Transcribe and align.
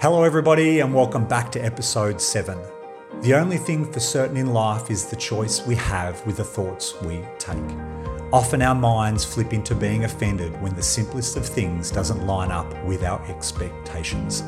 Hello, 0.00 0.22
everybody, 0.22 0.78
and 0.78 0.94
welcome 0.94 1.26
back 1.26 1.50
to 1.50 1.58
episode 1.58 2.20
7. 2.20 2.56
The 3.22 3.34
only 3.34 3.56
thing 3.56 3.84
for 3.84 3.98
certain 3.98 4.36
in 4.36 4.52
life 4.52 4.92
is 4.92 5.06
the 5.06 5.16
choice 5.16 5.66
we 5.66 5.74
have 5.74 6.24
with 6.24 6.36
the 6.36 6.44
thoughts 6.44 6.94
we 7.02 7.20
take. 7.40 7.58
Often 8.32 8.62
our 8.62 8.76
minds 8.76 9.24
flip 9.24 9.52
into 9.52 9.74
being 9.74 10.04
offended 10.04 10.52
when 10.62 10.72
the 10.76 10.82
simplest 10.84 11.36
of 11.36 11.44
things 11.44 11.90
doesn't 11.90 12.24
line 12.28 12.52
up 12.52 12.72
with 12.84 13.02
our 13.02 13.20
expectations. 13.28 14.44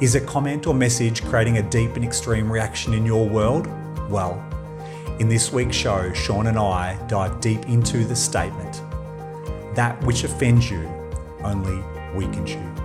Is 0.00 0.14
a 0.14 0.22
comment 0.22 0.66
or 0.66 0.72
message 0.72 1.22
creating 1.22 1.58
a 1.58 1.62
deep 1.68 1.96
and 1.96 2.04
extreme 2.04 2.50
reaction 2.50 2.94
in 2.94 3.04
your 3.04 3.28
world? 3.28 3.68
Well, 4.08 4.42
in 5.18 5.28
this 5.28 5.52
week's 5.52 5.76
show, 5.76 6.14
Sean 6.14 6.46
and 6.46 6.58
I 6.58 6.98
dive 7.08 7.42
deep 7.42 7.68
into 7.68 8.06
the 8.06 8.16
statement 8.16 8.80
that 9.74 10.02
which 10.04 10.24
offends 10.24 10.70
you 10.70 10.88
only 11.44 11.84
weakens 12.14 12.52
you. 12.52 12.77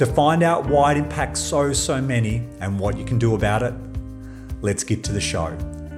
To 0.00 0.06
find 0.06 0.42
out 0.42 0.64
why 0.64 0.92
it 0.92 0.96
impacts 0.96 1.40
so, 1.40 1.74
so 1.74 2.00
many 2.00 2.48
and 2.60 2.80
what 2.80 2.96
you 2.96 3.04
can 3.04 3.18
do 3.18 3.34
about 3.34 3.62
it, 3.62 3.74
let's 4.62 4.82
get 4.82 5.04
to 5.04 5.12
the 5.12 5.20
show. 5.20 5.48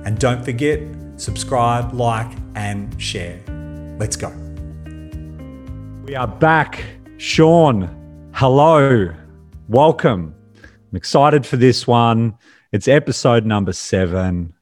And 0.05 0.19
don't 0.19 0.45
forget, 0.45 0.81
subscribe, 1.15 1.93
like, 1.93 2.27
and 2.57 3.01
share. 3.01 3.41
Let's 4.01 4.17
go. 4.17 4.31
We 6.05 6.17
are 6.17 6.27
back. 6.27 6.85
Sean, 7.19 8.29
hello. 8.35 9.15
Welcome. 9.69 10.35
I'm 10.65 10.97
excited 10.97 11.47
for 11.47 11.57
this 11.57 11.87
one. 11.87 12.37
It's 12.73 12.89
episode 12.89 13.47
number 13.47 13.73
seven. 13.73 14.55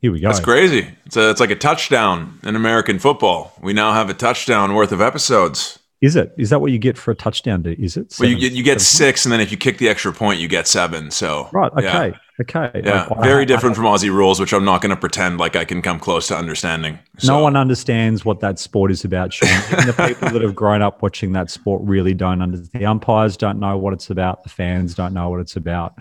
Here 0.00 0.10
we 0.10 0.18
go. 0.18 0.26
That's 0.26 0.40
crazy. 0.40 0.88
It's, 1.06 1.16
a, 1.16 1.30
it's 1.30 1.38
like 1.38 1.52
a 1.52 1.54
touchdown 1.54 2.40
in 2.42 2.56
American 2.56 2.98
football. 2.98 3.52
We 3.62 3.72
now 3.72 3.92
have 3.92 4.10
a 4.10 4.14
touchdown 4.14 4.74
worth 4.74 4.90
of 4.90 5.00
episodes. 5.00 5.77
Is 6.00 6.14
it? 6.14 6.32
Is 6.38 6.50
that 6.50 6.60
what 6.60 6.70
you 6.70 6.78
get 6.78 6.96
for 6.96 7.10
a 7.10 7.14
touchdown? 7.16 7.66
Is 7.66 7.96
it? 7.96 8.12
Seven, 8.12 8.30
well, 8.30 8.40
you, 8.40 8.48
get 8.48 8.56
you 8.56 8.62
get 8.62 8.80
six, 8.80 9.24
and 9.24 9.32
then 9.32 9.40
if 9.40 9.50
you 9.50 9.56
kick 9.56 9.78
the 9.78 9.88
extra 9.88 10.12
point, 10.12 10.38
you 10.38 10.46
get 10.46 10.68
seven. 10.68 11.10
So 11.10 11.48
right, 11.52 11.72
okay, 11.72 11.82
yeah. 11.82 12.12
okay, 12.40 12.82
yeah, 12.84 13.08
like, 13.10 13.20
very 13.20 13.42
I, 13.42 13.44
different 13.44 13.74
I, 13.74 13.76
from 13.76 13.86
Aussie 13.86 14.12
rules, 14.12 14.38
which 14.38 14.52
I'm 14.52 14.64
not 14.64 14.80
going 14.80 14.90
to 14.90 14.96
pretend 14.96 15.38
like 15.38 15.56
I 15.56 15.64
can 15.64 15.82
come 15.82 15.98
close 15.98 16.28
to 16.28 16.36
understanding. 16.36 17.00
So. 17.18 17.32
No 17.32 17.42
one 17.42 17.56
understands 17.56 18.24
what 18.24 18.38
that 18.40 18.60
sport 18.60 18.92
is 18.92 19.04
about, 19.04 19.32
Sean. 19.32 19.48
the 19.86 19.94
people 20.06 20.30
that 20.30 20.40
have 20.40 20.54
grown 20.54 20.82
up 20.82 21.02
watching 21.02 21.32
that 21.32 21.50
sport 21.50 21.82
really 21.82 22.14
don't 22.14 22.42
understand. 22.42 22.80
The 22.80 22.86
umpires 22.86 23.36
don't 23.36 23.58
know 23.58 23.76
what 23.76 23.92
it's 23.92 24.08
about. 24.08 24.44
The 24.44 24.50
fans 24.50 24.94
don't 24.94 25.12
know 25.12 25.30
what 25.30 25.40
it's 25.40 25.56
about. 25.56 25.94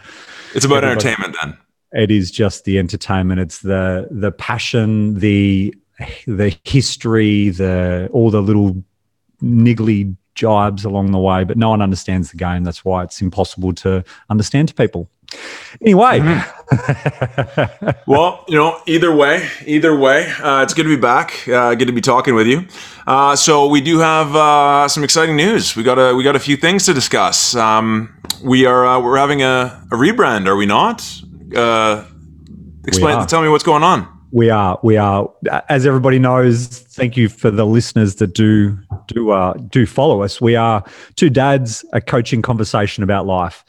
It's 0.54 0.64
about 0.64 0.84
Everybody, 0.84 1.08
entertainment, 1.10 1.38
then. 1.42 1.58
It 1.92 2.12
is 2.12 2.30
just 2.30 2.66
the 2.66 2.78
entertainment. 2.78 3.40
It's 3.40 3.62
the 3.62 4.08
the 4.12 4.32
passion, 4.32 5.16
the 5.16 5.74
the 6.28 6.56
history, 6.66 7.50
the 7.50 8.10
all 8.14 8.30
the 8.30 8.44
little 8.44 8.84
niggly 9.42 10.16
jibes 10.38 10.86
along 10.86 11.12
the 11.12 11.20
way, 11.20 11.44
but 11.44 11.58
no 11.58 11.70
one 11.70 11.82
understands 11.82 12.32
the 12.32 12.38
game. 12.38 12.64
That's 12.64 12.86
why 12.86 13.04
it's 13.04 13.22
impossible 13.22 13.74
to 13.74 14.04
understand 14.30 14.70
to 14.70 14.74
people. 14.74 15.10
Anyway, 15.82 16.20
mm-hmm. 16.20 17.90
well, 18.12 18.46
you 18.48 18.56
know, 18.56 18.80
either 18.88 19.14
way, 19.14 19.50
either 19.66 19.98
way, 19.98 20.32
uh, 20.42 20.64
it's 20.64 20.74
good 20.74 20.84
to 20.84 20.90
be 20.90 21.02
back. 21.02 21.46
Uh, 21.50 21.76
good 21.76 21.88
to 21.88 21.92
be 21.92 22.00
talking 22.00 22.34
with 22.34 22.48
you. 22.48 22.66
Uh, 23.06 23.36
so 23.36 23.68
we 23.68 23.82
do 23.82 24.00
have 24.00 24.34
uh, 24.36 24.88
some 24.88 25.04
exciting 25.04 25.36
news. 25.36 25.76
We 25.76 25.84
got 25.84 26.00
a 26.00 26.16
we 26.16 26.24
got 26.24 26.38
a 26.38 26.40
few 26.40 26.56
things 26.56 26.86
to 26.86 26.94
discuss. 26.94 27.56
Um, 27.56 28.16
we 28.42 28.66
are 28.66 28.86
uh, 28.86 29.02
we're 29.02 29.18
having 29.18 29.42
a, 29.42 29.86
a, 29.92 29.96
rebrand, 29.96 30.48
are 30.48 30.56
we 30.56 30.66
not? 30.66 31.06
Uh, 31.54 32.06
explain. 32.86 33.26
Tell 33.28 33.42
me 33.42 33.50
what's 33.50 33.66
going 33.66 33.84
on 33.84 34.17
we 34.32 34.50
are 34.50 34.80
we 34.84 34.98
are 34.98 35.30
as 35.70 35.86
everybody 35.86 36.20
knows 36.20 36.68
thank 36.68 37.16
you 37.16 37.30
for 37.30 37.50
the 37.50 37.66
listeners 37.66 38.16
that 38.16 38.34
do 38.34 38.78
do 39.08 39.32
uh, 39.32 39.54
do 39.54 39.86
follow 39.86 40.22
us. 40.22 40.42
We 40.42 40.56
are 40.56 40.84
two 41.16 41.30
dads 41.30 41.86
a 41.94 42.02
coaching 42.02 42.42
conversation 42.42 43.04
about 43.04 43.26
life 43.26 43.64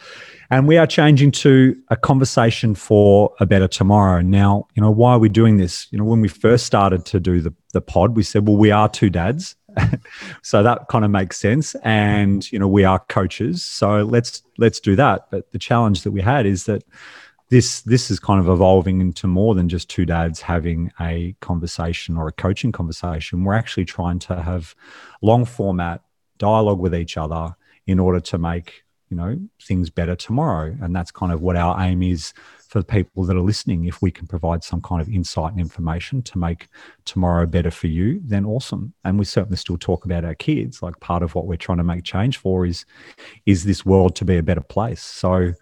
and 0.50 0.66
we 0.66 0.78
are 0.78 0.86
changing 0.86 1.30
to 1.30 1.76
a 1.88 1.96
conversation 1.96 2.74
for 2.74 3.32
a 3.38 3.46
better 3.46 3.68
tomorrow. 3.68 4.20
Now 4.20 4.66
you 4.74 4.82
know 4.82 4.90
why 4.90 5.12
are 5.12 5.18
we 5.18 5.28
doing 5.28 5.58
this? 5.58 5.86
You 5.90 5.98
know 5.98 6.04
when 6.04 6.20
we 6.20 6.28
first 6.28 6.66
started 6.66 7.04
to 7.06 7.20
do 7.20 7.40
the, 7.40 7.54
the 7.72 7.80
pod 7.80 8.16
we 8.16 8.22
said 8.22 8.46
well 8.46 8.56
we 8.56 8.70
are 8.70 8.88
two 8.88 9.10
dads. 9.10 9.54
So 10.42 10.62
that 10.62 10.88
kind 10.88 11.04
of 11.04 11.10
makes 11.10 11.38
sense 11.38 11.76
and 11.84 12.50
you 12.50 12.58
know 12.58 12.66
we 12.66 12.84
are 12.84 12.98
coaches 13.08 13.62
so 13.62 14.02
let's 14.02 14.42
let's 14.56 14.80
do 14.80 14.96
that. 14.96 15.30
But 15.30 15.52
the 15.52 15.58
challenge 15.58 16.02
that 16.02 16.10
we 16.10 16.20
had 16.20 16.46
is 16.46 16.64
that 16.64 16.82
this 17.50 17.80
this 17.82 18.10
is 18.10 18.20
kind 18.20 18.40
of 18.40 18.48
evolving 18.48 19.00
into 19.00 19.26
more 19.26 19.54
than 19.54 19.68
just 19.68 19.88
two 19.88 20.04
dads 20.04 20.42
having 20.42 20.92
a 21.00 21.34
conversation 21.40 22.16
or 22.16 22.28
a 22.28 22.32
coaching 22.32 22.72
conversation. 22.72 23.44
We're 23.44 23.54
actually 23.54 23.86
trying 23.86 24.18
to 24.20 24.42
have 24.42 24.74
long 25.22 25.44
format 25.44 26.02
dialogue 26.36 26.78
with 26.78 26.94
each 26.94 27.16
other 27.16 27.56
in 27.86 27.98
order 27.98 28.20
to 28.20 28.38
make 28.38 28.84
you 29.08 29.16
know 29.16 29.38
things 29.62 29.88
better 29.90 30.14
tomorrow, 30.14 30.76
and 30.80 30.94
that's 30.94 31.10
kind 31.10 31.32
of 31.32 31.40
what 31.40 31.56
our 31.56 31.80
aim 31.80 32.02
is 32.02 32.34
for 32.68 32.78
the 32.78 32.84
people 32.84 33.24
that 33.24 33.36
are 33.36 33.40
listening. 33.40 33.86
If 33.86 34.02
we 34.02 34.10
can 34.10 34.26
provide 34.26 34.62
some 34.62 34.80
kind 34.82 35.00
of 35.00 35.08
insight 35.08 35.52
and 35.52 35.60
information 35.60 36.22
to 36.22 36.38
make 36.38 36.68
tomorrow 37.06 37.46
better 37.46 37.70
for 37.70 37.86
you, 37.86 38.20
then 38.22 38.44
awesome. 38.44 38.92
And 39.04 39.18
we 39.18 39.24
certainly 39.24 39.56
still 39.56 39.78
talk 39.78 40.04
about 40.04 40.24
our 40.24 40.34
kids. 40.34 40.82
Like 40.82 41.00
part 41.00 41.22
of 41.22 41.34
what 41.34 41.46
we're 41.46 41.56
trying 41.56 41.78
to 41.78 41.84
make 41.84 42.04
change 42.04 42.36
for 42.36 42.66
is 42.66 42.84
is 43.46 43.64
this 43.64 43.86
world 43.86 44.14
to 44.16 44.24
be 44.24 44.36
a 44.36 44.42
better 44.42 44.60
place. 44.60 45.02
So 45.02 45.52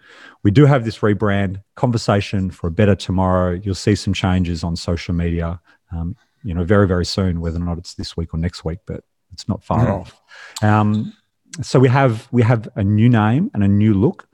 we 0.43 0.51
do 0.51 0.65
have 0.65 0.83
this 0.83 0.99
rebrand 0.99 1.63
conversation 1.75 2.51
for 2.51 2.67
a 2.67 2.71
better 2.71 2.95
tomorrow. 2.95 3.51
You'll 3.51 3.75
see 3.75 3.95
some 3.95 4.13
changes 4.13 4.63
on 4.63 4.75
social 4.75 5.15
media. 5.15 5.61
Um, 5.91 6.17
you 6.43 6.53
know, 6.53 6.65
very 6.65 6.87
very 6.87 7.05
soon, 7.05 7.39
whether 7.39 7.57
or 7.57 7.65
not 7.65 7.77
it's 7.77 7.93
this 7.93 8.17
week 8.17 8.33
or 8.33 8.37
next 8.37 8.65
week, 8.65 8.79
but 8.85 9.03
it's 9.31 9.47
not 9.47 9.63
far 9.63 9.85
mm. 9.85 10.01
off. 10.01 10.21
Um, 10.61 11.13
so 11.61 11.79
we 11.79 11.87
have 11.87 12.27
we 12.31 12.43
have 12.43 12.67
a 12.75 12.83
new 12.83 13.09
name 13.09 13.49
and 13.53 13.63
a 13.63 13.67
new 13.67 13.93
look. 13.93 14.26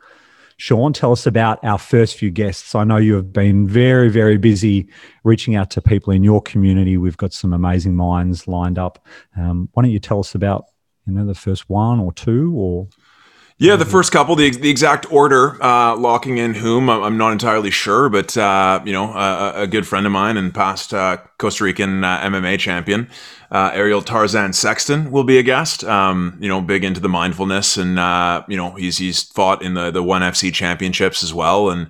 Sean, 0.64 0.94
tell 0.94 1.12
us 1.12 1.28
about 1.28 1.62
our 1.66 1.78
first 1.78 2.16
few 2.16 2.32
guests. 2.32 2.74
I 2.74 2.86
know 2.86 2.96
you 2.96 3.16
have 3.16 3.34
been 3.34 3.68
very, 3.68 4.08
very 4.08 4.38
busy 4.38 4.88
reaching 5.26 5.58
out 5.58 5.70
to 5.72 5.82
people 5.82 6.14
in 6.14 6.24
your 6.24 6.42
community. 6.42 6.96
We've 6.96 7.18
got 7.18 7.34
some 7.34 7.52
amazing 7.52 7.98
minds 7.98 8.48
lined 8.48 8.80
up. 8.80 9.06
Um, 9.36 9.68
why 9.74 9.84
don't 9.84 9.92
you 9.92 10.00
tell 10.00 10.22
us 10.22 10.36
about 10.36 10.68
you 11.06 11.12
know 11.12 11.26
the 11.26 11.36
first 11.36 11.70
one 11.70 12.00
or 12.00 12.14
two 12.14 12.54
or 12.56 12.88
yeah, 13.58 13.76
the 13.76 13.86
first 13.86 14.14
couple, 14.14 14.36
the, 14.36 14.50
the 14.52 14.70
exact 14.70 15.12
order, 15.12 15.62
uh, 15.62 15.98
locking 15.98 16.38
in 16.38 16.54
whom, 16.54 16.90
I'm 16.90 17.18
not 17.18 17.34
entirely 17.34 17.70
sure, 17.70 18.10
but, 18.10 18.36
uh, 18.36 18.82
you 18.84 18.94
know, 18.94 19.14
a, 19.14 19.64
a, 19.64 19.68
good 19.68 19.86
friend 19.86 20.06
of 20.06 20.12
mine 20.12 20.38
and 20.38 20.54
past 20.54 20.94
uh, 20.94 21.18
Costa 21.44 21.66
Rican 21.66 22.06
uh, 22.06 22.22
MMA 22.22 22.58
champion, 22.58 23.10
uh, 23.52 23.70
Ariel 23.74 24.02
Tarzan 24.02 24.54
Sexton 24.54 25.12
will 25.12 25.26
be 25.26 25.38
a 25.38 25.44
guest. 25.44 25.84
Um, 25.84 26.38
you 26.40 26.48
know, 26.48 26.62
big 26.62 26.86
into 26.86 27.02
the 27.02 27.10
mindfulness, 27.10 27.76
and 27.76 28.00
uh, 28.00 28.44
you 28.48 28.56
know, 28.56 28.72
he's 28.76 28.98
he's 28.98 29.24
fought 29.24 29.62
in 29.62 29.74
the 29.74 29.92
the 29.92 30.02
One 30.02 30.22
FC 30.22 30.54
championships 30.54 31.22
as 31.22 31.34
well, 31.34 31.70
and 31.70 31.90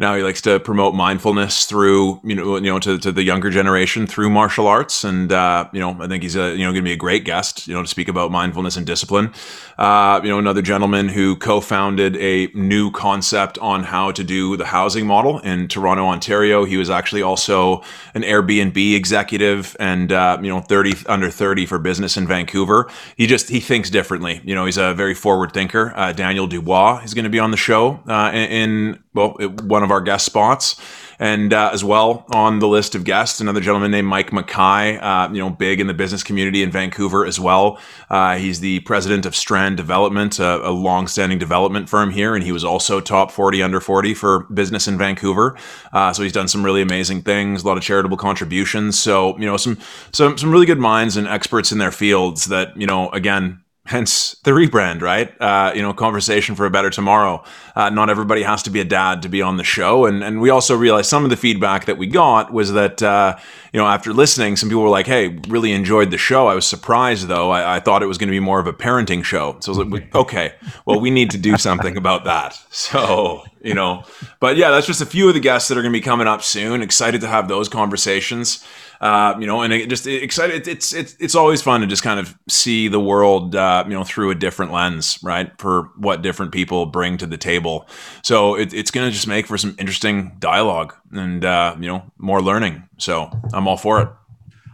now 0.00 0.16
he 0.16 0.22
likes 0.22 0.40
to 0.42 0.58
promote 0.60 0.94
mindfulness 0.94 1.66
through 1.66 2.20
you 2.24 2.34
know 2.34 2.56
you 2.56 2.62
know 2.62 2.78
to, 2.78 2.98
to 2.98 3.12
the 3.12 3.22
younger 3.22 3.50
generation 3.50 4.06
through 4.06 4.28
martial 4.28 4.66
arts 4.66 5.04
and 5.04 5.32
uh, 5.32 5.68
you 5.72 5.80
know 5.80 5.96
I 6.00 6.08
think 6.08 6.22
he's 6.22 6.36
a 6.36 6.50
you 6.52 6.64
know 6.64 6.72
going 6.72 6.76
to 6.76 6.82
be 6.82 6.92
a 6.92 6.96
great 6.96 7.24
guest 7.24 7.68
you 7.68 7.74
know 7.74 7.82
to 7.82 7.88
speak 7.88 8.08
about 8.08 8.30
mindfulness 8.30 8.76
and 8.76 8.86
discipline. 8.86 9.32
Uh, 9.78 10.20
you 10.22 10.30
know 10.30 10.38
another 10.38 10.62
gentleman 10.62 11.08
who 11.08 11.36
co-founded 11.36 12.16
a 12.16 12.48
new 12.54 12.90
concept 12.90 13.58
on 13.58 13.84
how 13.84 14.10
to 14.12 14.24
do 14.24 14.56
the 14.56 14.66
housing 14.66 15.06
model 15.06 15.38
in 15.40 15.68
Toronto, 15.68 16.06
Ontario. 16.06 16.64
He 16.64 16.76
was 16.76 16.90
actually 16.90 17.22
also 17.22 17.82
an 18.14 18.22
Airbnb 18.22 18.93
executive 18.94 19.76
and 19.78 20.12
uh, 20.12 20.38
you 20.40 20.48
know 20.48 20.60
30 20.60 21.06
under 21.06 21.30
30 21.30 21.66
for 21.66 21.78
business 21.78 22.16
in 22.16 22.26
Vancouver. 22.26 22.90
He 23.16 23.26
just 23.26 23.48
he 23.48 23.60
thinks 23.60 23.90
differently. 23.90 24.40
You 24.44 24.54
know 24.54 24.64
he's 24.64 24.78
a 24.78 24.94
very 24.94 25.14
forward 25.14 25.52
thinker. 25.52 25.92
Uh, 25.96 26.12
Daniel 26.12 26.46
Dubois 26.46 27.02
is 27.04 27.14
going 27.14 27.24
to 27.24 27.30
be 27.30 27.38
on 27.38 27.50
the 27.50 27.56
show 27.56 28.00
uh, 28.08 28.30
in, 28.32 28.48
in 28.50 29.04
well 29.14 29.30
one 29.62 29.82
of 29.82 29.90
our 29.90 30.00
guest 30.00 30.26
spots. 30.26 30.80
And 31.18 31.52
uh, 31.52 31.70
as 31.72 31.84
well 31.84 32.24
on 32.32 32.58
the 32.58 32.68
list 32.68 32.94
of 32.94 33.04
guests, 33.04 33.40
another 33.40 33.60
gentleman 33.60 33.90
named 33.90 34.08
Mike 34.08 34.32
Mackay, 34.32 34.98
uh, 34.98 35.32
you 35.32 35.38
know, 35.38 35.50
big 35.50 35.80
in 35.80 35.86
the 35.86 35.94
business 35.94 36.22
community 36.22 36.62
in 36.62 36.70
Vancouver 36.70 37.24
as 37.24 37.38
well. 37.40 37.78
Uh, 38.10 38.36
he's 38.36 38.60
the 38.60 38.80
president 38.80 39.26
of 39.26 39.34
Strand 39.34 39.76
Development, 39.76 40.38
a, 40.38 40.68
a 40.68 40.70
long-standing 40.70 41.38
development 41.38 41.88
firm 41.88 42.10
here, 42.10 42.34
and 42.34 42.44
he 42.44 42.52
was 42.52 42.64
also 42.64 43.00
top 43.00 43.30
40 43.30 43.62
under 43.62 43.80
40 43.80 44.14
for 44.14 44.40
business 44.44 44.88
in 44.88 44.98
Vancouver. 44.98 45.56
Uh, 45.92 46.12
so 46.12 46.22
he's 46.22 46.32
done 46.32 46.48
some 46.48 46.64
really 46.64 46.82
amazing 46.82 47.22
things, 47.22 47.62
a 47.62 47.66
lot 47.66 47.76
of 47.76 47.82
charitable 47.82 48.16
contributions. 48.16 48.98
So 48.98 49.38
you 49.38 49.46
know, 49.46 49.56
some 49.56 49.78
some 50.12 50.38
some 50.38 50.50
really 50.50 50.66
good 50.66 50.78
minds 50.78 51.16
and 51.16 51.26
experts 51.26 51.72
in 51.72 51.78
their 51.78 51.92
fields 51.92 52.46
that 52.46 52.76
you 52.76 52.86
know, 52.86 53.10
again, 53.10 53.63
hence 53.86 54.34
the 54.44 54.50
rebrand 54.50 55.02
right? 55.02 55.38
Uh, 55.40 55.72
you 55.74 55.82
know 55.82 55.92
conversation 55.92 56.54
for 56.54 56.66
a 56.66 56.70
better 56.70 56.90
tomorrow. 56.90 57.42
Uh, 57.76 57.90
not 57.90 58.08
everybody 58.08 58.42
has 58.42 58.62
to 58.62 58.70
be 58.70 58.80
a 58.80 58.84
dad 58.84 59.22
to 59.22 59.28
be 59.28 59.42
on 59.42 59.56
the 59.56 59.64
show. 59.64 60.06
And 60.06 60.24
and 60.24 60.40
we 60.40 60.50
also 60.50 60.76
realized 60.76 61.08
some 61.08 61.24
of 61.24 61.30
the 61.30 61.36
feedback 61.36 61.84
that 61.86 61.98
we 61.98 62.06
got 62.06 62.52
was 62.52 62.72
that 62.72 63.02
uh, 63.02 63.36
you 63.72 63.78
know 63.78 63.86
after 63.86 64.12
listening 64.12 64.56
some 64.56 64.68
people 64.68 64.82
were 64.82 64.88
like 64.88 65.06
hey 65.06 65.38
really 65.48 65.72
enjoyed 65.72 66.10
the 66.10 66.18
show. 66.18 66.46
I 66.46 66.54
was 66.54 66.66
surprised 66.66 67.28
though. 67.28 67.50
I, 67.50 67.76
I 67.76 67.80
thought 67.80 68.02
it 68.02 68.06
was 68.06 68.18
going 68.18 68.28
to 68.28 68.32
be 68.32 68.40
more 68.40 68.60
of 68.60 68.66
a 68.66 68.72
parenting 68.72 69.24
show. 69.24 69.56
So 69.60 69.72
i 69.72 69.76
was 69.76 69.86
like 69.86 70.14
okay. 70.14 70.54
Well 70.86 71.00
we 71.00 71.10
need 71.10 71.30
to 71.32 71.38
do 71.38 71.56
something 71.56 71.96
about 71.96 72.24
that. 72.24 72.58
So 72.70 73.44
you 73.62 73.74
know 73.74 74.04
but 74.40 74.56
yeah 74.56 74.70
that's 74.70 74.86
just 74.86 75.00
a 75.00 75.06
few 75.06 75.28
of 75.28 75.34
the 75.34 75.40
guests 75.40 75.68
that 75.68 75.78
are 75.78 75.82
going 75.82 75.92
to 75.92 75.98
be 75.98 76.04
coming 76.04 76.26
up 76.26 76.42
soon. 76.42 76.82
Excited 76.82 77.20
to 77.20 77.28
have 77.28 77.48
those 77.48 77.68
conversations 77.68 78.64
Uh, 79.00 79.34
you 79.38 79.46
know, 79.46 79.62
and 79.62 79.72
it 79.72 79.88
just 79.88 80.06
excited. 80.06 80.66
It's 80.66 80.92
it's 80.92 81.16
it's 81.18 81.34
always 81.34 81.62
fun 81.62 81.80
to 81.80 81.86
just 81.86 82.02
kind 82.02 82.20
of 82.20 82.36
see 82.48 82.88
the 82.88 83.00
world, 83.00 83.54
uh, 83.54 83.84
you 83.86 83.92
know, 83.92 84.04
through 84.04 84.30
a 84.30 84.34
different 84.34 84.72
lens, 84.72 85.18
right? 85.22 85.50
For 85.58 85.90
what 85.96 86.22
different 86.22 86.52
people 86.52 86.86
bring 86.86 87.16
to 87.18 87.26
the 87.26 87.36
table. 87.36 87.88
So 88.22 88.54
it, 88.54 88.72
it's 88.72 88.90
going 88.90 89.06
to 89.06 89.12
just 89.12 89.26
make 89.26 89.46
for 89.46 89.58
some 89.58 89.74
interesting 89.78 90.36
dialogue 90.38 90.94
and 91.12 91.44
uh, 91.44 91.76
you 91.78 91.88
know 91.88 92.10
more 92.18 92.40
learning. 92.40 92.88
So 92.98 93.30
I'm 93.52 93.68
all 93.68 93.76
for 93.76 94.00
it. 94.00 94.08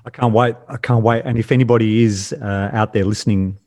I 0.04 0.10
can't 0.10 0.32
wait. 0.32 0.56
I 0.68 0.76
can't 0.76 1.02
wait. 1.02 1.22
And 1.24 1.38
if 1.38 1.52
anybody 1.52 2.02
is 2.02 2.32
uh, 2.32 2.70
out 2.72 2.92
there 2.92 3.04
listening 3.04 3.58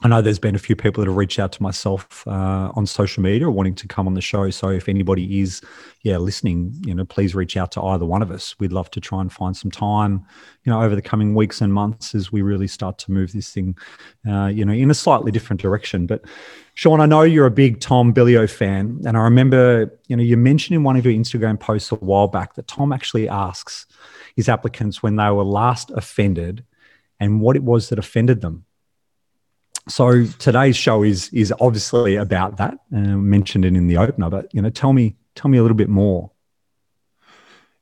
I 0.00 0.06
know 0.06 0.22
there's 0.22 0.38
been 0.38 0.54
a 0.54 0.60
few 0.60 0.76
people 0.76 1.02
that 1.02 1.08
have 1.10 1.16
reached 1.16 1.40
out 1.40 1.50
to 1.52 1.62
myself 1.62 2.24
uh, 2.28 2.70
on 2.76 2.86
social 2.86 3.20
media 3.20 3.50
wanting 3.50 3.74
to 3.74 3.88
come 3.88 4.06
on 4.06 4.14
the 4.14 4.20
show. 4.20 4.48
So 4.50 4.68
if 4.68 4.88
anybody 4.88 5.40
is, 5.40 5.60
yeah, 6.02 6.18
listening, 6.18 6.72
you 6.86 6.94
know, 6.94 7.04
please 7.04 7.34
reach 7.34 7.56
out 7.56 7.72
to 7.72 7.82
either 7.82 8.06
one 8.06 8.22
of 8.22 8.30
us. 8.30 8.54
We'd 8.60 8.70
love 8.70 8.92
to 8.92 9.00
try 9.00 9.20
and 9.20 9.32
find 9.32 9.56
some 9.56 9.72
time, 9.72 10.24
you 10.62 10.70
know, 10.70 10.80
over 10.80 10.94
the 10.94 11.02
coming 11.02 11.34
weeks 11.34 11.60
and 11.60 11.74
months 11.74 12.14
as 12.14 12.30
we 12.30 12.42
really 12.42 12.68
start 12.68 12.98
to 12.98 13.10
move 13.10 13.32
this 13.32 13.52
thing, 13.52 13.76
uh, 14.28 14.46
you 14.46 14.64
know, 14.64 14.72
in 14.72 14.88
a 14.88 14.94
slightly 14.94 15.32
different 15.32 15.60
direction. 15.60 16.06
But 16.06 16.24
Sean, 16.74 17.00
I 17.00 17.06
know 17.06 17.22
you're 17.22 17.46
a 17.46 17.50
big 17.50 17.80
Tom 17.80 18.14
Bilyeu 18.14 18.48
fan, 18.48 19.00
and 19.04 19.16
I 19.16 19.20
remember, 19.22 19.98
you 20.06 20.14
know, 20.14 20.22
you 20.22 20.36
mentioned 20.36 20.76
in 20.76 20.84
one 20.84 20.96
of 20.96 21.04
your 21.04 21.14
Instagram 21.14 21.58
posts 21.58 21.90
a 21.90 21.96
while 21.96 22.28
back 22.28 22.54
that 22.54 22.68
Tom 22.68 22.92
actually 22.92 23.28
asks 23.28 23.86
his 24.36 24.48
applicants 24.48 25.02
when 25.02 25.16
they 25.16 25.28
were 25.30 25.42
last 25.42 25.90
offended 25.90 26.64
and 27.18 27.40
what 27.40 27.56
it 27.56 27.64
was 27.64 27.88
that 27.88 27.98
offended 27.98 28.42
them 28.42 28.64
so 29.88 30.24
today's 30.38 30.76
show 30.76 31.02
is 31.02 31.28
is 31.32 31.52
obviously 31.60 32.16
about 32.16 32.56
that. 32.58 32.74
Uh, 32.94 33.16
mentioned 33.16 33.64
it 33.64 33.74
in 33.74 33.86
the 33.86 33.96
opener, 33.96 34.30
but 34.30 34.52
you 34.54 34.62
know, 34.62 34.70
tell 34.70 34.92
me 34.92 35.16
tell 35.34 35.50
me 35.50 35.58
a 35.58 35.62
little 35.62 35.76
bit 35.76 35.88
more. 35.88 36.30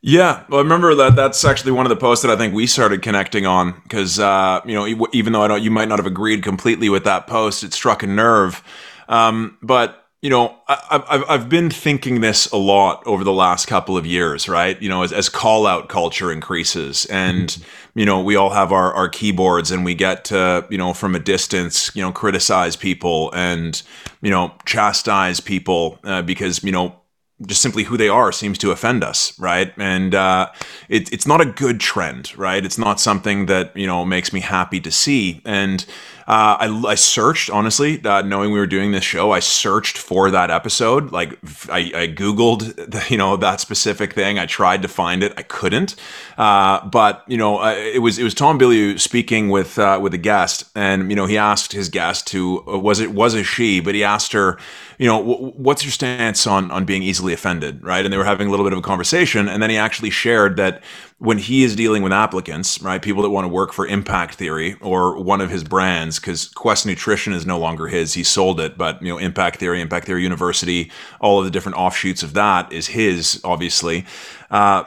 Yeah, 0.03 0.45
well, 0.49 0.61
I 0.61 0.63
remember 0.63 0.95
that. 0.95 1.17
That's 1.17 1.45
actually 1.45 1.73
one 1.73 1.85
of 1.85 1.91
the 1.91 1.97
posts 1.97 2.25
that 2.25 2.31
I 2.31 2.37
think 2.37 2.55
we 2.55 2.67
started 2.67 3.03
connecting 3.03 3.45
on 3.45 3.81
because 3.83 4.21
uh, 4.21 4.61
you 4.65 4.75
know, 4.75 5.09
even 5.13 5.33
though 5.33 5.43
I 5.43 5.49
don't, 5.49 5.63
you 5.63 5.71
might 5.71 5.89
not 5.89 5.99
have 5.99 6.07
agreed 6.07 6.43
completely 6.43 6.89
with 6.89 7.05
that 7.05 7.27
post, 7.27 7.65
it 7.65 7.73
struck 7.73 8.03
a 8.03 8.07
nerve. 8.07 8.63
Um, 9.09 9.59
but 9.63 10.06
you 10.23 10.31
know, 10.31 10.57
I, 10.67 11.05
have 11.09 11.25
I've 11.29 11.49
been 11.49 11.71
thinking 11.71 12.21
this 12.21 12.51
a 12.51 12.57
lot 12.57 13.03
over 13.07 13.23
the 13.23 13.33
last 13.33 13.67
couple 13.67 13.99
of 13.99 14.07
years, 14.07 14.49
right? 14.49 14.81
You 14.81 14.89
know, 14.89 15.03
as, 15.03 15.13
as 15.13 15.29
call 15.29 15.67
out 15.67 15.89
culture 15.89 16.33
increases 16.33 17.05
and, 17.07 17.49
mm-hmm. 17.49 17.99
you 17.99 18.07
know, 18.07 18.23
we 18.23 18.35
all 18.35 18.51
have 18.51 18.73
our, 18.73 18.93
our 18.95 19.09
keyboards 19.09 19.71
and 19.71 19.85
we 19.85 19.95
get 19.95 20.25
to, 20.27 20.67
you 20.71 20.79
know, 20.79 20.95
from 20.95 21.15
a 21.15 21.19
distance, 21.19 21.95
you 21.95 22.03
know, 22.03 22.13
criticize 22.13 22.77
people 22.77 23.31
and, 23.35 23.83
you 24.23 24.31
know, 24.31 24.55
chastise 24.65 25.39
people 25.39 25.99
uh, 26.03 26.23
because, 26.23 26.65
you 26.65 26.73
know, 26.73 26.99
just 27.45 27.61
simply 27.61 27.83
who 27.83 27.99
they 27.99 28.09
are 28.09 28.33
seems 28.33 28.57
to 28.57 28.71
offend 28.71 29.05
us, 29.05 29.39
right? 29.39 29.73
And 29.77 30.15
uh, 30.15 30.51
it, 30.89 31.13
it's 31.13 31.27
not 31.27 31.43
a 31.43 31.45
good 31.45 31.81
trend, 31.81 32.37
right? 32.39 32.65
It's 32.65 32.79
not 32.79 32.99
something 32.99 33.45
that 33.47 33.77
you 33.77 33.87
know 33.87 34.07
makes 34.07 34.33
me 34.33 34.41
happy 34.41 34.81
to 34.81 34.91
see. 34.91 35.43
And 35.45 35.85
uh, 36.29 36.57
I, 36.59 36.83
I, 36.89 36.95
searched 36.97 37.51
honestly, 37.51 38.05
uh, 38.05 38.23
knowing 38.23 38.51
we 38.51 38.59
were 38.59 38.67
doing 38.67 38.91
this 38.91 39.05
show. 39.05 39.31
I 39.31 39.39
searched 39.39 39.97
for 39.97 40.29
that 40.33 40.51
episode. 40.51 41.13
Like 41.13 41.35
I, 41.71 41.79
I 41.95 42.09
googled, 42.09 42.75
the, 42.91 43.05
you 43.09 43.17
know, 43.17 43.37
that 43.37 43.61
specific 43.61 44.15
thing. 44.15 44.37
I 44.37 44.47
tried 44.47 44.83
to 44.83 44.89
find 44.89 45.23
it. 45.23 45.33
I 45.37 45.43
couldn't. 45.43 45.95
Uh, 46.37 46.85
but 46.89 47.23
you 47.29 47.37
know, 47.37 47.61
uh, 47.61 47.75
it 47.77 48.03
was 48.03 48.19
it 48.19 48.25
was 48.25 48.35
Tom 48.35 48.59
Bilyeu 48.59 48.99
speaking 48.99 49.51
with 49.51 49.79
uh, 49.79 50.01
with 50.03 50.15
a 50.15 50.19
guest, 50.19 50.65
and 50.75 51.11
you 51.11 51.15
know, 51.17 51.27
he 51.27 51.39
asked 51.39 51.73
his 51.73 51.89
guest 51.89 52.27
to 52.29 52.61
was 52.67 52.99
it 52.99 53.13
was 53.13 53.35
a 53.35 53.45
she, 53.45 53.79
but 53.79 53.95
he 53.95 54.03
asked 54.03 54.33
her, 54.33 54.59
you 54.99 55.07
know, 55.07 55.23
what's 55.23 55.85
your 55.85 55.93
stance 55.93 56.45
on 56.45 56.73
on 56.73 56.85
being 56.85 57.05
easily 57.05 57.35
offended, 57.35 57.85
right? 57.85 58.05
And 58.05 58.13
they 58.13 58.19
were 58.19 58.25
having 58.25 58.49
a 58.49 58.51
little 58.51 58.67
bit 58.67 58.73
of 58.73 58.81
a 58.81 58.83
conversation, 58.83 59.49
and 59.49 59.63
then 59.63 59.71
he 59.71 59.77
actually 59.77 60.11
shared 60.11 60.57
that 60.57 60.83
when 61.19 61.39
he 61.39 61.65
is 61.65 61.75
dealing 61.75 62.03
with 62.03 62.13
applicants, 62.13 62.83
right, 62.83 63.01
people 63.01 63.23
that 63.23 63.31
want 63.31 63.45
to 63.45 63.49
work 63.49 63.73
for 63.73 63.87
Impact 63.87 64.35
Theory 64.35 64.77
or 64.83 65.19
one 65.23 65.41
of 65.41 65.51
his 65.51 65.65
brands, 65.65 66.16
because 66.19 66.49
Quest 66.49 66.87
Nutrition 66.87 67.33
is 67.33 67.47
no 67.47 67.59
longer 67.59 67.87
his, 67.89 68.15
he 68.15 68.23
sold 68.23 68.61
it, 68.61 68.77
but 68.77 69.01
you 69.03 69.09
know, 69.09 69.19
Impact 69.19 69.59
Theory, 69.59 69.81
Impact 69.81 70.07
Theory 70.07 70.23
University, 70.23 70.91
all 71.21 71.39
of 71.39 71.45
the 71.45 71.51
different 71.51 71.79
offshoots 71.79 72.23
of 72.23 72.35
that 72.35 72.73
is 72.73 72.89
his, 72.89 73.41
obviously. 73.45 74.05
Uh, 74.51 74.85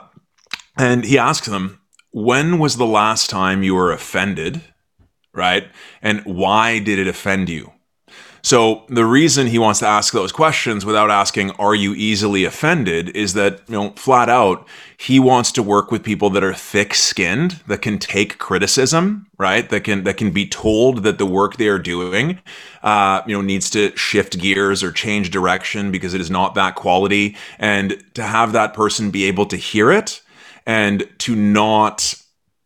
and 0.78 1.04
he 1.06 1.18
asks 1.18 1.48
them, 1.48 1.81
when 2.12 2.60
was 2.60 2.78
the 2.78 2.86
last 2.86 3.30
time 3.30 3.64
you 3.64 3.76
were 3.76 3.92
offended, 3.92 4.62
right? 5.34 5.68
And 6.02 6.22
why 6.26 6.80
did 6.80 7.00
it 7.00 7.08
offend 7.08 7.50
you? 7.50 7.72
So 8.42 8.84
the 8.88 9.06
reason 9.06 9.48
he 9.48 9.60
wants 9.60 9.80
to 9.80 9.88
ask 9.88 10.14
those 10.14 10.32
questions 10.32 10.86
without 10.86 11.12
asking, 11.12 11.52
are 11.52 11.76
you 11.76 11.94
easily 11.94 12.46
offended, 12.46 13.10
is 13.16 13.34
that, 13.34 13.62
you 13.68 13.76
know, 13.76 13.92
flat 13.92 14.30
out, 14.30 14.68
he 14.98 15.20
wants 15.20 15.52
to 15.54 15.64
work 15.64 15.92
with 15.92 16.04
people 16.04 16.30
that 16.32 16.44
are 16.44 16.54
thick 16.54 16.94
skinned, 16.94 17.62
that 17.68 17.82
can 17.82 18.00
take 18.00 18.38
criticism, 18.38 19.28
right? 19.38 19.70
That 19.70 19.84
can, 19.84 20.04
that 20.04 20.18
can 20.18 20.32
be 20.32 20.48
told 20.48 21.04
that 21.04 21.18
the 21.18 21.26
work 21.26 21.58
they 21.58 21.68
are 21.68 21.80
doing, 21.80 22.40
uh, 22.84 23.22
you 23.28 23.36
know, 23.36 23.42
needs 23.42 23.70
to 23.72 23.96
shift 23.98 24.40
gears 24.40 24.84
or 24.84 24.92
change 24.92 25.32
direction 25.32 25.92
because 25.92 26.14
it 26.14 26.22
is 26.22 26.32
not 26.32 26.56
that 26.56 26.76
quality. 26.76 27.36
And 27.58 28.04
to 28.14 28.24
have 28.24 28.54
that 28.54 28.74
person 28.74 29.12
be 29.12 29.26
able 29.26 29.46
to 29.48 29.58
hear 29.58 29.92
it 29.92 30.22
and 30.66 31.08
to 31.20 31.36
not 31.36 32.16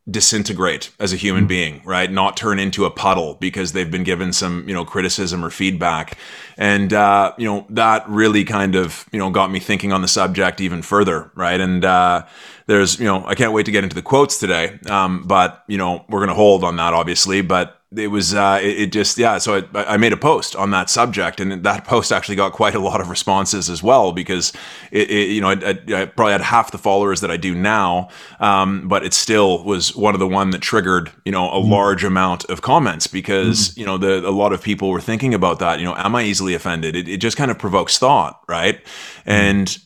disintegrate 0.09 0.91
as 0.99 1.13
a 1.13 1.15
human 1.15 1.43
mm-hmm. 1.43 1.47
being 1.47 1.81
right? 1.85 2.11
Not 2.11 2.35
turn 2.35 2.59
into 2.59 2.85
a 2.85 2.91
puddle 2.91 3.35
because 3.35 3.71
they've 3.71 3.89
been 3.89 4.03
given 4.03 4.33
some 4.33 4.67
you 4.67 4.73
know 4.73 4.85
criticism 4.85 5.43
or 5.43 5.49
feedback. 5.49 6.17
And 6.57 6.93
uh, 6.93 7.33
you 7.37 7.45
know 7.45 7.65
that 7.69 8.07
really 8.09 8.43
kind 8.43 8.75
of 8.75 9.07
you 9.11 9.19
know 9.19 9.29
got 9.29 9.51
me 9.51 9.59
thinking 9.59 9.93
on 9.93 10.01
the 10.01 10.07
subject 10.07 10.61
even 10.61 10.81
further 10.81 11.31
right? 11.35 11.59
And 11.59 11.85
uh, 11.85 12.25
there's 12.65 12.99
you 12.99 13.05
know 13.05 13.25
i 13.25 13.35
can't 13.35 13.53
wait 13.53 13.65
to 13.65 13.71
get 13.71 13.83
into 13.83 13.95
the 13.95 14.01
quotes 14.01 14.37
today 14.39 14.79
um, 14.89 15.23
but 15.23 15.63
you 15.67 15.77
know 15.77 16.05
we're 16.09 16.19
going 16.19 16.29
to 16.29 16.35
hold 16.35 16.63
on 16.63 16.75
that 16.77 16.93
obviously 16.93 17.41
but 17.41 17.81
it 17.97 18.07
was 18.07 18.33
uh, 18.33 18.59
it, 18.61 18.81
it, 18.81 18.91
just 18.91 19.17
yeah 19.17 19.37
so 19.37 19.63
I, 19.73 19.83
I, 19.83 19.97
made 19.97 20.13
a 20.13 20.17
post 20.17 20.55
on 20.55 20.71
that 20.71 20.89
subject 20.89 21.39
and 21.39 21.63
that 21.63 21.85
post 21.85 22.11
actually 22.11 22.35
got 22.35 22.53
quite 22.53 22.75
a 22.75 22.79
lot 22.79 23.01
of 23.01 23.09
responses 23.09 23.69
as 23.69 23.83
well 23.83 24.11
because 24.11 24.53
it, 24.91 25.09
it 25.09 25.29
you 25.29 25.41
know 25.41 25.49
I, 25.49 26.01
I, 26.01 26.05
probably 26.05 26.31
had 26.31 26.41
half 26.41 26.71
the 26.71 26.77
followers 26.77 27.21
that 27.21 27.31
I 27.31 27.37
do 27.37 27.55
now 27.55 28.09
um, 28.39 28.87
but 28.87 29.05
it 29.05 29.13
still 29.13 29.63
was 29.63 29.95
one 29.95 30.13
of 30.13 30.19
the 30.19 30.27
one 30.27 30.51
that 30.51 30.61
triggered 30.61 31.11
you 31.25 31.31
know 31.31 31.49
a 31.49 31.61
mm. 31.61 31.69
large 31.69 32.03
amount 32.03 32.45
of 32.45 32.61
comments 32.61 33.07
because 33.07 33.69
mm. 33.69 33.77
you 33.77 33.85
know 33.85 33.97
the 33.97 34.27
a 34.27 34.31
lot 34.31 34.53
of 34.53 34.61
people 34.61 34.89
were 34.89 35.01
thinking 35.01 35.33
about 35.33 35.59
that 35.59 35.79
you 35.79 35.85
know 35.85 35.95
am 35.95 36.15
I 36.15 36.23
easily 36.23 36.53
offended 36.53 36.95
it, 36.95 37.07
it 37.07 37.17
just 37.17 37.37
kind 37.37 37.51
of 37.51 37.59
provokes 37.59 37.97
thought 37.97 38.41
right 38.47 38.83
mm. 38.83 38.87
and 39.25 39.77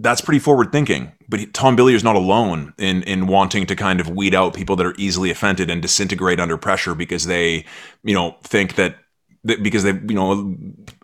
that's 0.00 0.20
pretty 0.20 0.38
forward 0.38 0.72
thinking. 0.72 1.12
But 1.28 1.52
Tom 1.52 1.76
Bilyeu 1.76 1.94
is 1.94 2.04
not 2.04 2.16
alone 2.16 2.74
in 2.78 3.02
in 3.04 3.26
wanting 3.26 3.66
to 3.66 3.76
kind 3.76 4.00
of 4.00 4.08
weed 4.08 4.34
out 4.34 4.54
people 4.54 4.76
that 4.76 4.86
are 4.86 4.94
easily 4.98 5.30
offended 5.30 5.70
and 5.70 5.82
disintegrate 5.82 6.40
under 6.40 6.56
pressure 6.56 6.94
because 6.94 7.26
they, 7.26 7.64
you 8.02 8.14
know, 8.14 8.36
think 8.42 8.74
that, 8.76 8.96
that 9.44 9.62
because 9.62 9.84
they, 9.84 9.92
you 9.92 10.14
know, 10.14 10.56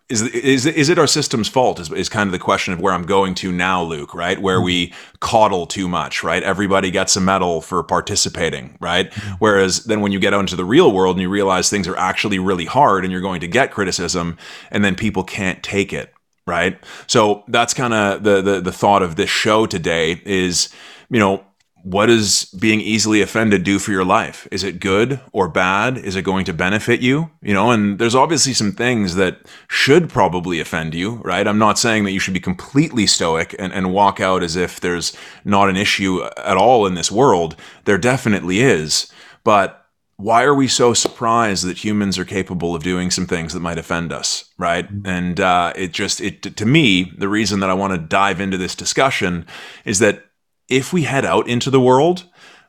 is 0.09 0.23
is 0.23 0.67
is 0.67 0.89
it 0.89 0.99
our 0.99 1.07
system's 1.07 1.49
fault? 1.49 1.79
Is, 1.79 1.93
is 1.93 2.09
kind 2.09 2.29
of 2.29 2.33
the 2.33 2.39
question 2.39 2.73
of 2.73 2.81
where 2.81 2.95
I'm 2.95 3.05
going 3.05 3.35
to 3.37 3.53
now, 3.53 3.83
Luke. 3.83 4.15
Right, 4.15 4.41
where 4.41 4.61
we 4.61 4.95
coddle 5.21 5.67
too 5.67 5.89
much. 5.89 6.23
Right, 6.23 6.43
everybody 6.43 6.91
gets 6.91 7.17
a 7.17 7.21
medal 7.21 7.61
for 7.61 7.83
participating. 7.83 8.79
Right, 8.81 9.11
mm-hmm. 9.11 9.35
whereas 9.39 9.85
then 9.85 10.01
when 10.01 10.13
you 10.13 10.19
get 10.19 10.33
out 10.33 10.41
into 10.41 10.57
the 10.57 10.65
real 10.65 10.93
world 10.93 11.17
and 11.17 11.23
you 11.23 11.29
realize 11.29 11.69
things 11.69 11.89
are 11.89 11.99
actually 11.99 12.39
really 12.39 12.67
hard 12.67 13.05
and 13.05 13.13
you're 13.13 13.21
going 13.21 13.41
to 13.41 13.49
get 13.49 13.73
criticism, 13.73 14.39
and 14.71 14.85
then 14.85 14.95
people 14.95 15.23
can't 15.23 15.63
take 15.63 15.93
it 15.93 16.13
right? 16.47 16.79
So 17.07 17.45
that's 17.49 17.75
kind 17.75 17.93
of 17.95 18.23
the, 18.23 18.41
the 18.41 18.61
the 18.61 18.73
thought 18.73 19.03
of 19.03 19.17
this 19.17 19.31
show 19.31 19.67
today 19.67 20.23
is, 20.25 20.69
you 21.11 21.19
know, 21.19 21.45
what 21.87 22.07
does 22.07 22.47
being 22.47 22.81
easily 22.81 23.21
offended 23.21 23.63
do 23.63 23.79
for 23.79 23.93
your 23.93 24.05
life? 24.05 24.49
Is 24.51 24.65
it 24.65 24.81
good 24.81 25.21
or 25.31 25.49
bad? 25.49 25.97
Is 25.97 26.17
it 26.17 26.23
going 26.23 26.45
to 26.47 26.53
benefit 26.53 27.01
you? 27.01 27.31
You 27.41 27.55
know, 27.55 27.71
and 27.71 28.01
there's 28.01 28.17
obviously 28.17 28.55
some 28.55 28.73
things 28.73 29.15
that 29.15 29.39
should 29.69 30.09
probably 30.09 30.59
offend 30.59 30.95
you, 30.95 31.17
right? 31.25 31.47
I'm 31.47 31.59
not 31.59 31.79
saying 31.79 32.03
that 32.03 32.11
you 32.11 32.19
should 32.19 32.35
be 32.35 32.41
completely 32.41 33.07
stoic 33.07 33.55
and, 33.61 33.73
and 33.73 33.93
walk 33.93 34.19
out 34.19 34.43
as 34.43 34.57
if 34.57 34.81
there's 34.81 35.17
not 35.45 35.69
an 35.69 35.77
issue 35.77 36.25
at 36.25 36.57
all 36.57 36.87
in 36.89 36.95
this 36.95 37.13
world. 37.13 37.55
There 37.85 37.99
definitely 37.99 38.59
is. 38.59 39.13
But 39.45 39.86
why 40.19 40.45
are 40.45 40.55
we 40.55 40.67
so 40.67 40.95
surprised 40.95 41.65
that 41.67 41.85
humans 41.85 42.19
are 42.19 42.25
capable 42.25 42.75
of 42.75 42.83
doing 42.83 43.11
some 43.11 43.27
things 43.27 43.53
that 43.53 43.61
might 43.61 43.79
offend 43.79 44.13
us 44.13 44.51
right? 44.59 44.87
Mm-hmm. 44.87 45.07
and 45.07 45.41
uh, 45.41 45.73
it 45.77 45.93
just 45.93 46.21
it 46.21 46.43
to 46.43 46.67
me 46.67 47.13
the 47.19 47.29
reason 47.29 47.61
that 47.61 47.71
i 47.71 47.75
want 47.75 47.93
to 47.93 47.99
dive 47.99 48.41
into 48.41 48.57
this 48.57 48.75
discussion 48.75 49.47
is 49.85 49.99
that 49.99 50.25
if 50.69 50.93
we 50.93 51.03
head 51.03 51.25
out 51.25 51.49
into 51.49 51.71
the 51.71 51.81
world 51.81 52.25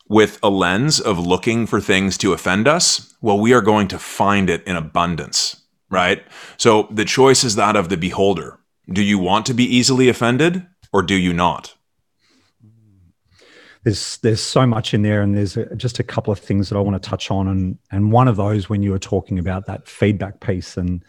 with 0.10 0.39
a 0.42 0.50
lens 0.50 1.00
of 1.00 1.20
looking 1.20 1.68
for 1.68 1.82
things 1.82 2.18
to 2.18 2.34
offend 2.34 2.68
us 2.68 3.16
well 3.22 3.39
we 3.39 3.54
are 3.54 3.62
going 3.62 3.88
to 3.88 4.00
find 4.00 4.50
it 4.50 4.63
in 4.66 4.75
abundance 4.75 5.63
right? 5.89 6.24
So 6.58 6.88
the 6.92 7.06
choice 7.06 7.44
is 7.44 7.56
that 7.56 7.75
of 7.75 7.89
the 7.89 7.98
beholder. 7.98 8.60
Do 8.92 9.01
you 9.01 9.20
want 9.20 9.46
to 9.48 9.54
be 9.54 9.63
easily 9.63 10.10
offended 10.10 10.66
or 10.94 11.01
do 11.01 11.16
you 11.16 11.34
not 11.34 11.75
there's 13.88 14.17
there's 14.17 14.41
so 14.41 14.67
much 14.67 14.94
in 14.94 15.01
there, 15.01 15.22
and 15.22 15.38
there's 15.38 15.56
a, 15.56 15.74
just 15.77 15.98
a 15.98 16.03
couple 16.03 16.34
of 16.34 16.39
things 16.39 16.67
that 16.67 16.75
I 16.75 16.82
want 16.82 17.01
to 17.01 17.10
touch 17.10 17.32
on, 17.32 17.48
and 17.48 17.77
and 17.89 18.12
one 18.12 18.27
of 18.27 18.36
those 18.36 18.67
when 18.67 18.84
you 18.84 18.91
were 18.91 19.00
talking 19.00 19.39
about 19.39 19.65
that 19.67 19.88
feedback 19.88 20.41
piece, 20.41 20.75
and 20.75 21.01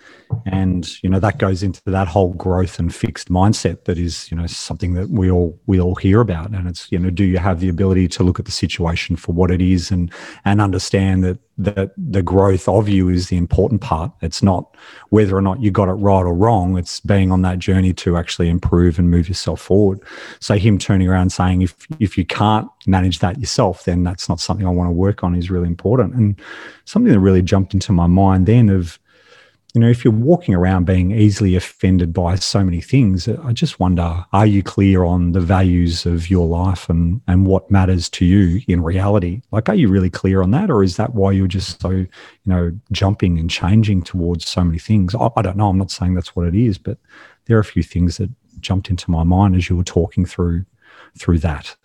and 0.46 0.88
you 1.02 1.10
know 1.10 1.18
that 1.18 1.38
goes 1.38 1.64
into 1.64 1.82
that 1.86 2.06
whole 2.06 2.34
growth 2.34 2.78
and 2.78 2.94
fixed 2.94 3.30
mindset 3.30 3.84
that 3.86 3.98
is 3.98 4.30
you 4.30 4.36
know 4.36 4.46
something 4.46 4.94
that 4.94 5.10
we 5.10 5.28
all 5.28 5.58
we 5.66 5.80
all 5.80 5.96
hear 5.96 6.20
about, 6.20 6.50
and 6.50 6.68
it's 6.68 6.86
you 6.92 7.00
know 7.00 7.10
do 7.10 7.24
you 7.24 7.38
have 7.38 7.58
the 7.58 7.68
ability 7.68 8.06
to 8.06 8.22
look 8.22 8.38
at 8.38 8.44
the 8.44 8.52
situation 8.52 9.16
for 9.16 9.32
what 9.32 9.50
it 9.50 9.60
is, 9.60 9.90
and 9.90 10.12
and 10.44 10.60
understand 10.60 11.24
that 11.24 11.40
that 11.58 11.92
the 11.96 12.22
growth 12.22 12.68
of 12.68 12.88
you 12.88 13.08
is 13.08 13.28
the 13.28 13.36
important 13.36 13.80
part. 13.80 14.12
It's 14.22 14.42
not 14.42 14.76
whether 15.10 15.36
or 15.36 15.42
not 15.42 15.60
you 15.60 15.70
got 15.72 15.88
it 15.88 15.94
right 15.94 16.22
or 16.22 16.32
wrong. 16.32 16.78
It's 16.78 17.00
being 17.00 17.32
on 17.32 17.42
that 17.42 17.58
journey 17.58 17.92
to 17.94 18.16
actually 18.16 18.48
improve 18.48 18.98
and 18.98 19.10
move 19.10 19.28
yourself 19.28 19.60
forward. 19.60 20.00
So 20.38 20.54
him 20.54 20.78
turning 20.78 21.08
around 21.08 21.30
saying, 21.30 21.62
if 21.62 21.74
if 21.98 22.16
you 22.16 22.24
can't 22.24 22.68
manage 22.86 23.18
that 23.18 23.38
yourself, 23.40 23.84
then 23.84 24.04
that's 24.04 24.28
not 24.28 24.40
something 24.40 24.66
I 24.66 24.70
want 24.70 24.88
to 24.88 24.92
work 24.92 25.24
on 25.24 25.34
is 25.34 25.50
really 25.50 25.66
important. 25.66 26.14
And 26.14 26.40
something 26.84 27.12
that 27.12 27.20
really 27.20 27.42
jumped 27.42 27.74
into 27.74 27.92
my 27.92 28.06
mind 28.06 28.46
then 28.46 28.68
of 28.68 28.98
you 29.78 29.84
know, 29.84 29.90
if 29.90 30.04
you're 30.04 30.12
walking 30.12 30.56
around 30.56 30.86
being 30.86 31.12
easily 31.12 31.54
offended 31.54 32.12
by 32.12 32.34
so 32.34 32.64
many 32.64 32.80
things, 32.80 33.28
I 33.28 33.52
just 33.52 33.78
wonder, 33.78 34.24
are 34.32 34.44
you 34.44 34.60
clear 34.60 35.04
on 35.04 35.30
the 35.30 35.40
values 35.40 36.04
of 36.04 36.28
your 36.28 36.48
life 36.48 36.88
and, 36.88 37.20
and 37.28 37.46
what 37.46 37.70
matters 37.70 38.08
to 38.08 38.24
you 38.24 38.60
in 38.66 38.82
reality? 38.82 39.42
Like, 39.52 39.68
are 39.68 39.76
you 39.76 39.88
really 39.88 40.10
clear 40.10 40.42
on 40.42 40.50
that? 40.50 40.68
Or 40.68 40.82
is 40.82 40.96
that 40.96 41.14
why 41.14 41.30
you're 41.30 41.46
just 41.46 41.80
so, 41.80 41.90
you 41.90 42.08
know, 42.44 42.76
jumping 42.90 43.38
and 43.38 43.48
changing 43.48 44.02
towards 44.02 44.48
so 44.48 44.64
many 44.64 44.80
things? 44.80 45.14
I, 45.14 45.28
I 45.36 45.42
don't 45.42 45.56
know. 45.56 45.68
I'm 45.68 45.78
not 45.78 45.92
saying 45.92 46.16
that's 46.16 46.34
what 46.34 46.48
it 46.48 46.56
is, 46.56 46.76
but 46.76 46.98
there 47.44 47.56
are 47.56 47.60
a 47.60 47.64
few 47.64 47.84
things 47.84 48.16
that 48.16 48.30
jumped 48.58 48.90
into 48.90 49.12
my 49.12 49.22
mind 49.22 49.54
as 49.54 49.70
you 49.70 49.76
were 49.76 49.84
talking 49.84 50.26
through 50.26 50.64
through 51.16 51.38
that. 51.38 51.76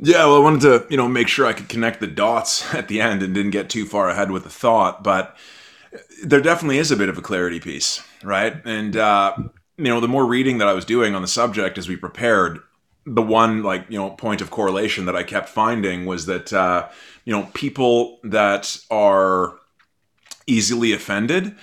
Yeah, 0.00 0.26
well, 0.26 0.38
I 0.38 0.40
wanted 0.40 0.62
to, 0.62 0.86
you 0.90 0.96
know, 0.96 1.06
make 1.06 1.28
sure 1.28 1.46
I 1.46 1.52
could 1.52 1.68
connect 1.68 2.00
the 2.00 2.08
dots 2.08 2.74
at 2.74 2.88
the 2.88 3.00
end 3.00 3.22
and 3.22 3.32
didn't 3.32 3.52
get 3.52 3.70
too 3.70 3.86
far 3.86 4.08
ahead 4.08 4.32
with 4.32 4.42
the 4.42 4.50
thought, 4.50 5.04
but 5.04 5.36
there 6.24 6.40
definitely 6.40 6.78
is 6.78 6.90
a 6.90 6.96
bit 6.96 7.08
of 7.08 7.18
a 7.18 7.22
clarity 7.22 7.60
piece, 7.60 8.02
right? 8.22 8.54
And 8.64 8.96
uh, 8.96 9.36
you 9.76 9.84
know, 9.84 10.00
the 10.00 10.08
more 10.08 10.26
reading 10.26 10.58
that 10.58 10.68
I 10.68 10.72
was 10.72 10.84
doing 10.84 11.14
on 11.14 11.22
the 11.22 11.28
subject 11.28 11.78
as 11.78 11.88
we 11.88 11.96
prepared, 11.96 12.60
the 13.06 13.22
one 13.22 13.62
like 13.62 13.86
you 13.88 13.98
know 13.98 14.10
point 14.10 14.40
of 14.40 14.50
correlation 14.50 15.06
that 15.06 15.16
I 15.16 15.22
kept 15.22 15.48
finding 15.48 16.06
was 16.06 16.26
that 16.26 16.52
uh, 16.52 16.88
you 17.24 17.32
know 17.32 17.48
people 17.54 18.18
that 18.24 18.78
are 18.90 19.54
easily 20.46 20.92
offended 20.92 21.56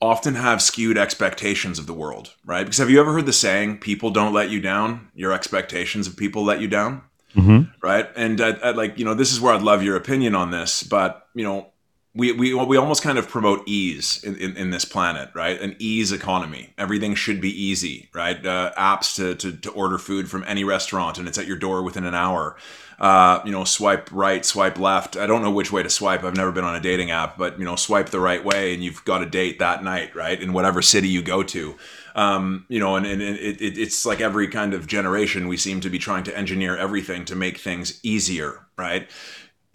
often 0.00 0.34
have 0.34 0.60
skewed 0.60 0.98
expectations 0.98 1.78
of 1.78 1.86
the 1.86 1.94
world, 1.94 2.34
right? 2.44 2.64
Because 2.64 2.78
have 2.78 2.90
you 2.90 3.00
ever 3.00 3.12
heard 3.12 3.26
the 3.26 3.32
saying, 3.32 3.78
"People 3.78 4.10
don't 4.10 4.32
let 4.32 4.50
you 4.50 4.60
down; 4.60 5.08
your 5.14 5.32
expectations 5.32 6.06
of 6.06 6.16
people 6.16 6.44
let 6.44 6.60
you 6.60 6.68
down." 6.68 7.02
Mm-hmm. 7.34 7.70
Right, 7.82 8.08
and 8.16 8.40
I, 8.40 8.50
I, 8.50 8.70
like 8.70 8.98
you 8.98 9.04
know, 9.04 9.14
this 9.14 9.32
is 9.32 9.40
where 9.40 9.54
I'd 9.54 9.62
love 9.62 9.82
your 9.82 9.96
opinion 9.96 10.34
on 10.34 10.50
this, 10.50 10.82
but 10.82 11.28
you 11.34 11.44
know, 11.44 11.68
we, 12.16 12.32
we, 12.32 12.54
we 12.54 12.76
almost 12.78 13.02
kind 13.02 13.18
of 13.18 13.28
promote 13.28 13.62
ease 13.68 14.24
in, 14.24 14.36
in, 14.36 14.56
in, 14.56 14.70
this 14.70 14.86
planet, 14.86 15.28
right? 15.34 15.60
An 15.60 15.76
ease 15.78 16.12
economy. 16.12 16.72
Everything 16.78 17.14
should 17.14 17.42
be 17.42 17.50
easy, 17.50 18.08
right? 18.14 18.44
Uh, 18.44 18.72
apps 18.78 19.14
to, 19.16 19.34
to, 19.34 19.56
to 19.58 19.70
order 19.72 19.98
food 19.98 20.30
from 20.30 20.42
any 20.46 20.64
restaurant 20.64 21.18
and 21.18 21.28
it's 21.28 21.36
at 21.36 21.46
your 21.46 21.58
door 21.58 21.82
within 21.82 22.06
an 22.06 22.14
hour. 22.14 22.56
Uh, 22.98 23.42
you 23.44 23.52
know, 23.52 23.64
swipe 23.64 24.08
right, 24.10 24.46
swipe 24.46 24.78
left. 24.78 25.18
I 25.18 25.26
don't 25.26 25.42
know 25.42 25.50
which 25.50 25.70
way 25.70 25.82
to 25.82 25.90
swipe. 25.90 26.24
I've 26.24 26.36
never 26.36 26.50
been 26.50 26.64
on 26.64 26.74
a 26.74 26.80
dating 26.80 27.10
app, 27.10 27.36
but 27.36 27.58
you 27.58 27.66
know, 27.66 27.76
swipe 27.76 28.08
the 28.08 28.20
right 28.20 28.42
way 28.42 28.72
and 28.72 28.82
you've 28.82 29.04
got 29.04 29.20
a 29.20 29.26
date 29.26 29.58
that 29.58 29.84
night, 29.84 30.16
right? 30.16 30.40
In 30.40 30.54
whatever 30.54 30.80
city 30.80 31.08
you 31.08 31.20
go 31.20 31.42
to. 31.42 31.76
Um, 32.14 32.64
you 32.68 32.80
know, 32.80 32.96
and, 32.96 33.04
and 33.04 33.20
it, 33.20 33.60
it, 33.60 33.76
it's 33.76 34.06
like 34.06 34.22
every 34.22 34.48
kind 34.48 34.72
of 34.72 34.86
generation, 34.86 35.48
we 35.48 35.58
seem 35.58 35.82
to 35.82 35.90
be 35.90 35.98
trying 35.98 36.24
to 36.24 36.36
engineer 36.36 36.74
everything 36.78 37.26
to 37.26 37.36
make 37.36 37.58
things 37.58 38.00
easier, 38.02 38.66
right? 38.78 39.06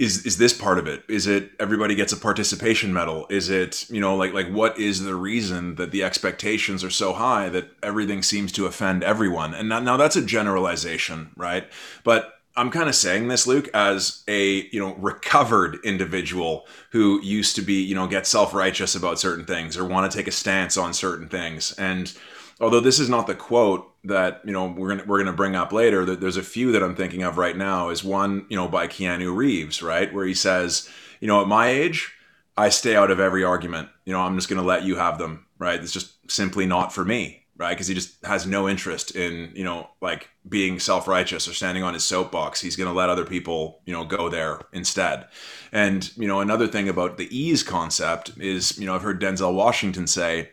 Is 0.02 0.26
is 0.26 0.38
this 0.38 0.52
part 0.52 0.80
of 0.80 0.88
it? 0.88 1.04
Is 1.08 1.28
it 1.28 1.52
everybody 1.60 1.94
gets 1.94 2.12
a 2.12 2.18
participation 2.18 2.92
medal? 2.92 3.28
Is 3.30 3.50
it 3.52 3.88
you 3.90 4.02
know 4.02 4.16
like 4.16 4.34
like 4.34 4.50
what 4.50 4.80
is 4.80 5.04
the 5.04 5.14
reason 5.14 5.76
that 5.76 5.92
the 5.92 6.04
expectations 6.04 6.84
are 6.84 6.90
so 6.90 7.14
high 7.14 7.50
that 7.50 7.70
everything 7.84 8.24
seems 8.24 8.52
to 8.54 8.66
offend 8.66 9.04
everyone? 9.04 9.54
And 9.54 9.70
now, 9.70 9.80
now 9.80 9.98
that's 9.98 10.16
a 10.16 10.26
generalization 10.26 11.32
right? 11.36 11.68
But 12.04 12.34
i'm 12.58 12.70
kind 12.70 12.90
of 12.90 12.96
saying 12.96 13.30
this 13.30 13.48
luke 13.48 13.70
as 13.74 14.24
a 14.28 14.68
you 14.74 14.80
know 14.80 14.94
recovered 14.96 15.78
individual 15.86 16.68
who 16.90 17.22
used 17.24 17.56
to 17.56 17.62
be 17.62 17.76
you 17.76 17.96
know 17.96 18.08
get 18.08 18.28
self-righteous 18.28 18.94
about 18.94 19.18
certain 19.18 19.46
things 19.46 19.78
or 19.78 19.86
want 19.86 20.12
to 20.12 20.18
take 20.18 20.28
a 20.28 20.32
stance 20.32 20.76
on 20.76 20.94
certain 20.94 21.30
things. 21.30 21.72
And 21.78 22.14
although 22.62 22.80
this 22.80 23.00
is 23.00 23.10
not 23.10 23.28
the 23.28 23.36
quote 23.36 23.92
that 24.04 24.42
you 24.46 24.52
know 24.52 24.68
we're 24.68 24.90
gonna 24.90 25.04
we're 25.06 25.18
gonna 25.18 25.34
bring 25.36 25.56
up 25.56 25.72
later. 25.72 26.06
That 26.06 26.22
there's 26.22 26.38
a 26.38 26.44
few 26.44 26.72
that 26.72 26.84
I'm 26.84 26.96
thinking 26.96 27.24
of 27.24 27.38
right 27.38 27.58
now. 27.58 27.90
Is 27.90 28.04
one 28.04 28.46
you 28.50 28.56
know 28.56 28.68
by 28.68 28.88
Keanu 28.88 29.36
Reeves, 29.36 29.82
right, 29.82 30.14
where 30.14 30.26
he 30.26 30.34
says, 30.34 30.90
you 31.20 31.28
know, 31.28 31.42
at 31.42 31.48
my 31.48 31.68
age, 31.68 32.14
I 32.58 32.70
stay 32.70 32.96
out 32.96 33.12
of 33.12 33.20
every 33.20 33.44
argument. 33.44 33.90
You 34.06 34.14
know, 34.14 34.22
I'm 34.22 34.36
just 34.36 34.50
gonna 34.50 34.62
let 34.62 34.84
you 34.84 34.96
have 34.96 35.18
them, 35.18 35.46
right? 35.60 35.80
It's 35.80 35.92
just 35.92 36.32
simply 36.32 36.66
not 36.66 36.94
for 36.94 37.04
me, 37.04 37.46
right? 37.58 37.74
Because 37.74 37.88
he 37.88 37.94
just 37.94 38.24
has 38.26 38.48
no 38.48 38.70
interest 38.70 39.16
in 39.16 39.52
you 39.56 39.64
know 39.64 39.90
like 40.02 40.30
being 40.48 40.80
self 40.80 41.08
righteous 41.08 41.48
or 41.48 41.54
standing 41.54 41.84
on 41.84 41.94
his 41.94 42.04
soapbox. 42.04 42.62
He's 42.62 42.76
gonna 42.76 42.94
let 42.94 43.10
other 43.10 43.26
people 43.26 43.82
you 43.86 43.94
know 43.94 44.06
go 44.06 44.30
there 44.30 44.62
instead. 44.74 45.28
And 45.72 46.12
you 46.18 46.28
know 46.28 46.40
another 46.40 46.68
thing 46.68 46.90
about 46.90 47.18
the 47.18 47.36
ease 47.36 47.64
concept 47.64 48.32
is 48.38 48.80
you 48.80 48.86
know 48.86 48.96
I've 48.96 49.04
heard 49.04 49.22
Denzel 49.22 49.54
Washington 49.54 50.08
say 50.08 50.50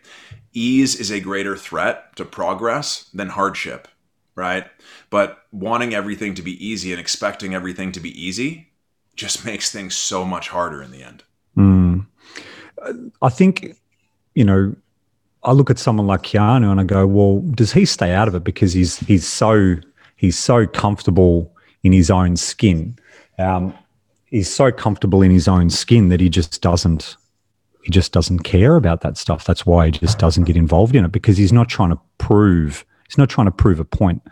ease 0.52 0.94
is 0.94 1.10
a 1.10 1.20
greater 1.20 1.56
threat 1.56 2.16
to 2.16 2.24
progress 2.24 3.04
than 3.14 3.28
hardship, 3.28 3.88
right? 4.34 4.66
But 5.10 5.38
wanting 5.52 5.94
everything 5.94 6.34
to 6.34 6.42
be 6.42 6.64
easy 6.64 6.92
and 6.92 7.00
expecting 7.00 7.54
everything 7.54 7.92
to 7.92 8.00
be 8.00 8.10
easy 8.22 8.72
just 9.16 9.44
makes 9.46 9.70
things 9.70 9.96
so 9.96 10.24
much 10.24 10.48
harder 10.48 10.82
in 10.82 10.90
the 10.90 11.02
end. 11.02 11.24
Mm. 11.56 12.06
I 13.22 13.28
think, 13.28 13.76
you 14.34 14.44
know, 14.44 14.74
I 15.42 15.52
look 15.52 15.70
at 15.70 15.78
someone 15.78 16.06
like 16.06 16.22
Keanu 16.22 16.70
and 16.70 16.80
I 16.80 16.84
go, 16.84 17.06
well, 17.06 17.40
does 17.40 17.72
he 17.72 17.84
stay 17.84 18.12
out 18.12 18.28
of 18.28 18.34
it 18.34 18.44
because 18.44 18.72
he's 18.72 18.98
he's 19.00 19.26
so 19.26 19.76
he's 20.16 20.38
so 20.38 20.66
comfortable 20.66 21.52
in 21.82 21.92
his 21.92 22.10
own 22.10 22.36
skin? 22.36 22.98
Um, 23.38 23.72
he's 24.26 24.52
so 24.52 24.70
comfortable 24.70 25.22
in 25.22 25.30
his 25.30 25.48
own 25.48 25.70
skin 25.70 26.08
that 26.08 26.20
he 26.20 26.28
just 26.28 26.60
doesn't 26.60 27.16
he 27.82 27.90
just 27.90 28.12
doesn't 28.12 28.40
care 28.40 28.76
about 28.76 29.00
that 29.02 29.16
stuff. 29.16 29.44
That's 29.44 29.64
why 29.64 29.86
he 29.86 29.92
just 29.92 30.18
doesn't 30.18 30.44
get 30.44 30.56
involved 30.56 30.94
in 30.94 31.04
it 31.04 31.12
because 31.12 31.36
he's 31.36 31.52
not 31.52 31.68
trying 31.68 31.90
to 31.90 31.98
prove, 32.18 32.84
he's 33.06 33.18
not 33.18 33.28
trying 33.28 33.46
to 33.46 33.52
prove 33.52 33.80
a 33.80 33.84
point. 33.84 34.22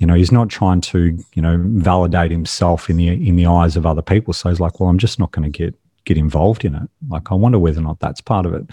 You 0.00 0.06
know, 0.06 0.14
he's 0.14 0.30
not 0.30 0.48
trying 0.48 0.80
to, 0.82 1.18
you 1.34 1.42
know, 1.42 1.56
validate 1.60 2.30
himself 2.30 2.88
in 2.88 2.96
the 2.96 3.08
in 3.08 3.36
the 3.36 3.46
eyes 3.46 3.76
of 3.76 3.84
other 3.84 4.02
people. 4.02 4.32
So 4.32 4.48
he's 4.48 4.60
like, 4.60 4.78
well, 4.78 4.88
I'm 4.88 4.98
just 4.98 5.18
not 5.18 5.32
going 5.32 5.50
to 5.50 5.56
get 5.56 5.74
get 6.04 6.16
involved 6.16 6.64
in 6.64 6.74
it. 6.74 6.88
Like, 7.08 7.30
I 7.30 7.34
wonder 7.34 7.58
whether 7.58 7.80
or 7.80 7.82
not 7.82 8.00
that's 8.00 8.20
part 8.20 8.46
of 8.46 8.54
it. 8.54 8.64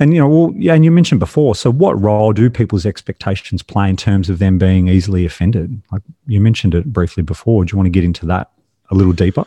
And 0.00 0.14
you 0.14 0.20
know, 0.20 0.28
well, 0.28 0.54
yeah, 0.56 0.74
and 0.74 0.84
you 0.84 0.90
mentioned 0.90 1.20
before. 1.20 1.54
So, 1.54 1.70
what 1.70 2.00
role 2.00 2.32
do 2.32 2.48
people's 2.48 2.86
expectations 2.86 3.62
play 3.62 3.88
in 3.88 3.96
terms 3.96 4.30
of 4.30 4.38
them 4.38 4.58
being 4.58 4.88
easily 4.88 5.26
offended? 5.26 5.82
Like 5.92 6.02
you 6.26 6.40
mentioned 6.40 6.74
it 6.74 6.92
briefly 6.92 7.22
before. 7.22 7.64
Do 7.64 7.72
you 7.72 7.76
want 7.76 7.86
to 7.86 7.90
get 7.90 8.02
into 8.02 8.26
that 8.26 8.50
a 8.90 8.94
little 8.94 9.12
deeper? 9.12 9.44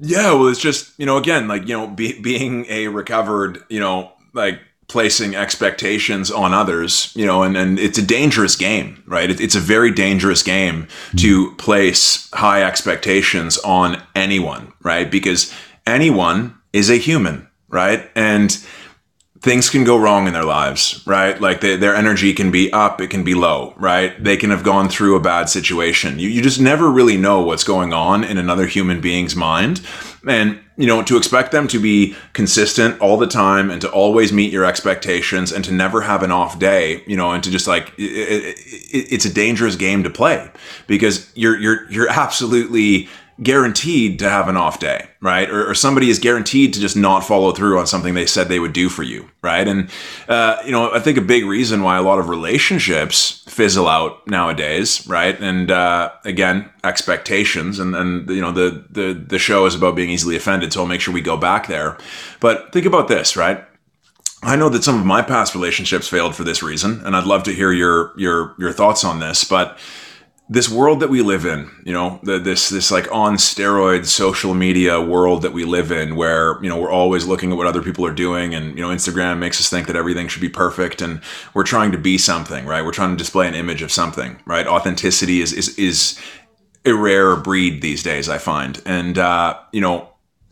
Yeah, 0.00 0.32
well, 0.32 0.48
it's 0.48 0.60
just 0.60 0.92
you 0.98 1.06
know, 1.06 1.16
again, 1.16 1.48
like 1.48 1.66
you 1.66 1.76
know, 1.76 1.86
be, 1.86 2.20
being 2.20 2.66
a 2.68 2.88
recovered, 2.88 3.62
you 3.68 3.80
know, 3.80 4.12
like 4.32 4.60
placing 4.88 5.36
expectations 5.36 6.30
on 6.30 6.54
others, 6.54 7.12
you 7.14 7.26
know, 7.26 7.42
and, 7.42 7.56
and 7.56 7.78
it's 7.78 7.98
a 7.98 8.02
dangerous 8.02 8.56
game, 8.56 9.02
right? 9.06 9.30
It, 9.30 9.40
it's 9.40 9.54
a 9.54 9.60
very 9.60 9.90
dangerous 9.90 10.42
game 10.42 10.84
mm-hmm. 10.84 11.16
to 11.18 11.54
place 11.56 12.28
high 12.32 12.62
expectations 12.62 13.58
on 13.58 14.02
anyone, 14.14 14.72
right? 14.82 15.10
Because 15.10 15.54
anyone 15.86 16.56
is 16.72 16.88
a 16.90 16.96
human, 16.96 17.48
right? 17.68 18.10
And 18.16 18.50
things 19.40 19.70
can 19.70 19.84
go 19.84 19.96
wrong 19.96 20.26
in 20.26 20.32
their 20.32 20.44
lives, 20.44 21.02
right? 21.06 21.40
Like 21.40 21.60
they, 21.60 21.76
their 21.76 21.94
energy 21.94 22.34
can 22.34 22.50
be 22.50 22.72
up, 22.72 23.00
it 23.00 23.08
can 23.08 23.22
be 23.22 23.34
low, 23.34 23.72
right? 23.76 24.22
They 24.22 24.36
can 24.36 24.50
have 24.50 24.64
gone 24.64 24.88
through 24.88 25.14
a 25.14 25.20
bad 25.20 25.48
situation. 25.48 26.18
You, 26.18 26.28
you 26.28 26.42
just 26.42 26.60
never 26.60 26.90
really 26.90 27.16
know 27.16 27.42
what's 27.42 27.62
going 27.62 27.92
on 27.92 28.24
in 28.24 28.36
another 28.36 28.66
human 28.66 29.00
being's 29.00 29.36
mind. 29.36 29.80
And, 30.26 30.60
you 30.76 30.86
know, 30.86 31.02
to 31.04 31.16
expect 31.16 31.52
them 31.52 31.68
to 31.68 31.78
be 31.78 32.16
consistent 32.32 33.00
all 33.00 33.16
the 33.16 33.28
time 33.28 33.70
and 33.70 33.80
to 33.82 33.90
always 33.90 34.32
meet 34.32 34.52
your 34.52 34.64
expectations 34.64 35.52
and 35.52 35.64
to 35.64 35.72
never 35.72 36.00
have 36.00 36.24
an 36.24 36.32
off 36.32 36.58
day, 36.58 37.04
you 37.06 37.16
know, 37.16 37.30
and 37.30 37.42
to 37.44 37.50
just 37.50 37.68
like, 37.68 37.92
it, 37.96 38.02
it, 38.02 39.12
it's 39.12 39.24
a 39.24 39.32
dangerous 39.32 39.76
game 39.76 40.02
to 40.02 40.10
play 40.10 40.50
because 40.88 41.30
you're, 41.36 41.58
you're, 41.58 41.88
you're 41.90 42.08
absolutely 42.08 43.08
guaranteed 43.42 44.18
to 44.18 44.28
have 44.28 44.48
an 44.48 44.56
off 44.56 44.80
day, 44.80 45.08
right? 45.20 45.48
Or, 45.48 45.70
or, 45.70 45.74
somebody 45.74 46.10
is 46.10 46.18
guaranteed 46.18 46.74
to 46.74 46.80
just 46.80 46.96
not 46.96 47.20
follow 47.20 47.52
through 47.52 47.78
on 47.78 47.86
something 47.86 48.14
they 48.14 48.26
said 48.26 48.48
they 48.48 48.58
would 48.58 48.72
do 48.72 48.88
for 48.88 49.04
you, 49.04 49.28
right? 49.42 49.66
And 49.66 49.88
uh, 50.28 50.60
you 50.64 50.72
know, 50.72 50.92
I 50.92 50.98
think 50.98 51.18
a 51.18 51.22
big 51.22 51.44
reason 51.44 51.82
why 51.82 51.96
a 51.96 52.02
lot 52.02 52.18
of 52.18 52.28
relationships 52.28 53.44
fizzle 53.48 53.86
out 53.86 54.26
nowadays, 54.26 55.06
right? 55.06 55.38
And 55.40 55.70
uh, 55.70 56.10
again, 56.24 56.68
expectations, 56.82 57.78
and 57.78 57.94
and 57.94 58.28
you 58.28 58.40
know, 58.40 58.52
the 58.52 58.84
the 58.90 59.12
the 59.14 59.38
show 59.38 59.66
is 59.66 59.74
about 59.74 59.94
being 59.94 60.10
easily 60.10 60.36
offended, 60.36 60.72
so 60.72 60.80
I'll 60.80 60.86
make 60.86 61.00
sure 61.00 61.14
we 61.14 61.20
go 61.20 61.36
back 61.36 61.68
there. 61.68 61.96
But 62.40 62.72
think 62.72 62.86
about 62.86 63.08
this, 63.08 63.36
right? 63.36 63.64
I 64.42 64.56
know 64.56 64.68
that 64.68 64.84
some 64.84 64.98
of 64.98 65.04
my 65.04 65.22
past 65.22 65.54
relationships 65.54 66.08
failed 66.08 66.34
for 66.34 66.44
this 66.44 66.62
reason, 66.62 67.02
and 67.04 67.16
I'd 67.16 67.26
love 67.26 67.44
to 67.44 67.52
hear 67.52 67.72
your 67.72 68.12
your 68.16 68.54
your 68.58 68.72
thoughts 68.72 69.04
on 69.04 69.20
this, 69.20 69.44
but 69.44 69.78
this 70.50 70.68
world 70.68 71.00
that 71.00 71.10
we 71.10 71.20
live 71.20 71.44
in, 71.44 71.70
you 71.84 71.92
know, 71.92 72.20
the, 72.22 72.38
this 72.38 72.70
this 72.70 72.90
like 72.90 73.10
on 73.12 73.36
steroids 73.36 74.06
social 74.06 74.54
media 74.54 75.00
world 75.00 75.42
that 75.42 75.52
we 75.52 75.64
live 75.64 75.92
in, 75.92 76.16
where 76.16 76.62
you 76.62 76.70
know 76.70 76.80
we're 76.80 76.90
always 76.90 77.26
looking 77.26 77.52
at 77.52 77.58
what 77.58 77.66
other 77.66 77.82
people 77.82 78.06
are 78.06 78.14
doing, 78.14 78.54
and 78.54 78.76
you 78.76 78.82
know 78.82 78.88
Instagram 78.88 79.38
makes 79.38 79.60
us 79.60 79.68
think 79.68 79.86
that 79.86 79.96
everything 79.96 80.26
should 80.26 80.40
be 80.40 80.48
perfect, 80.48 81.02
and 81.02 81.20
we're 81.52 81.64
trying 81.64 81.92
to 81.92 81.98
be 81.98 82.16
something, 82.16 82.64
right? 82.64 82.82
We're 82.82 82.92
trying 82.92 83.10
to 83.10 83.16
display 83.16 83.46
an 83.46 83.54
image 83.54 83.82
of 83.82 83.92
something, 83.92 84.40
right? 84.46 84.66
Authenticity 84.66 85.42
is 85.42 85.52
is 85.52 85.78
is 85.78 86.18
a 86.86 86.94
rare 86.94 87.36
breed 87.36 87.82
these 87.82 88.02
days, 88.02 88.28
I 88.28 88.38
find, 88.38 88.80
and 88.86 89.18
uh, 89.18 89.58
you 89.72 89.82
know 89.82 90.08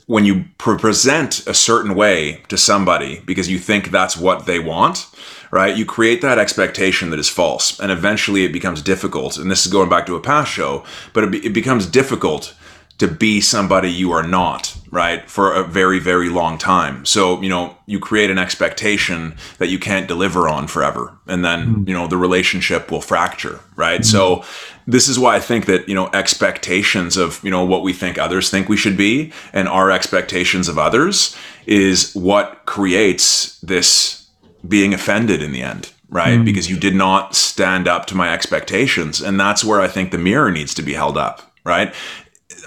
when 0.07 0.25
you 0.25 0.45
present 0.59 1.45
a 1.49 1.55
certain 1.55 1.97
way 1.97 2.41
to 2.49 2.57
somebody 2.57 3.21
because 3.27 3.49
you 3.49 3.59
think 3.59 3.91
that's 3.91 4.17
what 4.17 4.47
they 4.47 4.61
want 4.61 5.09
right? 5.51 5.77
You 5.77 5.85
create 5.85 6.23
that 6.23 6.39
expectation 6.39 7.11
that 7.11 7.19
is 7.19 7.29
false, 7.29 7.79
and 7.81 7.91
eventually 7.91 8.45
it 8.45 8.53
becomes 8.53 8.83
difficult. 8.83 9.39
And 9.39 9.51
this 9.51 9.67
is 9.67 9.73
going 9.73 9.89
back 9.89 10.07
to 10.07 10.17
a 10.17 10.21
past 10.21 10.53
show, 10.53 10.85
but 11.13 11.25
it, 11.25 11.31
be, 11.31 11.47
it 11.47 11.53
becomes 11.53 11.87
difficult 11.87 12.55
to 12.99 13.07
be 13.07 13.43
somebody 13.43 13.91
you 13.91 14.11
are 14.13 14.23
not, 14.23 14.75
right? 14.91 15.29
For 15.29 15.53
a 15.53 15.63
very, 15.63 15.99
very 15.99 16.31
long 16.31 16.57
time. 16.57 17.05
So, 17.05 17.41
you 17.43 17.49
know, 17.49 17.77
you 17.85 18.01
create 18.01 18.31
an 18.31 18.39
expectation 18.39 19.37
that 19.59 19.69
you 19.69 19.79
can't 19.79 20.09
deliver 20.09 20.49
on 20.49 20.67
forever. 20.67 21.17
And 21.27 21.45
then, 21.45 21.67
mm. 21.67 21.89
you 21.89 21.93
know, 21.93 22.07
the 22.07 22.17
relationship 22.17 22.91
will 22.91 23.03
fracture, 23.03 23.61
right? 23.75 24.01
Mm. 24.01 24.05
So, 24.05 24.45
this 24.87 25.09
is 25.09 25.19
why 25.19 25.37
I 25.37 25.41
think 25.41 25.67
that, 25.67 25.89
you 25.89 25.95
know, 25.95 26.09
expectations 26.15 27.19
of, 27.19 27.43
you 27.45 27.51
know, 27.51 27.65
what 27.65 27.83
we 27.83 27.93
think 27.93 28.17
others 28.17 28.51
think 28.51 28.69
we 28.69 28.77
should 28.77 28.97
be 28.97 29.33
and 29.53 29.69
our 29.69 29.91
expectations 29.91 30.69
of 30.69 30.79
others 30.79 31.37
is 31.67 32.15
what 32.15 32.65
creates 32.65 33.59
this 33.61 34.26
being 34.69 34.95
offended 34.95 35.43
in 35.43 35.53
the 35.53 35.63
end, 35.63 35.93
right? 36.09 36.39
Mm. 36.39 36.45
Because 36.45 36.71
you 36.71 36.79
did 36.79 36.95
not 36.95 37.35
stand 37.35 37.89
up 37.89 38.07
to 38.07 38.15
my 38.15 38.33
expectations. 38.33 39.21
And 39.21 39.39
that's 39.39 39.65
where 39.65 39.81
I 39.81 39.89
think 39.89 40.11
the 40.11 40.19
mirror 40.19 40.51
needs 40.51 40.75
to 40.75 40.83
be 40.83 40.95
held 40.95 41.17
up, 41.17 41.53
right? 41.65 41.95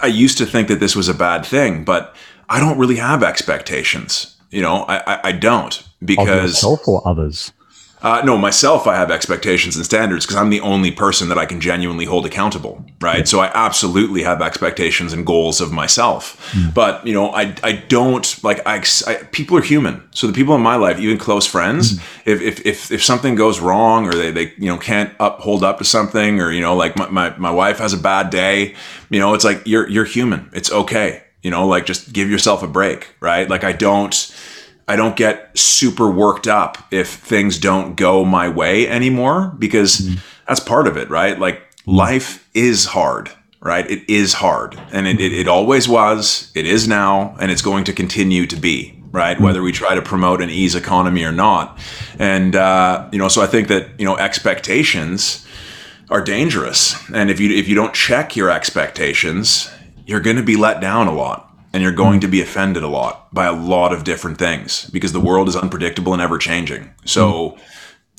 I 0.01 0.07
used 0.07 0.37
to 0.37 0.45
think 0.45 0.67
that 0.67 0.79
this 0.79 0.95
was 0.95 1.07
a 1.07 1.13
bad 1.13 1.45
thing, 1.45 1.83
but 1.83 2.15
I 2.49 2.59
don't 2.59 2.77
really 2.77 2.97
have 2.97 3.23
expectations. 3.23 4.35
You 4.49 4.61
know, 4.61 4.83
I, 4.87 4.97
I, 5.05 5.19
I 5.25 5.31
don't 5.31 5.83
because. 6.03 6.27
Of 6.27 6.43
yourself 6.43 6.87
or 6.87 7.07
others? 7.07 7.51
Uh, 8.01 8.21
no, 8.23 8.37
myself, 8.37 8.87
I 8.87 8.95
have 8.95 9.11
expectations 9.11 9.75
and 9.75 9.83
standards 9.83 10.25
because 10.25 10.37
I'm 10.37 10.49
the 10.49 10.61
only 10.61 10.89
person 10.89 11.27
that 11.29 11.37
I 11.37 11.45
can 11.45 11.59
genuinely 11.59 12.05
hold 12.05 12.25
accountable, 12.25 12.85
right? 13.01 13.27
So 13.27 13.41
I 13.41 13.51
absolutely 13.53 14.23
have 14.23 14.41
expectations 14.41 15.11
and 15.11 15.25
goals 15.25 15.59
of 15.59 15.73
myself. 15.73 16.51
Mm. 16.53 16.73
But 16.73 17.05
you 17.05 17.13
know, 17.13 17.31
I 17.31 17.53
I 17.61 17.73
don't 17.73 18.41
like 18.41 18.65
I, 18.65 18.81
I, 19.05 19.15
people 19.31 19.57
are 19.57 19.61
human. 19.61 20.01
So 20.11 20.27
the 20.27 20.33
people 20.33 20.55
in 20.55 20.61
my 20.61 20.77
life, 20.77 20.97
even 20.99 21.17
close 21.17 21.45
friends, 21.45 21.93
mm. 21.93 22.03
if, 22.25 22.41
if 22.41 22.65
if 22.65 22.91
if 22.91 23.03
something 23.03 23.35
goes 23.35 23.59
wrong 23.59 24.07
or 24.07 24.13
they 24.13 24.31
they 24.31 24.53
you 24.57 24.67
know 24.67 24.77
can't 24.77 25.13
up 25.19 25.41
hold 25.41 25.63
up 25.63 25.79
to 25.79 25.83
something 25.83 26.39
or 26.39 26.51
you 26.51 26.61
know 26.61 26.75
like 26.75 26.95
my, 26.95 27.09
my 27.09 27.37
my 27.37 27.51
wife 27.51 27.79
has 27.79 27.91
a 27.91 27.97
bad 27.97 28.29
day, 28.29 28.75
you 29.09 29.19
know, 29.19 29.33
it's 29.33 29.43
like 29.43 29.61
you're 29.65 29.89
you're 29.89 30.05
human. 30.05 30.49
It's 30.53 30.71
okay. 30.71 31.23
You 31.41 31.51
know, 31.51 31.67
like 31.67 31.85
just 31.85 32.13
give 32.13 32.29
yourself 32.29 32.63
a 32.63 32.67
break, 32.67 33.13
right? 33.19 33.49
Like 33.49 33.65
I 33.65 33.73
don't 33.73 34.13
I 34.89 34.95
don't 34.95 35.15
get 35.15 35.55
super 35.55 36.09
worked 36.09 36.47
up 36.47 36.79
if 36.89 37.13
things 37.13 37.59
don't 37.59 37.93
go 37.93 38.25
my 38.25 38.49
way 38.49 38.87
anymore 38.87 39.53
because 39.59 39.97
mm-hmm. 39.97 40.19
that's 40.47 40.59
part 40.59 40.87
of 40.87 40.97
it, 40.97 41.11
right? 41.11 41.37
Like 41.37 41.61
life 41.85 42.49
is 42.55 42.85
hard, 42.85 43.29
right? 43.61 43.89
It 43.89 44.09
is 44.09 44.33
hard. 44.33 44.81
And 44.91 45.07
it, 45.07 45.21
it, 45.21 45.31
it, 45.31 45.47
always 45.47 45.87
was, 45.87 46.51
it 46.55 46.65
is 46.65 46.87
now, 46.87 47.35
and 47.39 47.51
it's 47.51 47.61
going 47.61 47.83
to 47.83 47.93
continue 47.93 48.47
to 48.47 48.55
be, 48.55 48.99
right? 49.11 49.35
Mm-hmm. 49.35 49.43
Whether 49.43 49.61
we 49.61 49.71
try 49.71 49.93
to 49.93 50.01
promote 50.01 50.41
an 50.41 50.49
ease 50.49 50.73
economy 50.73 51.23
or 51.23 51.31
not. 51.31 51.77
And, 52.17 52.55
uh, 52.55 53.09
you 53.11 53.19
know, 53.19 53.27
so 53.27 53.43
I 53.43 53.47
think 53.47 53.67
that, 53.67 53.91
you 53.99 54.05
know, 54.05 54.17
expectations 54.17 55.45
are 56.09 56.23
dangerous. 56.23 56.95
And 57.13 57.29
if 57.29 57.39
you, 57.39 57.55
if 57.55 57.67
you 57.67 57.75
don't 57.75 57.93
check 57.93 58.35
your 58.35 58.49
expectations, 58.49 59.69
you're 60.07 60.19
going 60.19 60.37
to 60.37 60.43
be 60.43 60.55
let 60.55 60.81
down 60.81 61.05
a 61.05 61.13
lot 61.13 61.48
and 61.73 61.83
you're 61.83 61.91
going 61.91 62.19
to 62.21 62.27
be 62.27 62.41
offended 62.41 62.83
a 62.83 62.87
lot 62.87 63.33
by 63.33 63.45
a 63.45 63.53
lot 63.53 63.93
of 63.93 64.03
different 64.03 64.37
things 64.37 64.89
because 64.89 65.13
the 65.13 65.19
world 65.19 65.47
is 65.47 65.55
unpredictable 65.55 66.13
and 66.13 66.21
ever 66.21 66.37
changing. 66.37 66.93
So 67.05 67.57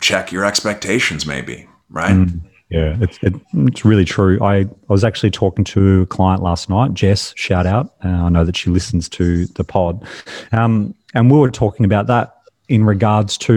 check 0.01 0.33
your 0.33 0.45
expectations, 0.45 1.27
maybe, 1.27 1.69
right? 1.89 2.13
Mm, 2.13 2.41
yeah, 2.71 2.97
it's, 3.01 3.19
it, 3.23 3.35
it's 3.53 3.85
really 3.85 4.05
true. 4.05 4.41
I, 4.43 4.59
I 4.59 4.67
was 4.89 5.03
actually 5.03 5.33
talking 5.33 5.65
to 5.65 6.03
a 6.03 6.07
client 6.07 6.43
last 6.43 6.71
night, 6.71 6.95
Jess, 6.95 7.35
shout 7.37 7.67
out. 7.67 7.95
Uh, 8.05 8.09
I 8.09 8.29
know 8.29 8.45
that 8.45 8.57
she 8.57 8.71
listens 8.71 9.09
to 9.11 9.47
the 9.47 9.65
pod. 9.65 10.05
Um, 10.53 10.95
and 11.15 11.31
we 11.31 11.39
were 11.39 11.51
talking 11.51 11.85
about 11.85 12.07
that 12.07 12.37
in 12.69 12.85
regards 12.85 13.37
to, 13.39 13.57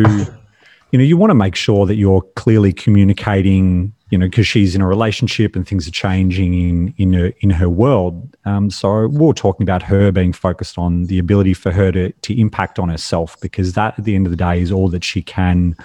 you 0.92 0.98
know, 0.98 1.06
you 1.06 1.18
want 1.18 1.30
to 1.30 1.36
make 1.36 1.56
sure 1.56 1.86
that 1.86 1.96
you're 1.96 2.24
clearly 2.36 2.74
communicating 2.74 3.93
you 4.10 4.18
know, 4.18 4.28
because 4.28 4.48
she's 4.48 4.76
in 4.76 4.82
a 4.82 4.88
relationship 4.88 5.56
and 5.56 5.68
things 5.68 5.88
are 5.88 5.92
changing 5.92 6.54
in 6.54 6.94
in 6.98 7.14
her 7.14 7.34
in 7.40 7.50
her 7.50 7.70
world. 7.70 8.36
Um, 8.46 8.70
so 8.70 9.08
we 9.08 9.30
are 9.30 9.34
talking 9.34 9.64
about 9.64 9.82
her 9.84 10.12
being 10.12 10.34
focused 10.34 10.78
on 10.78 11.06
the 11.06 11.20
ability 11.20 11.54
for 11.54 11.72
her 11.72 11.92
to 11.92 12.12
to 12.12 12.40
impact 12.40 12.80
on 12.80 12.90
herself, 12.90 13.36
because 13.42 13.74
that 13.74 13.98
at 13.98 14.06
the 14.06 14.16
end 14.16 14.28
of 14.28 14.32
the 14.32 14.38
day 14.38 14.62
is 14.62 14.72
all 14.72 14.90
that 14.90 15.04
she 15.04 15.22
can 15.22 15.76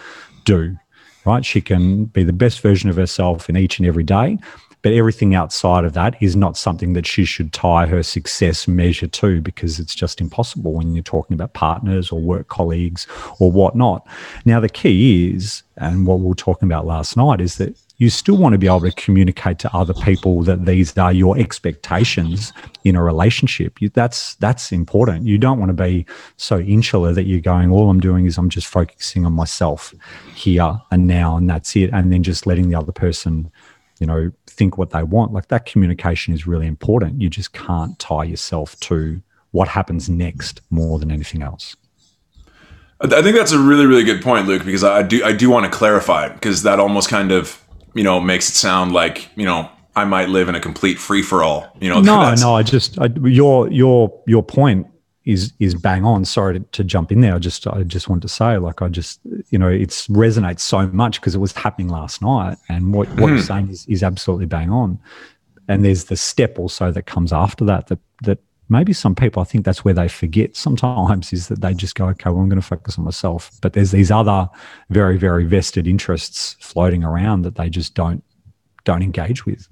do. 0.44 0.76
Right? 1.24 1.44
She 1.44 1.60
can 1.60 2.06
be 2.06 2.24
the 2.24 2.32
best 2.32 2.60
version 2.60 2.88
of 2.88 2.96
herself 2.96 3.48
in 3.48 3.56
each 3.56 3.78
and 3.78 3.86
every 3.86 4.04
day. 4.04 4.38
But 4.82 4.92
everything 4.92 5.34
outside 5.34 5.84
of 5.84 5.92
that 5.94 6.14
is 6.22 6.36
not 6.36 6.56
something 6.56 6.92
that 6.92 7.04
she 7.04 7.24
should 7.24 7.52
tie 7.52 7.86
her 7.86 8.02
success 8.04 8.68
measure 8.68 9.08
to 9.08 9.40
because 9.40 9.80
it's 9.80 9.94
just 9.94 10.20
impossible 10.20 10.72
when 10.72 10.94
you're 10.94 11.02
talking 11.02 11.34
about 11.34 11.52
partners 11.52 12.12
or 12.12 12.20
work 12.20 12.46
colleagues 12.46 13.06
or 13.40 13.50
whatnot. 13.50 14.06
Now, 14.44 14.60
the 14.60 14.68
key 14.68 15.34
is, 15.34 15.64
and 15.76 16.06
what 16.06 16.20
we 16.20 16.28
were 16.28 16.34
talking 16.34 16.68
about 16.68 16.86
last 16.86 17.16
night, 17.16 17.40
is 17.40 17.56
that 17.56 17.76
you 17.98 18.10
still 18.10 18.36
want 18.36 18.52
to 18.52 18.58
be 18.58 18.68
able 18.68 18.80
to 18.80 18.92
communicate 18.92 19.58
to 19.58 19.76
other 19.76 19.92
people 19.92 20.42
that 20.44 20.64
these 20.64 20.96
are 20.96 21.12
your 21.12 21.36
expectations 21.36 22.52
in 22.84 22.94
a 22.94 23.02
relationship. 23.02 23.82
You, 23.82 23.88
that's 23.88 24.36
that's 24.36 24.70
important. 24.70 25.26
You 25.26 25.36
don't 25.36 25.58
want 25.58 25.70
to 25.70 25.82
be 25.82 26.06
so 26.36 26.60
insular 26.60 27.12
that 27.12 27.24
you're 27.24 27.40
going, 27.40 27.72
all 27.72 27.90
I'm 27.90 27.98
doing 27.98 28.24
is 28.26 28.38
I'm 28.38 28.50
just 28.50 28.68
focusing 28.68 29.26
on 29.26 29.32
myself 29.32 29.92
here 30.34 30.80
and 30.92 31.08
now, 31.08 31.36
and 31.36 31.50
that's 31.50 31.74
it, 31.74 31.90
and 31.92 32.12
then 32.12 32.22
just 32.22 32.46
letting 32.46 32.68
the 32.68 32.76
other 32.76 32.92
person, 32.92 33.50
you 33.98 34.06
know, 34.06 34.30
think 34.46 34.78
what 34.78 34.90
they 34.90 35.02
want. 35.02 35.32
Like 35.32 35.48
that 35.48 35.66
communication 35.66 36.32
is 36.32 36.46
really 36.46 36.68
important. 36.68 37.20
You 37.20 37.28
just 37.28 37.52
can't 37.52 37.98
tie 37.98 38.24
yourself 38.24 38.78
to 38.80 39.20
what 39.50 39.66
happens 39.66 40.08
next 40.08 40.60
more 40.70 41.00
than 41.00 41.10
anything 41.10 41.42
else. 41.42 41.74
I 43.00 43.22
think 43.22 43.36
that's 43.36 43.52
a 43.52 43.58
really, 43.58 43.86
really 43.86 44.04
good 44.04 44.22
point, 44.22 44.46
Luke, 44.46 44.64
because 44.64 44.84
I 44.84 45.02
do 45.02 45.24
I 45.24 45.32
do 45.32 45.50
want 45.50 45.64
to 45.64 45.70
clarify 45.76 46.28
because 46.28 46.62
that 46.62 46.78
almost 46.78 47.08
kind 47.08 47.32
of 47.32 47.64
you 47.98 48.04
know, 48.04 48.20
makes 48.20 48.48
it 48.48 48.54
sound 48.54 48.92
like, 48.92 49.28
you 49.34 49.44
know, 49.44 49.68
I 49.96 50.04
might 50.04 50.28
live 50.28 50.48
in 50.48 50.54
a 50.54 50.60
complete 50.60 51.00
free 51.00 51.20
for 51.20 51.42
all. 51.42 51.66
You 51.80 51.88
know, 51.88 52.00
no, 52.00 52.32
no. 52.40 52.54
I 52.54 52.62
just 52.62 52.96
I, 53.00 53.06
your 53.24 53.68
your 53.72 54.22
your 54.24 54.44
point 54.44 54.86
is 55.24 55.52
is 55.58 55.74
bang 55.74 56.04
on. 56.04 56.24
Sorry 56.24 56.60
to, 56.60 56.64
to, 56.64 56.84
jump 56.84 57.10
in 57.10 57.22
there. 57.22 57.34
I 57.34 57.40
just 57.40 57.66
I 57.66 57.82
just 57.82 58.08
want 58.08 58.22
to 58.22 58.28
say, 58.28 58.56
like, 58.58 58.82
I 58.82 58.88
just 58.88 59.18
you 59.48 59.58
know, 59.58 59.68
it 59.68 59.88
resonates 59.88 60.60
so 60.60 60.86
much 60.86 61.20
because 61.20 61.34
it 61.34 61.38
was 61.38 61.50
happening 61.50 61.88
last 61.88 62.22
night, 62.22 62.56
and 62.68 62.94
what 62.94 63.08
what 63.16 63.30
you're 63.30 63.38
hmm. 63.38 63.42
saying 63.42 63.68
is 63.70 63.84
is 63.88 64.04
absolutely 64.04 64.46
bang 64.46 64.70
on. 64.70 65.00
And 65.66 65.84
there's 65.84 66.04
the 66.04 66.16
step 66.16 66.56
also 66.56 66.92
that 66.92 67.06
comes 67.06 67.32
after 67.32 67.64
that 67.64 67.88
that 67.88 67.98
that 68.22 68.38
maybe 68.68 68.92
some 68.92 69.14
people, 69.14 69.40
I 69.40 69.44
think 69.44 69.64
that's 69.64 69.84
where 69.84 69.94
they 69.94 70.08
forget 70.08 70.56
sometimes 70.56 71.32
is 71.32 71.48
that 71.48 71.60
they 71.60 71.74
just 71.74 71.94
go, 71.94 72.06
okay, 72.08 72.30
well, 72.30 72.40
I'm 72.40 72.48
going 72.48 72.60
to 72.60 72.66
focus 72.66 72.98
on 72.98 73.04
myself. 73.04 73.50
But 73.62 73.72
there's 73.72 73.90
these 73.90 74.10
other 74.10 74.48
very, 74.90 75.16
very 75.16 75.44
vested 75.44 75.86
interests 75.86 76.56
floating 76.60 77.04
around 77.04 77.42
that 77.42 77.56
they 77.56 77.70
just 77.70 77.94
don't 77.94 78.22
don't 78.84 79.02
engage 79.02 79.44
with. 79.44 79.68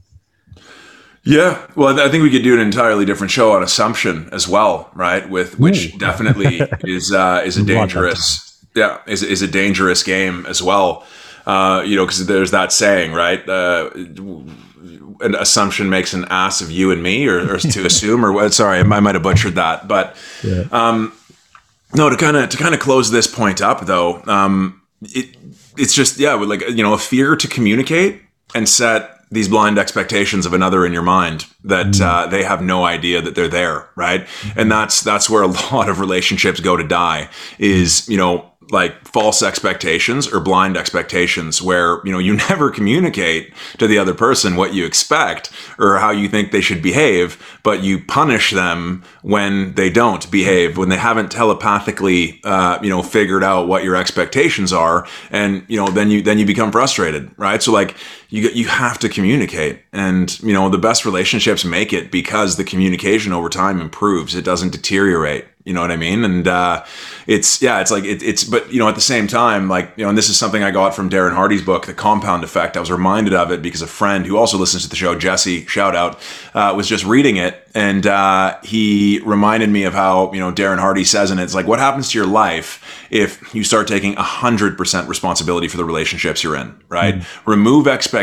Yeah, 1.24 1.66
well, 1.74 1.98
I 1.98 2.09
think 2.09 2.22
we 2.22 2.30
could 2.30 2.44
do 2.44 2.54
an 2.54 2.61
entirely 2.61 3.04
different 3.04 3.32
show 3.32 3.52
on 3.52 3.62
assumption 3.62 4.28
as 4.30 4.46
well, 4.46 4.90
right? 4.94 5.28
With 5.28 5.59
which 5.59 5.94
Ooh. 5.94 5.98
definitely 5.98 6.61
is 6.85 7.12
uh, 7.12 7.42
is 7.44 7.56
a 7.56 7.64
dangerous, 7.64 8.64
yeah, 8.76 9.00
is 9.06 9.22
is 9.22 9.42
a 9.42 9.48
dangerous 9.48 10.04
game 10.04 10.46
as 10.46 10.62
well. 10.62 11.04
Uh, 11.44 11.82
you 11.85 11.96
know, 11.96 12.04
because 12.04 12.26
there's 12.26 12.52
that 12.52 12.72
saying, 12.72 13.12
right? 13.12 13.46
Uh, 13.48 13.90
an 15.20 15.35
assumption 15.35 15.88
makes 15.90 16.12
an 16.12 16.24
ass 16.31 16.61
of 16.61 16.70
you 16.70 16.90
and 16.90 17.02
me, 17.02 17.26
or, 17.26 17.55
or 17.55 17.59
to 17.59 17.87
assume, 17.87 18.24
or 18.24 18.33
what? 18.33 18.55
Sorry, 18.55 18.79
I 18.79 18.83
might 18.83 19.14
have 19.14 19.22
butchered 19.22 19.55
that, 19.55 19.88
but 19.88 20.16
yeah. 20.42 20.64
um, 20.72 21.12
no. 21.94 22.11
To 22.11 22.16
kind 22.16 22.37
of 22.37 22.48
to 22.50 22.57
kind 22.57 22.74
of 22.74 22.81
close 22.81 23.11
this 23.11 23.26
point 23.26 23.61
up, 23.61 23.87
though, 23.87 24.22
um, 24.24 24.83
it 25.02 25.37
it's 25.76 25.94
just 25.94 26.18
yeah, 26.18 26.35
with 26.35 26.48
like 26.48 26.62
you 26.68 26.83
know, 26.83 26.94
a 26.94 26.98
fear 26.98 27.37
to 27.37 27.48
communicate 27.48 28.22
and 28.55 28.68
set 28.68 29.16
these 29.31 29.48
blind 29.48 29.79
expectations 29.79 30.46
of 30.46 30.52
another 30.52 30.87
in 30.87 30.92
your 30.92 31.02
mind 31.02 31.46
that 31.64 31.87
mm. 31.87 32.00
uh, 32.00 32.26
they 32.29 32.44
have 32.44 32.62
no 32.62 32.85
idea 32.85 33.20
that 33.20 33.35
they're 33.35 33.48
there, 33.48 33.88
right? 33.96 34.22
Mm-hmm. 34.22 34.61
And 34.61 34.72
that's 34.72 35.02
that's 35.02 35.29
where 35.29 35.42
a 35.42 35.46
lot 35.72 35.88
of 35.88 36.00
relationships 36.00 36.61
go 36.61 36.76
to 36.76 36.87
die. 36.87 37.29
Is 37.59 38.09
you 38.09 38.16
know 38.16 38.52
like 38.70 39.07
false 39.07 39.42
expectations 39.42 40.26
or 40.33 40.40
blind 40.40 40.76
expectations 40.76 41.62
where 41.62 42.00
you 42.05 42.12
know 42.12 42.18
you 42.18 42.37
never 42.48 42.70
communicate 42.70 43.52
to 43.79 43.87
the 43.87 43.98
other 43.98 44.14
person 44.14 44.57
what 44.57 44.74
you 44.74 44.85
expect 44.85 45.50
or 45.79 45.98
how 45.98 46.11
you 46.11 46.29
think 46.29 46.50
they 46.50 46.61
should 46.61 46.83
behave 46.83 47.59
but 47.62 47.83
you 47.83 47.98
punish 47.98 48.50
them 48.52 49.02
when 49.22 49.74
they 49.74 49.90
don't 49.90 50.31
behave 50.31 50.76
when 50.76 50.88
they 50.88 50.96
haven't 50.96 51.31
telepathically 51.31 52.40
uh, 52.44 52.79
you 52.83 52.90
know 52.90 53.02
figured 53.02 53.42
out 53.42 53.68
what 53.68 53.85
your 53.85 53.96
expectations 53.96 54.72
are. 54.72 55.07
And 55.31 55.64
you 55.68 55.76
know 55.76 55.88
then 55.88 56.11
you 56.11 56.22
then 56.22 56.38
you 56.38 56.46
become 56.46 56.72
frustrated 56.72 57.31
right? 57.37 57.62
So 57.62 57.72
like 57.72 57.96
you 58.29 58.49
you 58.51 58.67
have 58.67 58.99
to 58.99 59.09
communicate 59.09 59.81
and 59.93 60.41
you 60.41 60.53
know 60.53 60.69
the 60.69 60.79
best 60.79 61.05
relationships 61.05 61.65
make 61.65 61.93
it 61.93 62.11
because 62.11 62.57
the 62.57 62.65
communication 62.65 63.33
over 63.33 63.49
time 63.49 63.81
improves 63.81 64.35
it 64.35 64.45
doesn't 64.45 64.71
deteriorate 64.71 65.45
you 65.67 65.73
know 65.73 65.81
what 65.81 65.91
I 65.91 65.97
mean? 65.97 66.25
And 66.25 66.47
uh, 66.47 66.85
it's 67.27 67.61
yeah, 67.61 67.81
it's 67.81 67.91
like 67.91 68.05
it, 68.05 68.23
it's 68.23 68.45
but 68.45 68.73
you 68.73 68.79
know 68.79 68.89
at 68.89 68.95
the 68.95 69.01
same 69.01 69.27
time, 69.27 69.69
like 69.69 69.93
you 69.97 70.05
know, 70.05 70.09
and 70.09 70.17
this 70.17 70.29
is 70.29 70.39
something 70.39 70.62
I 70.62 70.71
got 70.71 70.95
from 70.95 71.11
Darren 71.11 71.35
Hardy's 71.35 71.61
book, 71.61 71.87
The 71.87 71.93
Compound 71.93 72.45
Effect. 72.45 72.77
I 72.77 72.81
was 72.81 72.91
reminded 72.91 73.35
of 73.35 73.51
it 73.51 73.62
because 73.62 73.83
a 73.83 73.89
friend 73.89 74.25
who 74.25 74.37
also 74.37 74.59
listens 74.59 74.85
to 74.85 74.89
the 74.89 74.95
show, 74.95 75.19
Jesse, 75.19 75.67
shout 75.67 75.97
out, 75.97 76.21
uh, 76.55 76.73
was 76.77 76.89
just 76.89 77.05
reading 77.05 77.37
it, 77.37 77.69
and 77.75 78.07
uh, 78.07 78.57
he 78.62 79.21
reminded 79.25 79.69
me 79.69 79.83
of 79.83 79.93
how 79.93 80.33
you 80.33 80.39
know 80.39 80.53
Darren 80.53 80.79
Hardy 80.79 81.03
says 81.03 81.33
and 81.33 81.41
it, 81.41 81.43
it's 81.43 81.55
like 81.55 81.67
what 81.67 81.81
happens 81.81 82.12
to 82.12 82.19
your 82.19 82.29
life 82.29 83.09
if 83.11 83.53
you 83.53 83.65
start 83.65 83.89
taking 83.89 84.15
100% 84.15 85.09
responsibility 85.09 85.69
for 85.69 85.77
the 85.77 85.85
relationships 85.85 86.43
you're 86.43 86.57
in, 86.57 86.79
right? 86.89 87.17
mm 87.17 87.27
Remove 87.45 87.87
expectations, 87.87 88.15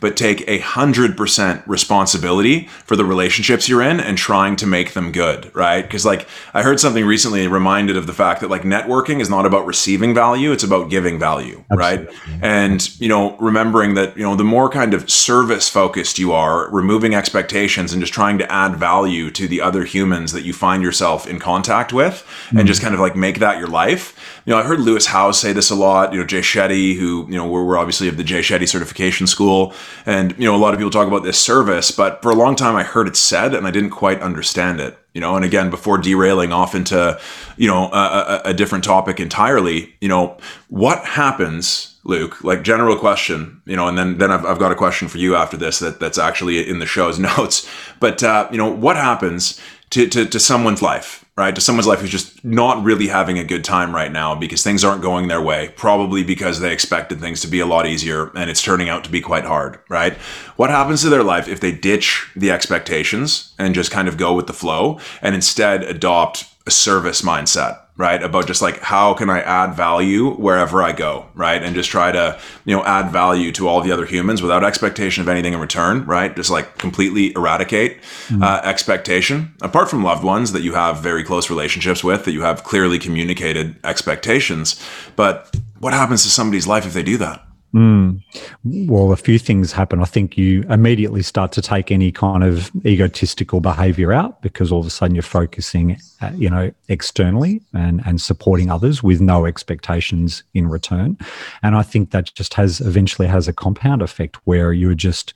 but 0.00 0.16
take 0.16 0.42
a 0.48 0.60
100% 0.60 1.62
responsibility 1.66 2.66
for 2.84 2.96
the 2.96 3.04
relationships 3.04 3.68
you're 3.68 3.82
in 3.82 4.00
and 4.00 4.18
trying 4.18 4.56
to 4.56 4.66
make 4.66 4.92
them 4.92 5.12
good, 5.12 5.54
right? 5.54 5.82
Because, 5.82 6.04
like, 6.04 6.26
I 6.54 6.62
heard 6.62 6.80
something 6.80 7.04
recently 7.04 7.46
reminded 7.46 7.96
of 7.96 8.06
the 8.06 8.12
fact 8.12 8.40
that, 8.40 8.50
like, 8.50 8.62
networking 8.62 9.20
is 9.20 9.30
not 9.30 9.46
about 9.46 9.66
receiving 9.66 10.14
value, 10.14 10.52
it's 10.52 10.64
about 10.64 10.90
giving 10.90 11.18
value, 11.18 11.64
Absolutely. 11.70 12.06
right? 12.06 12.42
And, 12.42 13.00
you 13.00 13.08
know, 13.08 13.36
remembering 13.38 13.94
that, 13.94 14.16
you 14.16 14.22
know, 14.22 14.36
the 14.36 14.44
more 14.44 14.68
kind 14.68 14.94
of 14.94 15.10
service 15.10 15.68
focused 15.68 16.18
you 16.18 16.32
are, 16.32 16.70
removing 16.70 17.14
expectations 17.14 17.92
and 17.92 18.00
just 18.00 18.12
trying 18.12 18.38
to 18.38 18.52
add 18.52 18.76
value 18.76 19.30
to 19.30 19.48
the 19.48 19.60
other 19.60 19.84
humans 19.84 20.32
that 20.32 20.44
you 20.44 20.52
find 20.52 20.82
yourself 20.82 21.26
in 21.26 21.38
contact 21.38 21.92
with 21.92 22.26
mm 22.50 22.60
and 22.60 22.68
just 22.68 22.82
kind 22.82 22.92
of 22.92 23.00
like 23.00 23.16
make 23.16 23.38
that 23.38 23.58
your 23.58 23.68
life. 23.68 24.39
You 24.44 24.52
know, 24.52 24.58
I 24.58 24.62
heard 24.62 24.80
Lewis 24.80 25.06
Howes 25.06 25.38
say 25.38 25.52
this 25.52 25.70
a 25.70 25.74
lot. 25.74 26.12
You 26.12 26.20
know, 26.20 26.26
Jay 26.26 26.40
Shetty, 26.40 26.96
who 26.96 27.26
you 27.28 27.36
know 27.36 27.46
we're, 27.46 27.64
we're 27.64 27.78
obviously 27.78 28.08
of 28.08 28.16
the 28.16 28.24
Jay 28.24 28.40
Shetty 28.40 28.68
certification 28.68 29.26
school, 29.26 29.74
and 30.06 30.34
you 30.38 30.44
know 30.44 30.56
a 30.56 30.58
lot 30.58 30.72
of 30.72 30.78
people 30.78 30.90
talk 30.90 31.08
about 31.08 31.24
this 31.24 31.38
service, 31.38 31.90
but 31.90 32.22
for 32.22 32.30
a 32.30 32.34
long 32.34 32.56
time 32.56 32.76
I 32.76 32.82
heard 32.82 33.06
it 33.06 33.16
said 33.16 33.54
and 33.54 33.66
I 33.66 33.70
didn't 33.70 33.90
quite 33.90 34.20
understand 34.20 34.80
it. 34.80 34.98
You 35.14 35.20
know, 35.20 35.34
and 35.34 35.44
again, 35.44 35.70
before 35.70 35.98
derailing 35.98 36.52
off 36.52 36.74
into 36.74 37.18
you 37.56 37.68
know 37.68 37.90
a, 37.92 38.40
a, 38.44 38.50
a 38.50 38.54
different 38.54 38.84
topic 38.84 39.20
entirely, 39.20 39.94
you 40.00 40.08
know, 40.08 40.38
what 40.68 41.04
happens 41.04 41.90
Luke, 42.04 42.42
like 42.42 42.62
general 42.62 42.96
question, 42.96 43.60
you 43.66 43.76
know, 43.76 43.86
and 43.86 43.98
then 43.98 44.18
then 44.18 44.30
I've, 44.30 44.44
I've 44.46 44.58
got 44.58 44.72
a 44.72 44.76
question 44.76 45.08
for 45.08 45.18
you 45.18 45.36
after 45.36 45.56
this 45.56 45.80
that 45.80 46.00
that's 46.00 46.18
actually 46.18 46.66
in 46.68 46.78
the 46.78 46.86
show's 46.86 47.18
notes. 47.30 47.68
But 47.98 48.22
uh, 48.22 48.48
you 48.50 48.58
know, 48.58 48.70
what 48.70 48.96
happens 48.96 49.60
to, 49.90 50.08
to 50.08 50.24
to 50.26 50.40
someone's 50.40 50.82
life 50.82 51.19
right? 51.40 51.54
To 51.54 51.60
someone's 51.62 51.86
life 51.86 52.00
who's 52.00 52.10
just 52.10 52.44
not 52.44 52.84
really 52.84 53.06
having 53.06 53.38
a 53.38 53.44
good 53.44 53.64
time 53.64 53.94
right 53.94 54.12
now 54.12 54.34
because 54.34 54.62
things 54.62 54.84
aren't 54.84 55.00
going 55.00 55.28
their 55.28 55.40
way, 55.40 55.72
probably 55.74 56.22
because 56.22 56.60
they 56.60 56.70
expected 56.70 57.18
things 57.18 57.40
to 57.40 57.48
be 57.48 57.60
a 57.60 57.66
lot 57.66 57.86
easier 57.86 58.30
and 58.36 58.50
it's 58.50 58.62
turning 58.62 58.90
out 58.90 59.04
to 59.04 59.10
be 59.10 59.22
quite 59.22 59.46
hard, 59.46 59.78
right? 59.88 60.12
What 60.56 60.68
happens 60.68 61.00
to 61.00 61.08
their 61.08 61.22
life 61.22 61.48
if 61.48 61.60
they 61.60 61.72
ditch 61.72 62.30
the 62.36 62.50
expectations 62.50 63.54
and 63.58 63.74
just 63.74 63.90
kind 63.90 64.06
of 64.06 64.18
go 64.18 64.34
with 64.34 64.48
the 64.48 64.52
flow 64.52 65.00
and 65.22 65.34
instead 65.34 65.82
adopt 65.82 66.44
a 66.66 66.70
service 66.70 67.22
mindset? 67.22 67.80
Right? 68.00 68.22
About 68.22 68.46
just 68.46 68.62
like 68.62 68.80
how 68.80 69.12
can 69.12 69.28
I 69.28 69.42
add 69.42 69.74
value 69.74 70.30
wherever 70.30 70.82
I 70.82 70.92
go, 70.92 71.26
right? 71.34 71.62
And 71.62 71.74
just 71.74 71.90
try 71.90 72.10
to, 72.10 72.40
you 72.64 72.74
know, 72.74 72.82
add 72.82 73.12
value 73.12 73.52
to 73.52 73.68
all 73.68 73.82
the 73.82 73.92
other 73.92 74.06
humans 74.06 74.40
without 74.40 74.64
expectation 74.64 75.20
of 75.20 75.28
anything 75.28 75.52
in 75.52 75.60
return, 75.60 76.06
right? 76.06 76.34
Just 76.34 76.50
like 76.50 76.78
completely 76.78 77.34
eradicate 77.34 78.00
mm-hmm. 78.00 78.42
uh, 78.42 78.62
expectation, 78.64 79.52
apart 79.60 79.90
from 79.90 80.02
loved 80.02 80.24
ones 80.24 80.52
that 80.52 80.62
you 80.62 80.72
have 80.72 81.00
very 81.00 81.22
close 81.22 81.50
relationships 81.50 82.02
with, 82.02 82.24
that 82.24 82.32
you 82.32 82.40
have 82.40 82.64
clearly 82.64 82.98
communicated 82.98 83.76
expectations. 83.84 84.80
But 85.14 85.54
what 85.78 85.92
happens 85.92 86.22
to 86.22 86.30
somebody's 86.30 86.66
life 86.66 86.86
if 86.86 86.94
they 86.94 87.02
do 87.02 87.18
that? 87.18 87.44
Mm. 87.74 88.20
Well, 88.64 89.12
a 89.12 89.16
few 89.16 89.38
things 89.38 89.72
happen. 89.72 90.00
I 90.00 90.04
think 90.04 90.36
you 90.36 90.62
immediately 90.64 91.22
start 91.22 91.52
to 91.52 91.62
take 91.62 91.92
any 91.92 92.10
kind 92.10 92.42
of 92.42 92.70
egotistical 92.84 93.60
behavior 93.60 94.12
out 94.12 94.42
because 94.42 94.72
all 94.72 94.80
of 94.80 94.86
a 94.86 94.90
sudden 94.90 95.14
you're 95.14 95.22
focusing, 95.22 95.96
uh, 96.20 96.32
you 96.34 96.50
know, 96.50 96.72
externally 96.88 97.62
and, 97.72 98.02
and 98.04 98.20
supporting 98.20 98.70
others 98.70 99.02
with 99.02 99.20
no 99.20 99.46
expectations 99.46 100.42
in 100.52 100.68
return. 100.68 101.16
And 101.62 101.76
I 101.76 101.82
think 101.82 102.10
that 102.10 102.34
just 102.34 102.54
has 102.54 102.80
eventually 102.80 103.28
has 103.28 103.46
a 103.46 103.52
compound 103.52 104.02
effect 104.02 104.36
where 104.44 104.72
you're 104.72 104.94
just, 104.94 105.32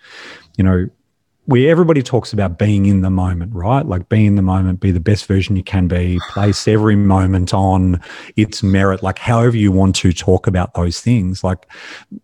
you 0.57 0.64
know, 0.64 0.88
where 1.46 1.70
everybody 1.70 2.02
talks 2.02 2.33
about 2.33 2.59
being 2.59 2.87
in 2.87 3.02
the 3.02 3.11
moment, 3.11 3.54
right? 3.54 3.85
Like 3.85 4.09
being 4.09 4.26
in 4.26 4.37
the 4.37 4.42
moment, 4.42 4.80
be 4.80 4.90
the 4.90 5.00
best 5.00 5.26
version 5.26 5.57
you 5.57 5.62
can 5.62 5.88
be, 5.88 6.20
place 6.20 6.66
every 6.66 6.96
moment 6.96 7.52
on 7.52 8.00
its 8.37 8.62
merit, 8.62 9.02
like 9.02 9.18
however 9.18 9.57
you 9.57 9.70
want 9.70 9.94
to 9.96 10.12
talk 10.12 10.46
about 10.46 10.72
those 10.74 11.00
things. 11.00 11.44
Like 11.44 11.66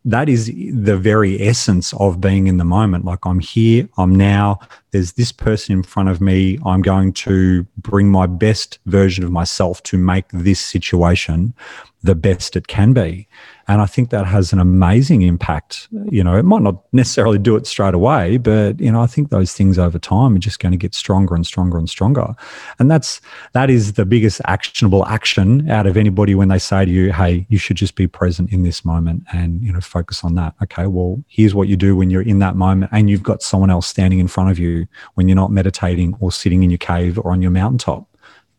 that 0.07 0.29
is 0.31 0.47
the 0.47 0.97
very 0.97 1.41
essence 1.41 1.93
of 1.95 2.21
being 2.21 2.47
in 2.47 2.57
the 2.57 2.65
moment. 2.65 3.05
Like 3.05 3.27
I'm 3.27 3.41
here, 3.41 3.89
I'm 3.99 4.15
now, 4.15 4.59
there's 4.93 5.13
this 5.13 5.33
person 5.33 5.75
in 5.75 5.83
front 5.83 6.09
of 6.09 6.21
me. 6.21 6.59
I'm 6.65 6.83
going 6.83 7.13
to 7.13 7.67
bring 7.77 8.09
my 8.11 8.27
best 8.27 8.79
version 8.87 9.23
of 9.23 9.31
myself 9.31 9.83
to 9.85 9.99
make 9.99 10.29
this 10.33 10.61
situation 10.61 11.55
the 12.03 12.15
best 12.15 12.57
it 12.57 12.67
can 12.67 12.93
be. 12.95 13.29
And 13.71 13.81
I 13.81 13.87
think 13.87 14.11
that 14.11 14.27
has 14.27 14.53
an 14.53 14.59
amazing 14.59 15.23
impact. 15.23 15.87
You 16.11 16.25
know, 16.25 16.37
it 16.37 16.43
might 16.43 16.63
not 16.63 16.83
necessarily 16.93 17.39
do 17.39 17.55
it 17.55 17.69
straight 17.69 17.95
away, 17.95 18.37
but 18.37 18.81
you 18.81 18.91
know, 18.91 19.01
I 19.01 19.07
think 19.07 19.31
those 19.31 19.53
things 19.53 19.79
over 19.79 19.97
time 19.97 20.35
are 20.35 20.41
just 20.41 20.59
going 20.59 20.73
to 20.73 20.77
get 20.77 20.93
stronger 20.93 21.37
and 21.37 21.47
stronger 21.47 21.79
and 21.79 21.89
stronger. 21.89 22.35
And 22.81 22.91
that's 22.91 23.21
that 23.53 23.71
is 23.71 23.93
the 23.93 24.05
biggest 24.05 24.41
actionable 24.47 25.07
action 25.07 25.71
out 25.71 25.87
of 25.87 25.97
anybody 25.97 26.35
when 26.35 26.49
they 26.49 26.59
say 26.59 26.85
to 26.85 26.91
you, 26.91 27.13
"Hey, 27.13 27.47
you 27.49 27.59
should 27.59 27.77
just 27.77 27.95
be 27.95 28.09
present 28.09 28.53
in 28.53 28.65
this 28.65 28.85
moment 28.85 29.23
and 29.33 29.63
you 29.63 29.73
know 29.73 29.81
focus 29.81 30.25
on 30.25 30.35
that." 30.35 30.57
Okay, 30.65 30.89
well, 30.89 31.23
here's 31.29 31.55
what 31.55 31.69
you 31.69 31.77
do 31.77 31.95
when 31.95 32.11
you're 32.11 32.23
in 32.23 32.41
that 32.41 32.57
moment 32.57 32.91
and 32.93 33.09
you've 33.09 33.23
got 33.23 33.41
someone 33.41 33.71
else 33.71 33.87
standing 33.87 34.19
in 34.19 34.27
front 34.27 34.51
of 34.51 34.59
you 34.59 34.89
when 35.15 35.29
you're 35.29 35.37
not 35.37 35.53
meditating 35.53 36.17
or 36.19 36.33
sitting 36.33 36.65
in 36.65 36.71
your 36.71 36.79
cave 36.79 37.21
or 37.21 37.31
on 37.31 37.41
your 37.41 37.53
mountaintop. 37.53 38.09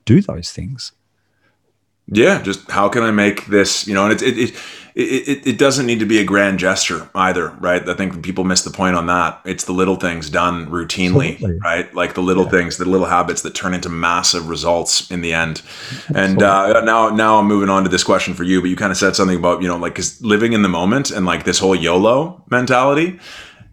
Do 0.05 0.21
those 0.21 0.51
things. 0.51 0.93
Yeah, 2.11 2.41
just 2.41 2.69
how 2.69 2.89
can 2.89 3.03
I 3.03 3.11
make 3.11 3.45
this, 3.47 3.87
you 3.87 3.93
know, 3.93 4.05
and 4.05 4.13
it, 4.13 4.21
it, 4.21 4.37
it 4.37 4.55
it, 4.93 5.47
it, 5.47 5.57
doesn't 5.57 5.85
need 5.85 5.99
to 5.99 6.05
be 6.05 6.19
a 6.19 6.23
grand 6.23 6.59
gesture 6.59 7.09
either, 7.15 7.49
right? 7.59 7.87
I 7.87 7.93
think 7.93 8.23
people 8.23 8.43
miss 8.43 8.63
the 8.63 8.71
point 8.71 8.95
on 8.95 9.05
that. 9.05 9.39
It's 9.45 9.63
the 9.63 9.71
little 9.71 9.95
things 9.95 10.29
done 10.29 10.67
routinely, 10.67 11.33
Absolutely. 11.33 11.59
right? 11.59 11.93
Like 11.93 12.13
the 12.13 12.21
little 12.21 12.43
yeah. 12.43 12.49
things, 12.49 12.77
the 12.77 12.85
little 12.85 13.07
habits 13.07 13.41
that 13.43 13.55
turn 13.55 13.73
into 13.73 13.89
massive 13.89 14.49
results 14.49 15.09
in 15.09 15.21
the 15.21 15.33
end. 15.33 15.61
And 16.13 16.43
uh, 16.43 16.81
now, 16.81 17.09
now 17.09 17.37
I'm 17.37 17.47
moving 17.47 17.69
on 17.69 17.83
to 17.83 17.89
this 17.89 18.03
question 18.03 18.33
for 18.33 18.43
you, 18.43 18.59
but 18.59 18.69
you 18.69 18.75
kind 18.75 18.91
of 18.91 18.97
said 18.97 19.15
something 19.15 19.37
about, 19.37 19.61
you 19.61 19.67
know, 19.67 19.77
like 19.77 19.95
cause 19.95 20.21
living 20.21 20.53
in 20.53 20.61
the 20.61 20.69
moment 20.69 21.09
and 21.09 21.25
like 21.25 21.45
this 21.45 21.59
whole 21.59 21.75
YOLO 21.75 22.43
mentality 22.49 23.19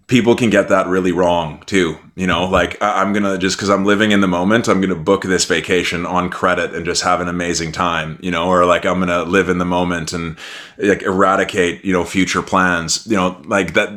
people 0.09 0.35
can 0.35 0.51
get 0.51 0.71
that 0.71 0.87
really 0.89 1.13
wrong 1.13 1.63
too. 1.67 1.99
You 2.17 2.27
know, 2.27 2.47
like 2.47 2.77
I'm 2.81 3.13
gonna 3.13 3.39
just 3.39 3.57
because 3.57 3.69
I'm 3.69 3.85
living 3.85 4.11
in 4.11 4.21
the 4.21 4.27
moment, 4.27 4.67
I'm 4.67 4.81
gonna 4.81 4.97
book 4.97 5.23
this 5.23 5.45
vacation 5.45 6.05
on 6.05 6.31
credit 6.31 6.75
and 6.75 6.85
just 6.85 7.03
have 7.03 7.21
an 7.21 7.29
amazing 7.29 7.71
time. 7.71 8.19
You 8.21 8.33
know, 8.33 8.49
or 8.49 8.65
like 8.65 8.85
I'm 8.85 8.99
gonna 8.99 9.23
live 9.23 9.49
in 9.49 9.59
the 9.59 9.65
moment 9.65 10.13
and 10.13 10.37
like 10.79 11.03
eradicate 11.03 11.85
you 11.85 11.93
know 11.93 12.05
future 12.05 12.43
plans. 12.43 13.07
You 13.07 13.17
know, 13.17 13.41
like 13.45 13.75
that 13.75 13.91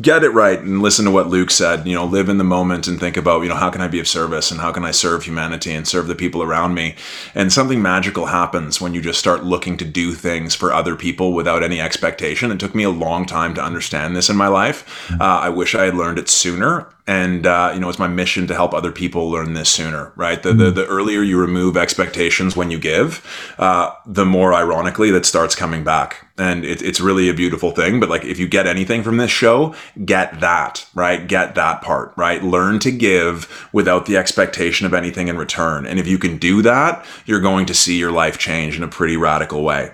get 0.00 0.24
it 0.24 0.30
right 0.30 0.58
and 0.58 0.80
listen 0.80 1.04
to 1.04 1.10
what 1.10 1.28
Luke 1.28 1.50
said. 1.50 1.86
You 1.86 1.94
know, 1.94 2.04
live 2.04 2.28
in 2.28 2.38
the 2.38 2.44
moment 2.44 2.88
and 2.88 2.98
think 2.98 3.16
about, 3.16 3.42
you 3.42 3.48
know, 3.48 3.56
how 3.56 3.70
can 3.70 3.80
I 3.80 3.88
be 3.88 4.00
of 4.00 4.08
service 4.08 4.50
and 4.50 4.60
how 4.60 4.72
can 4.72 4.84
I 4.84 4.90
serve 4.90 5.24
humanity 5.24 5.72
and 5.72 5.86
serve 5.86 6.06
the 6.06 6.14
people 6.14 6.42
around 6.42 6.74
me? 6.74 6.94
And 7.34 7.52
something 7.52 7.82
magical 7.82 8.26
happens 8.26 8.80
when 8.80 8.94
you 8.94 9.00
just 9.00 9.18
start 9.18 9.44
looking 9.44 9.76
to 9.78 9.84
do 9.84 10.14
things 10.14 10.54
for 10.54 10.72
other 10.72 10.96
people 10.96 11.32
without 11.32 11.62
any 11.62 11.80
expectation. 11.80 12.50
It 12.50 12.60
took 12.60 12.74
me 12.74 12.84
a 12.84 12.90
long 12.90 13.26
time 13.26 13.54
to 13.54 13.62
understand 13.62 14.16
this 14.16 14.30
in 14.30 14.36
my 14.36 14.48
life. 14.48 15.10
Uh, 15.12 15.24
I 15.24 15.48
wish 15.50 15.74
I 15.74 15.84
had 15.84 15.94
learned 15.94 16.18
it 16.18 16.28
sooner 16.28 16.88
and 17.06 17.46
uh, 17.46 17.72
you 17.74 17.80
know 17.80 17.88
it's 17.88 17.98
my 17.98 18.06
mission 18.06 18.46
to 18.46 18.54
help 18.54 18.72
other 18.72 18.92
people 18.92 19.28
learn 19.30 19.54
this 19.54 19.68
sooner 19.68 20.12
right 20.14 20.42
the, 20.42 20.50
mm-hmm. 20.50 20.58
the, 20.58 20.70
the 20.70 20.86
earlier 20.86 21.22
you 21.22 21.38
remove 21.38 21.76
expectations 21.76 22.56
when 22.56 22.70
you 22.70 22.78
give 22.78 23.26
uh, 23.58 23.92
the 24.06 24.24
more 24.24 24.54
ironically 24.54 25.10
that 25.10 25.26
starts 25.26 25.54
coming 25.54 25.82
back 25.82 26.26
and 26.38 26.64
it, 26.64 26.82
it's 26.82 27.00
really 27.00 27.28
a 27.28 27.34
beautiful 27.34 27.70
thing 27.70 28.00
but 28.00 28.08
like 28.08 28.24
if 28.24 28.38
you 28.38 28.48
get 28.48 28.66
anything 28.66 29.02
from 29.02 29.16
this 29.16 29.30
show 29.30 29.74
get 30.04 30.40
that 30.40 30.86
right? 30.94 31.26
Get 31.28 31.54
that 31.54 31.82
part 31.82 32.12
right? 32.16 32.42
Learn 32.42 32.78
to 32.80 32.90
give 32.90 33.68
without 33.72 34.06
the 34.06 34.16
expectation 34.16 34.86
of 34.86 34.94
anything 34.94 35.28
in 35.28 35.36
return. 35.36 35.86
And 35.86 35.98
if 35.98 36.06
you 36.06 36.18
can 36.18 36.38
do 36.38 36.62
that 36.62 37.04
you're 37.26 37.40
going 37.40 37.66
to 37.66 37.74
see 37.74 37.98
your 37.98 38.12
life 38.12 38.38
change 38.38 38.76
in 38.76 38.82
a 38.82 38.88
pretty 38.88 39.16
radical 39.16 39.62
way. 39.62 39.92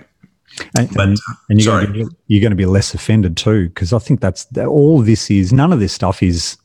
And, 0.77 0.89
but, 0.93 1.09
and, 1.09 1.19
and 1.49 1.65
you're, 1.65 1.81
going 1.81 1.93
be, 1.93 2.07
you're, 2.27 2.41
going 2.41 2.51
to 2.51 2.57
be, 2.57 2.67
less 2.67 2.95
offended 2.95 3.37
too, 3.37 3.69
because 3.69 3.93
I 3.93 3.99
think 3.99 4.21
that's 4.21 4.47
all 4.57 5.01
this 5.03 5.31
is. 5.31 5.53
None 5.53 5.73
of 5.73 5.81
this 5.81 5.93
stuff 5.93 6.23
is 6.23 6.57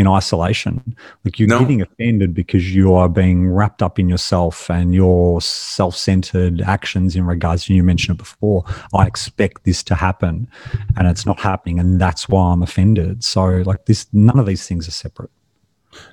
in 0.00 0.08
isolation. 0.08 0.96
Like 1.24 1.38
you're 1.38 1.48
no. 1.48 1.60
getting 1.60 1.82
offended 1.82 2.34
because 2.34 2.74
you 2.74 2.94
are 2.94 3.08
being 3.08 3.48
wrapped 3.48 3.82
up 3.82 3.98
in 3.98 4.08
yourself 4.08 4.70
and 4.70 4.94
your 4.94 5.40
self 5.40 5.94
centered 5.94 6.62
actions 6.62 7.14
in 7.14 7.26
regards 7.26 7.66
to, 7.66 7.74
you 7.74 7.82
mentioned 7.82 8.16
it 8.16 8.18
before, 8.18 8.64
I 8.94 9.06
expect 9.06 9.64
this 9.64 9.82
to 9.84 9.94
happen 9.94 10.48
and 10.96 11.06
it's 11.06 11.26
not 11.26 11.38
happening. 11.38 11.78
And 11.78 12.00
that's 12.00 12.28
why 12.28 12.52
I'm 12.52 12.62
offended. 12.62 13.22
So, 13.22 13.44
like, 13.44 13.84
this, 13.84 14.06
none 14.12 14.38
of 14.38 14.46
these 14.46 14.66
things 14.66 14.88
are 14.88 14.92
separate. 14.92 15.30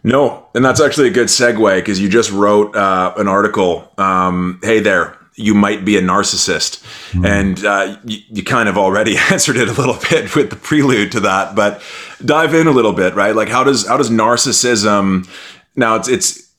No, 0.04 0.48
and 0.56 0.66
that's 0.66 0.82
actually 0.82 1.08
a 1.08 1.12
good 1.12 1.28
segue 1.28 1.78
because 1.78 2.00
you 2.00 2.10
just 2.10 2.32
wrote 2.32 2.76
uh, 2.76 3.14
an 3.18 3.28
article. 3.28 3.92
Um, 3.98 4.60
hey 4.64 4.80
there, 4.80 5.16
you 5.38 5.54
might 5.54 5.86
be 5.86 5.96
a 5.98 6.02
narcissist. 6.02 6.84
Mm. 7.12 7.26
And 7.26 7.66
uh, 7.66 7.98
you, 8.04 8.20
you, 8.30 8.44
kind 8.44 8.68
of 8.68 8.78
already 8.78 9.16
answered 9.32 9.56
it 9.56 9.70
a 9.70 9.74
little 9.74 9.98
bit 10.10 10.36
with 10.36 10.50
the 10.50 10.56
prelude 10.56 11.12
to 11.14 11.20
that, 11.22 11.56
but 11.56 11.82
dive 12.26 12.54
in 12.54 12.68
a 12.68 12.72
little 12.72 12.94
bit, 12.94 13.14
right? 13.16 13.36
Like 13.36 13.48
how 13.48 13.64
does 13.64 13.88
how 13.88 13.98
does 13.98 14.10
narcissism 14.10 15.30
now 15.76 15.96
it's 15.96 16.10
it's 16.10 16.52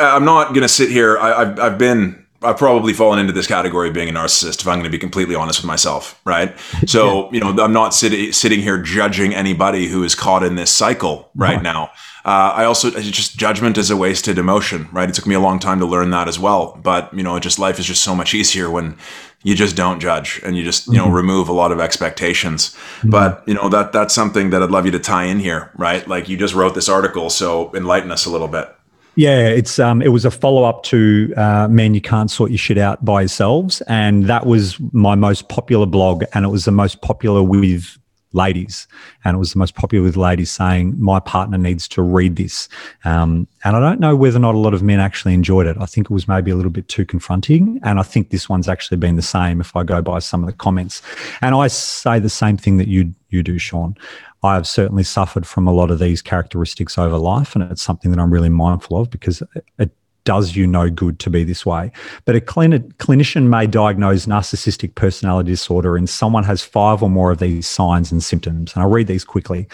I'm 0.00 0.24
not 0.24 0.48
going 0.48 0.62
to 0.62 0.68
sit 0.68 0.90
here. 0.90 1.18
I, 1.18 1.42
I've 1.42 1.60
I've 1.60 1.78
been 1.78 2.23
I've 2.44 2.58
probably 2.58 2.92
fallen 2.92 3.18
into 3.18 3.32
this 3.32 3.46
category 3.46 3.88
of 3.88 3.94
being 3.94 4.08
a 4.08 4.12
narcissist 4.12 4.60
if 4.60 4.68
I'm 4.68 4.74
going 4.74 4.84
to 4.84 4.90
be 4.90 4.98
completely 4.98 5.34
honest 5.34 5.60
with 5.60 5.66
myself, 5.66 6.20
right? 6.24 6.56
So, 6.86 7.32
you 7.32 7.40
know, 7.40 7.50
I'm 7.50 7.72
not 7.72 7.94
sitting 7.94 8.32
sitting 8.32 8.60
here 8.60 8.80
judging 8.80 9.34
anybody 9.34 9.88
who 9.88 10.04
is 10.04 10.14
caught 10.14 10.42
in 10.42 10.54
this 10.56 10.70
cycle 10.70 11.30
right, 11.34 11.62
now. 11.62 11.90
Uh, 12.24 12.52
I 12.56 12.64
also 12.64 12.90
just 12.90 13.36
judgment 13.36 13.76
is 13.76 13.90
a 13.90 13.96
wasted 13.96 14.38
emotion, 14.38 14.88
right? 14.92 15.08
It 15.08 15.14
took 15.14 15.26
me 15.26 15.34
a 15.34 15.40
long 15.40 15.58
time 15.58 15.78
to 15.80 15.86
learn 15.86 16.10
that 16.10 16.26
as 16.26 16.38
well, 16.38 16.78
but 16.82 17.12
you 17.12 17.22
know, 17.22 17.38
just 17.38 17.58
life 17.58 17.78
is 17.78 17.86
just 17.86 18.02
so 18.02 18.14
much 18.14 18.34
easier 18.34 18.70
when 18.70 18.96
you 19.42 19.54
just 19.54 19.76
don't 19.76 20.00
judge 20.00 20.40
and 20.42 20.56
you 20.56 20.64
just 20.64 20.86
you 20.86 20.94
know 20.94 21.04
mm-hmm. 21.04 21.14
remove 21.14 21.48
a 21.48 21.52
lot 21.52 21.70
of 21.70 21.80
expectations. 21.80 22.70
Mm-hmm. 22.70 23.10
But 23.10 23.44
you 23.46 23.54
know 23.54 23.68
that 23.68 23.92
that's 23.92 24.14
something 24.14 24.50
that 24.50 24.62
I'd 24.62 24.70
love 24.70 24.86
you 24.86 24.92
to 24.92 24.98
tie 24.98 25.24
in 25.24 25.38
here, 25.38 25.70
right? 25.76 26.06
Like 26.08 26.28
you 26.28 26.36
just 26.36 26.54
wrote 26.54 26.74
this 26.74 26.88
article, 26.88 27.30
so 27.30 27.74
enlighten 27.74 28.10
us 28.10 28.26
a 28.26 28.30
little 28.30 28.48
bit. 28.48 28.74
Yeah, 29.16 29.46
it's 29.46 29.78
um, 29.78 30.02
it 30.02 30.08
was 30.08 30.24
a 30.24 30.30
follow 30.30 30.64
up 30.64 30.82
to 30.84 31.32
uh, 31.36 31.68
"Man, 31.68 31.94
You 31.94 32.00
Can't 32.00 32.30
Sort 32.30 32.50
Your 32.50 32.58
Shit 32.58 32.78
Out 32.78 33.04
by 33.04 33.22
Yourselves," 33.22 33.80
and 33.82 34.24
that 34.26 34.46
was 34.46 34.78
my 34.92 35.14
most 35.14 35.48
popular 35.48 35.86
blog, 35.86 36.24
and 36.34 36.44
it 36.44 36.48
was 36.48 36.64
the 36.64 36.72
most 36.72 37.00
popular 37.00 37.42
with 37.42 37.96
ladies, 38.32 38.88
and 39.24 39.36
it 39.36 39.38
was 39.38 39.52
the 39.52 39.60
most 39.60 39.76
popular 39.76 40.04
with 40.04 40.16
ladies 40.16 40.50
saying, 40.50 40.96
"My 40.98 41.20
partner 41.20 41.56
needs 41.58 41.86
to 41.88 42.02
read 42.02 42.34
this." 42.34 42.68
Um, 43.04 43.46
and 43.62 43.76
I 43.76 43.80
don't 43.80 44.00
know 44.00 44.16
whether 44.16 44.36
or 44.36 44.40
not 44.40 44.56
a 44.56 44.58
lot 44.58 44.74
of 44.74 44.82
men 44.82 44.98
actually 44.98 45.34
enjoyed 45.34 45.68
it. 45.68 45.76
I 45.78 45.86
think 45.86 46.06
it 46.06 46.12
was 46.12 46.26
maybe 46.26 46.50
a 46.50 46.56
little 46.56 46.72
bit 46.72 46.88
too 46.88 47.04
confronting, 47.04 47.78
and 47.84 48.00
I 48.00 48.02
think 48.02 48.30
this 48.30 48.48
one's 48.48 48.68
actually 48.68 48.96
been 48.96 49.14
the 49.14 49.22
same 49.22 49.60
if 49.60 49.76
I 49.76 49.84
go 49.84 50.02
by 50.02 50.18
some 50.18 50.42
of 50.42 50.48
the 50.48 50.56
comments. 50.56 51.02
And 51.40 51.54
I 51.54 51.68
say 51.68 52.18
the 52.18 52.28
same 52.28 52.56
thing 52.56 52.78
that 52.78 52.88
you 52.88 53.14
you 53.30 53.44
do, 53.44 53.58
Sean. 53.58 53.96
I 54.44 54.54
have 54.54 54.66
certainly 54.66 55.04
suffered 55.04 55.46
from 55.46 55.66
a 55.66 55.72
lot 55.72 55.90
of 55.90 55.98
these 55.98 56.20
characteristics 56.20 56.98
over 56.98 57.16
life, 57.16 57.56
and 57.56 57.64
it's 57.72 57.82
something 57.82 58.10
that 58.10 58.20
I'm 58.20 58.30
really 58.30 58.50
mindful 58.50 59.00
of 59.00 59.08
because 59.08 59.42
it 59.78 59.90
does 60.24 60.54
you 60.54 60.66
no 60.66 60.90
good 60.90 61.18
to 61.20 61.30
be 61.30 61.44
this 61.44 61.64
way. 61.64 61.90
But 62.26 62.36
a 62.36 62.40
clinician 62.40 63.44
may 63.44 63.66
diagnose 63.66 64.26
narcissistic 64.26 64.94
personality 64.96 65.50
disorder 65.50 65.96
and 65.96 66.08
someone 66.08 66.44
has 66.44 66.62
five 66.62 67.02
or 67.02 67.08
more 67.08 67.30
of 67.30 67.38
these 67.38 67.66
signs 67.66 68.12
and 68.12 68.22
symptoms. 68.22 68.74
And 68.74 68.82
I'll 68.82 68.90
read 68.90 69.06
these 69.06 69.24
quickly 69.24 69.66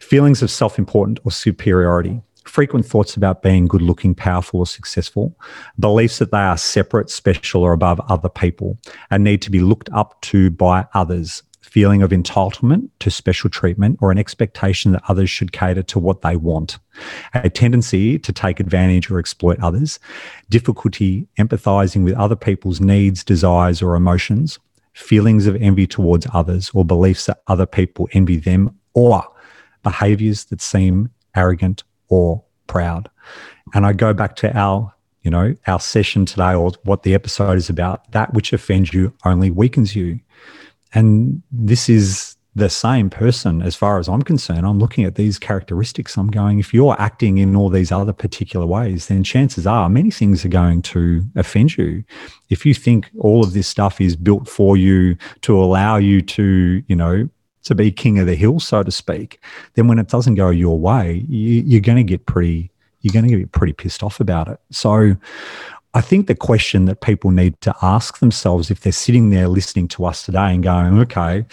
feelings 0.00 0.42
of 0.42 0.50
self 0.50 0.76
importance 0.76 1.20
or 1.24 1.30
superiority. 1.30 2.20
Frequent 2.44 2.86
thoughts 2.86 3.16
about 3.16 3.42
being 3.42 3.66
good 3.66 3.82
looking, 3.82 4.14
powerful, 4.14 4.60
or 4.60 4.66
successful, 4.66 5.36
beliefs 5.78 6.18
that 6.18 6.30
they 6.30 6.38
are 6.38 6.56
separate, 6.56 7.10
special, 7.10 7.62
or 7.62 7.72
above 7.72 8.00
other 8.08 8.28
people, 8.28 8.78
and 9.10 9.24
need 9.24 9.42
to 9.42 9.50
be 9.50 9.58
looked 9.58 9.90
up 9.92 10.20
to 10.22 10.50
by 10.50 10.86
others, 10.94 11.42
feeling 11.76 12.00
of 12.00 12.08
entitlement 12.08 12.88
to 13.00 13.10
special 13.10 13.50
treatment 13.50 13.98
or 14.00 14.10
an 14.10 14.16
expectation 14.16 14.92
that 14.92 15.02
others 15.08 15.28
should 15.28 15.52
cater 15.52 15.82
to 15.82 15.98
what 15.98 16.22
they 16.22 16.34
want, 16.34 16.78
a 17.34 17.50
tendency 17.50 18.18
to 18.18 18.32
take 18.32 18.58
advantage 18.58 19.10
or 19.10 19.18
exploit 19.18 19.60
others, 19.60 20.00
difficulty 20.48 21.28
empathizing 21.38 22.02
with 22.02 22.14
other 22.14 22.34
people's 22.34 22.80
needs, 22.80 23.22
desires, 23.22 23.82
or 23.82 23.94
emotions, 23.94 24.58
feelings 24.94 25.46
of 25.46 25.54
envy 25.56 25.86
towards 25.86 26.26
others, 26.32 26.70
or 26.72 26.82
beliefs 26.82 27.26
that 27.26 27.42
other 27.46 27.66
people 27.66 28.08
envy 28.12 28.36
them, 28.38 28.74
or 28.94 29.22
behaviors 29.82 30.46
that 30.46 30.62
seem 30.62 31.10
arrogant 31.34 31.84
or 32.08 32.42
proud. 32.68 33.10
And 33.74 33.84
I 33.84 33.92
go 33.92 34.14
back 34.14 34.34
to 34.36 34.56
our 34.56 34.94
you 35.20 35.30
know, 35.30 35.56
our 35.66 35.80
session 35.80 36.24
today 36.24 36.54
or 36.54 36.70
what 36.84 37.02
the 37.02 37.12
episode 37.12 37.58
is 37.58 37.68
about, 37.68 38.12
that 38.12 38.32
which 38.32 38.52
offends 38.52 38.94
you 38.94 39.12
only 39.24 39.50
weakens 39.50 39.96
you. 39.96 40.20
And 40.94 41.42
this 41.50 41.88
is 41.88 42.36
the 42.56 42.70
same 42.70 43.10
person 43.10 43.60
as 43.60 43.76
far 43.76 43.98
as 43.98 44.08
I'm 44.08 44.22
concerned. 44.22 44.66
I'm 44.66 44.78
looking 44.78 45.04
at 45.04 45.14
these 45.14 45.38
characteristics. 45.38 46.16
I'm 46.16 46.28
going, 46.30 46.58
if 46.58 46.72
you're 46.72 46.98
acting 46.98 47.36
in 47.36 47.54
all 47.54 47.68
these 47.68 47.92
other 47.92 48.14
particular 48.14 48.64
ways, 48.64 49.08
then 49.08 49.22
chances 49.22 49.66
are 49.66 49.90
many 49.90 50.10
things 50.10 50.42
are 50.42 50.48
going 50.48 50.80
to 50.82 51.22
offend 51.36 51.76
you. 51.76 52.02
If 52.48 52.64
you 52.64 52.72
think 52.72 53.10
all 53.18 53.44
of 53.44 53.52
this 53.52 53.68
stuff 53.68 54.00
is 54.00 54.16
built 54.16 54.48
for 54.48 54.78
you 54.78 55.16
to 55.42 55.62
allow 55.62 55.98
you 55.98 56.22
to, 56.22 56.82
you 56.86 56.96
know, 56.96 57.28
to 57.64 57.74
be 57.74 57.92
king 57.92 58.18
of 58.18 58.26
the 58.26 58.36
hill, 58.36 58.58
so 58.58 58.82
to 58.82 58.90
speak, 58.90 59.38
then 59.74 59.86
when 59.86 59.98
it 59.98 60.08
doesn't 60.08 60.36
go 60.36 60.48
your 60.48 60.78
way, 60.78 61.26
you, 61.28 61.76
are 61.76 61.82
going 61.82 61.96
to 61.96 62.04
get 62.04 62.24
pretty, 62.24 62.70
you're 63.02 63.12
going 63.12 63.28
to 63.28 63.38
get 63.38 63.52
pretty 63.52 63.74
pissed 63.74 64.02
off 64.02 64.18
about 64.18 64.48
it. 64.48 64.58
So 64.70 65.14
I 65.96 66.02
think 66.02 66.26
the 66.26 66.34
question 66.34 66.84
that 66.84 67.00
people 67.00 67.30
need 67.30 67.58
to 67.62 67.74
ask 67.80 68.18
themselves 68.18 68.70
if 68.70 68.80
they're 68.80 68.92
sitting 68.92 69.30
there 69.30 69.48
listening 69.48 69.88
to 69.88 70.04
us 70.04 70.26
today 70.26 70.52
and 70.54 70.62
going, 70.62 70.98
okay, 71.00 71.46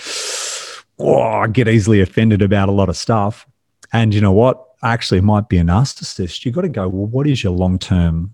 I 1.00 1.48
get 1.48 1.70
easily 1.70 2.02
offended 2.02 2.42
about 2.42 2.68
a 2.68 2.74
lot 2.74 2.90
of 2.90 2.98
stuff. 2.98 3.48
And 3.94 4.14
you 4.14 4.20
know 4.20 4.34
what? 4.34 4.62
Actually, 4.84 5.22
might 5.22 5.48
be 5.48 5.60
a 5.60 5.64
narcissist. 5.64 6.44
You've 6.44 6.56
got 6.56 6.64
to 6.64 6.68
go, 6.68 6.90
well, 6.90 7.06
what 7.06 7.26
is 7.26 7.42
your 7.42 7.54
long 7.54 7.80
term 7.80 8.33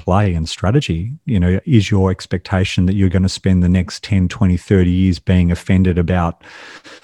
play 0.00 0.32
and 0.32 0.48
strategy? 0.48 1.12
You 1.26 1.38
know, 1.38 1.60
is 1.66 1.90
your 1.90 2.10
expectation 2.10 2.86
that 2.86 2.94
you're 2.94 3.10
going 3.10 3.22
to 3.22 3.28
spend 3.28 3.62
the 3.62 3.68
next 3.68 4.02
10, 4.02 4.28
20, 4.28 4.56
30 4.56 4.90
years 4.90 5.18
being 5.18 5.52
offended 5.52 5.98
about 5.98 6.42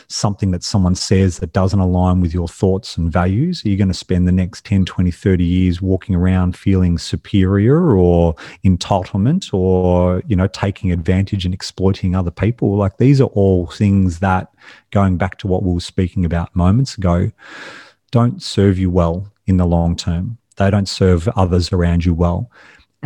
something 0.09 0.51
that 0.53 0.65
someone 0.65 0.95
says 0.95 1.39
that 1.39 1.53
doesn't 1.53 1.79
align 1.79 2.23
with 2.23 2.33
your 2.33 2.49
thoughts 2.49 2.97
and 2.97 3.13
values? 3.13 3.63
Are 3.65 3.69
you 3.69 3.77
going 3.77 3.89
to 3.89 3.95
spend 3.95 4.27
the 4.27 4.33
next 4.33 4.65
10, 4.65 4.87
20, 4.87 5.11
30 5.11 5.45
years 5.45 5.83
walking 5.83 6.15
around 6.15 6.57
feeling 6.57 6.97
superior 6.97 7.95
or 7.97 8.35
entitlement 8.65 9.53
or, 9.53 10.23
you 10.27 10.37
know, 10.37 10.47
taking 10.47 10.91
advantage 10.91 11.45
and 11.45 11.53
exploiting 11.53 12.17
other 12.17 12.31
people? 12.31 12.77
Like 12.77 12.97
these 12.97 13.21
are 13.21 13.25
all 13.35 13.67
things 13.67 14.21
that, 14.21 14.49
going 14.91 15.19
back 15.19 15.37
to 15.39 15.47
what 15.47 15.63
we 15.63 15.75
were 15.75 15.81
speaking 15.81 16.25
about 16.25 16.57
moments 16.57 16.97
ago, 16.97 17.31
don't 18.11 18.43
serve 18.43 18.79
you 18.79 18.91
well 18.91 19.31
in 19.47 19.59
the 19.59 19.67
long 19.67 19.97
term. 19.97 20.39
They 20.57 20.71
don't 20.71 20.89
serve 20.89 21.29
others 21.37 21.73
around 21.73 22.05
you 22.05 22.15
well. 22.15 22.51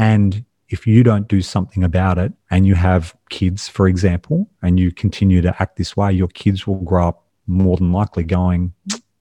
And 0.00 0.46
if 0.70 0.86
you 0.86 1.02
don't 1.02 1.28
do 1.28 1.42
something 1.42 1.84
about 1.84 2.16
it 2.16 2.32
and 2.50 2.66
you 2.66 2.74
have 2.74 3.14
kids, 3.28 3.68
for 3.68 3.86
example, 3.86 4.48
and 4.62 4.80
you 4.80 4.90
continue 4.90 5.42
to 5.42 5.54
act 5.60 5.76
this 5.76 5.94
way, 5.94 6.10
your 6.10 6.28
kids 6.28 6.66
will 6.66 6.80
grow 6.80 7.08
up 7.08 7.26
more 7.46 7.76
than 7.76 7.92
likely 7.92 8.24
going, 8.24 8.72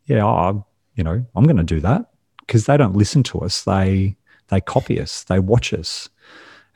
yeah, 0.05 0.23
oh, 0.23 0.65
you 0.95 1.03
know, 1.03 1.25
I'm 1.35 1.43
going 1.43 1.57
to 1.57 1.63
do 1.63 1.81
that 1.81 2.09
because 2.39 2.65
they 2.65 2.77
don't 2.77 2.95
listen 2.95 3.23
to 3.23 3.39
us. 3.39 3.65
They, 3.65 4.15
they 4.47 4.61
copy 4.61 5.01
us, 5.01 5.25
they 5.25 5.39
watch 5.39 5.73
us, 5.73 6.07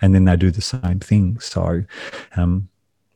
and 0.02 0.14
then 0.14 0.26
they 0.26 0.36
do 0.36 0.52
the 0.52 0.62
same 0.62 1.00
thing. 1.00 1.40
So, 1.40 1.86
um, 2.36 2.68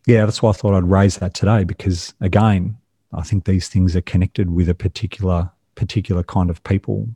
yeah, 0.05 0.23
that's 0.23 0.41
why 0.41 0.51
I 0.51 0.53
thought 0.53 0.73
I'd 0.73 0.89
raise 0.89 1.17
that 1.17 1.33
today 1.33 1.65
because 1.65 2.13
again, 2.21 2.77
I 3.11 3.23
think 3.23 3.43
these 3.43 3.67
things 3.67 3.93
are 3.97 4.01
connected 4.01 4.51
with 4.51 4.69
a 4.69 4.75
particular 4.75 5.51
particular 5.75 6.23
kind 6.23 6.49
of 6.49 6.63
people 6.63 7.09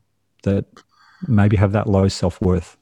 that 0.43 0.65
maybe 1.25 1.55
have 1.55 1.71
that 1.71 1.87
low 1.87 2.09
self 2.09 2.41
worth 2.41 2.77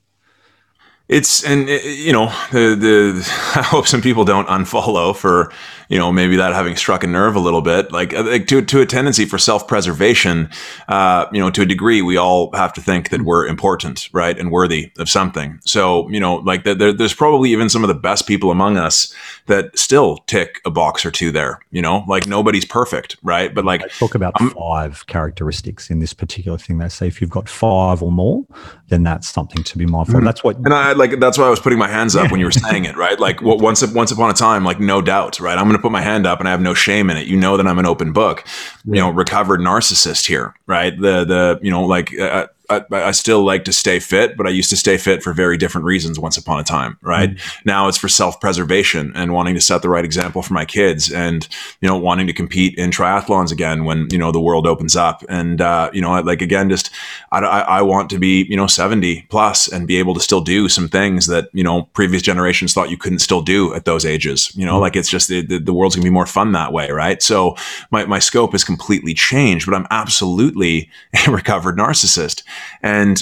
it's 1.10 1.44
and 1.44 1.68
it, 1.68 1.84
you 1.86 2.14
know 2.14 2.28
the 2.52 2.76
the 2.76 3.32
I 3.56 3.64
hope 3.64 3.88
some 3.88 4.02
people 4.02 4.24
don't 4.24 4.48
unfollow 4.48 5.16
for 5.16 5.52
you 5.90 5.98
know 5.98 6.12
maybe 6.12 6.36
that 6.36 6.54
having 6.54 6.76
struck 6.76 7.04
a 7.04 7.08
nerve 7.08 7.36
a 7.36 7.40
little 7.40 7.64
bit 7.64 7.92
like, 7.92 8.14
uh, 8.14 8.24
like 8.24 8.46
to 8.48 8.62
to 8.62 8.82
a 8.82 8.86
tendency 8.86 9.26
for 9.26 9.40
self 9.40 9.68
preservation. 9.68 10.50
Uh, 10.88 11.26
you 11.34 11.40
know, 11.40 11.50
to 11.50 11.64
a 11.64 11.66
degree, 11.66 12.04
we 12.04 12.16
all 12.16 12.56
have 12.56 12.72
to 12.74 12.82
think 12.82 13.10
that 13.10 13.24
we're 13.24 13.48
important, 13.48 14.08
right, 14.14 14.38
and 14.38 14.52
worthy 14.52 14.92
of 15.00 15.10
something. 15.10 15.60
So 15.66 16.08
you 16.10 16.20
know, 16.20 16.36
like 16.36 16.64
the, 16.64 16.76
there, 16.76 16.94
there's 16.94 17.16
probably 17.16 17.52
even 17.52 17.70
some 17.70 17.84
of 17.84 17.88
the 17.88 17.96
best 17.96 18.28
people 18.28 18.52
among 18.52 18.78
us 18.78 19.12
that 19.48 19.78
still 19.78 20.18
tick 20.28 20.62
a 20.64 20.70
box 20.70 21.04
or 21.04 21.10
two 21.10 21.32
there. 21.32 21.60
You 21.72 21.82
know, 21.82 22.06
like 22.08 22.28
nobody's 22.28 22.66
perfect, 22.66 23.18
right? 23.24 23.54
But 23.54 23.66
like 23.66 23.82
I 23.82 23.88
talk 23.88 24.14
about 24.14 24.40
um, 24.40 24.52
five 24.52 25.08
characteristics 25.08 25.90
in 25.90 25.98
this 25.98 26.14
particular 26.14 26.60
thing. 26.60 26.78
They 26.78 26.90
say 26.90 27.08
if 27.08 27.20
you've 27.20 27.32
got 27.32 27.50
five 27.50 28.04
or 28.04 28.12
more, 28.12 28.46
then 28.90 29.02
that's 29.02 29.28
something 29.28 29.64
to 29.64 29.78
be 29.80 29.88
mindful. 29.88 30.18
Mm-hmm. 30.18 30.26
That's 30.26 30.44
what 30.44 30.58
and 30.58 30.74
I 30.74 30.99
like 31.00 31.20
that's 31.20 31.38
why 31.38 31.46
I 31.46 31.50
was 31.50 31.60
putting 31.60 31.80
my 31.80 31.88
hands 31.88 32.16
up 32.16 32.30
when 32.30 32.40
you 32.40 32.46
were 32.46 32.52
saying 32.52 32.86
it, 32.86 32.96
right? 32.96 33.20
Like 33.20 33.42
once 33.42 33.86
once 33.94 34.12
upon 34.12 34.30
a 34.30 34.34
time, 34.34 34.64
like 34.64 34.80
no 34.80 35.02
doubt, 35.02 35.40
right? 35.40 35.58
I'm 35.58 35.66
going 35.66 35.76
to 35.76 35.82
put 35.82 35.92
my 35.92 36.02
hand 36.02 36.28
up, 36.28 36.40
and 36.40 36.48
I 36.48 36.52
have 36.52 36.62
no 36.62 36.74
shame 36.74 37.10
in 37.10 37.18
it. 37.18 37.26
You 37.26 37.38
know 37.38 37.58
that 37.58 37.66
I'm 37.66 37.80
an 37.80 37.86
open 37.86 38.14
book, 38.14 38.46
you 38.86 38.96
know, 38.96 39.10
recovered 39.10 39.60
narcissist 39.60 40.28
here, 40.28 40.54
right? 40.70 40.96
The 40.96 41.26
the 41.26 41.60
you 41.62 41.72
know 41.72 41.84
like. 41.84 42.18
Uh, 42.18 42.48
I, 42.70 42.84
I, 42.92 43.12
still 43.12 43.44
like 43.44 43.66
to 43.66 43.74
stay 43.74 44.00
fit, 44.00 44.38
but 44.38 44.46
I 44.46 44.52
used 44.52 44.70
to 44.70 44.78
stay 44.78 44.98
fit 44.98 45.24
for 45.24 45.34
very 45.34 45.58
different 45.58 45.86
reasons 45.86 46.20
once 46.20 46.38
upon 46.38 46.60
a 46.60 46.64
time, 46.64 46.98
right? 47.02 47.32
Mm-hmm. 47.32 47.62
Now 47.66 47.88
it's 47.88 47.98
for 47.98 48.08
self 48.08 48.40
preservation 48.40 49.12
and 49.16 49.34
wanting 49.34 49.56
to 49.56 49.62
set 49.62 49.82
the 49.82 49.90
right 49.90 50.06
example 50.06 50.44
for 50.44 50.54
my 50.54 50.66
kids 50.66 51.12
and, 51.12 51.48
you 51.82 51.88
know, 51.88 51.98
wanting 51.98 52.28
to 52.28 52.34
compete 52.34 52.78
in 52.78 52.92
triathlons 52.92 53.52
again 53.52 53.86
when, 53.86 54.08
you 54.12 54.20
know, 54.20 54.32
the 54.32 54.40
world 54.40 54.68
opens 54.68 54.96
up. 54.96 55.24
And, 55.30 55.62
uh, 55.62 55.90
you 55.94 56.02
know, 56.02 56.22
like 56.22 56.44
again, 56.44 56.70
just 56.70 56.92
I, 57.32 57.40
I 57.40 57.82
want 57.82 58.10
to 58.12 58.20
be, 58.20 58.46
you 58.48 58.56
know, 58.56 58.68
70 58.68 59.24
plus 59.30 59.68
and 59.68 59.88
be 59.88 59.98
able 59.98 60.14
to 60.14 60.20
still 60.20 60.42
do 60.42 60.70
some 60.70 60.88
things 60.88 61.26
that, 61.26 61.50
you 61.54 61.64
know, 61.64 61.84
previous 61.94 62.22
generations 62.22 62.74
thought 62.74 62.92
you 62.92 62.98
couldn't 62.98 63.20
still 63.20 63.42
do 63.42 63.74
at 63.74 63.86
those 63.86 64.06
ages. 64.06 64.56
You 64.56 64.66
know, 64.66 64.74
mm-hmm. 64.74 64.82
like 64.82 64.96
it's 64.96 65.10
just 65.10 65.28
the, 65.28 65.44
the, 65.44 65.58
the 65.58 65.74
world's 65.74 65.96
gonna 65.96 66.04
be 66.04 66.12
more 66.12 66.28
fun 66.28 66.52
that 66.52 66.72
way, 66.72 66.92
right? 66.92 67.22
So 67.24 67.56
my, 67.90 68.06
my 68.06 68.20
scope 68.20 68.52
has 68.52 68.64
completely 68.64 69.16
changed, 69.16 69.66
but 69.66 69.74
I'm 69.74 69.88
absolutely 69.90 70.59
a 70.64 70.90
recovered 71.30 71.78
narcissist. 71.78 72.44
And 72.82 73.22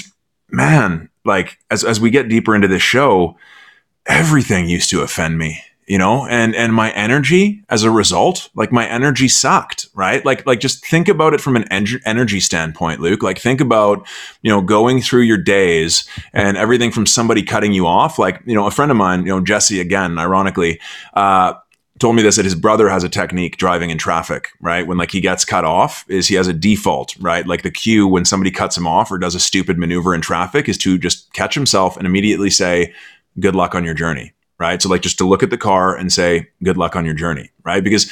man, 0.50 1.08
like 1.24 1.58
as 1.70 1.84
as 1.84 2.00
we 2.00 2.10
get 2.10 2.28
deeper 2.28 2.54
into 2.54 2.68
this 2.68 2.82
show, 2.82 3.36
everything 4.06 4.68
used 4.68 4.90
to 4.90 5.02
offend 5.02 5.38
me 5.38 5.62
you 5.88 5.96
know? 5.96 6.26
And 6.26 6.54
and 6.54 6.72
my 6.72 6.92
energy 6.92 7.64
as 7.70 7.82
a 7.82 7.90
result 7.90 8.50
like 8.54 8.70
my 8.70 8.86
energy 8.86 9.26
sucked 9.26 9.86
right? 9.94 10.24
Like 10.24 10.46
like 10.46 10.60
just 10.60 10.86
think 10.86 11.08
about 11.08 11.34
it 11.34 11.40
from 11.40 11.56
an 11.56 11.64
en- 11.72 12.00
energy 12.04 12.40
standpoint 12.40 13.00
luke. 13.00 13.22
Like 13.22 13.38
think 13.38 13.60
about 13.60 14.06
you 14.42 14.50
know 14.50 14.60
going 14.60 15.00
through 15.00 15.22
your 15.22 15.38
days 15.38 16.06
and 16.32 16.56
everything 16.56 16.92
from 16.92 17.06
somebody 17.06 17.42
cutting 17.42 17.72
you 17.72 17.86
off. 17.86 18.18
Like 18.18 18.42
you 18.44 18.54
know 18.54 18.66
a 18.66 18.70
friend 18.70 18.90
of 18.90 18.96
mine 18.96 19.20
you 19.20 19.28
know 19.28 19.40
jesse 19.40 19.80
again 19.80 20.18
ironically 20.18 20.78
uh 21.14 21.54
told 21.98 22.16
me 22.16 22.22
this 22.22 22.36
that 22.36 22.44
his 22.44 22.54
brother 22.54 22.88
has 22.88 23.04
a 23.04 23.08
technique 23.08 23.56
driving 23.56 23.90
in 23.90 23.98
traffic, 23.98 24.50
right? 24.60 24.86
When 24.86 24.98
like 24.98 25.10
he 25.10 25.20
gets 25.20 25.44
cut 25.44 25.64
off, 25.64 26.04
is 26.08 26.28
he 26.28 26.34
has 26.36 26.48
a 26.48 26.52
default, 26.52 27.16
right? 27.20 27.46
Like 27.46 27.62
the 27.62 27.70
cue 27.70 28.06
when 28.06 28.24
somebody 28.24 28.50
cuts 28.50 28.76
him 28.76 28.86
off 28.86 29.10
or 29.10 29.18
does 29.18 29.34
a 29.34 29.40
stupid 29.40 29.78
maneuver 29.78 30.14
in 30.14 30.20
traffic 30.20 30.68
is 30.68 30.78
to 30.78 30.98
just 30.98 31.32
catch 31.32 31.54
himself 31.54 31.96
and 31.96 32.06
immediately 32.06 32.50
say, 32.50 32.94
"Good 33.38 33.54
luck 33.54 33.74
on 33.74 33.84
your 33.84 33.94
journey." 33.94 34.34
right? 34.58 34.82
So 34.82 34.88
like 34.88 35.02
just 35.02 35.18
to 35.18 35.26
look 35.26 35.42
at 35.42 35.50
the 35.50 35.58
car 35.58 35.96
and 35.96 36.12
say, 36.12 36.48
good 36.62 36.76
luck 36.76 36.96
on 36.96 37.04
your 37.04 37.14
journey, 37.14 37.50
right? 37.64 37.82
Because 37.82 38.10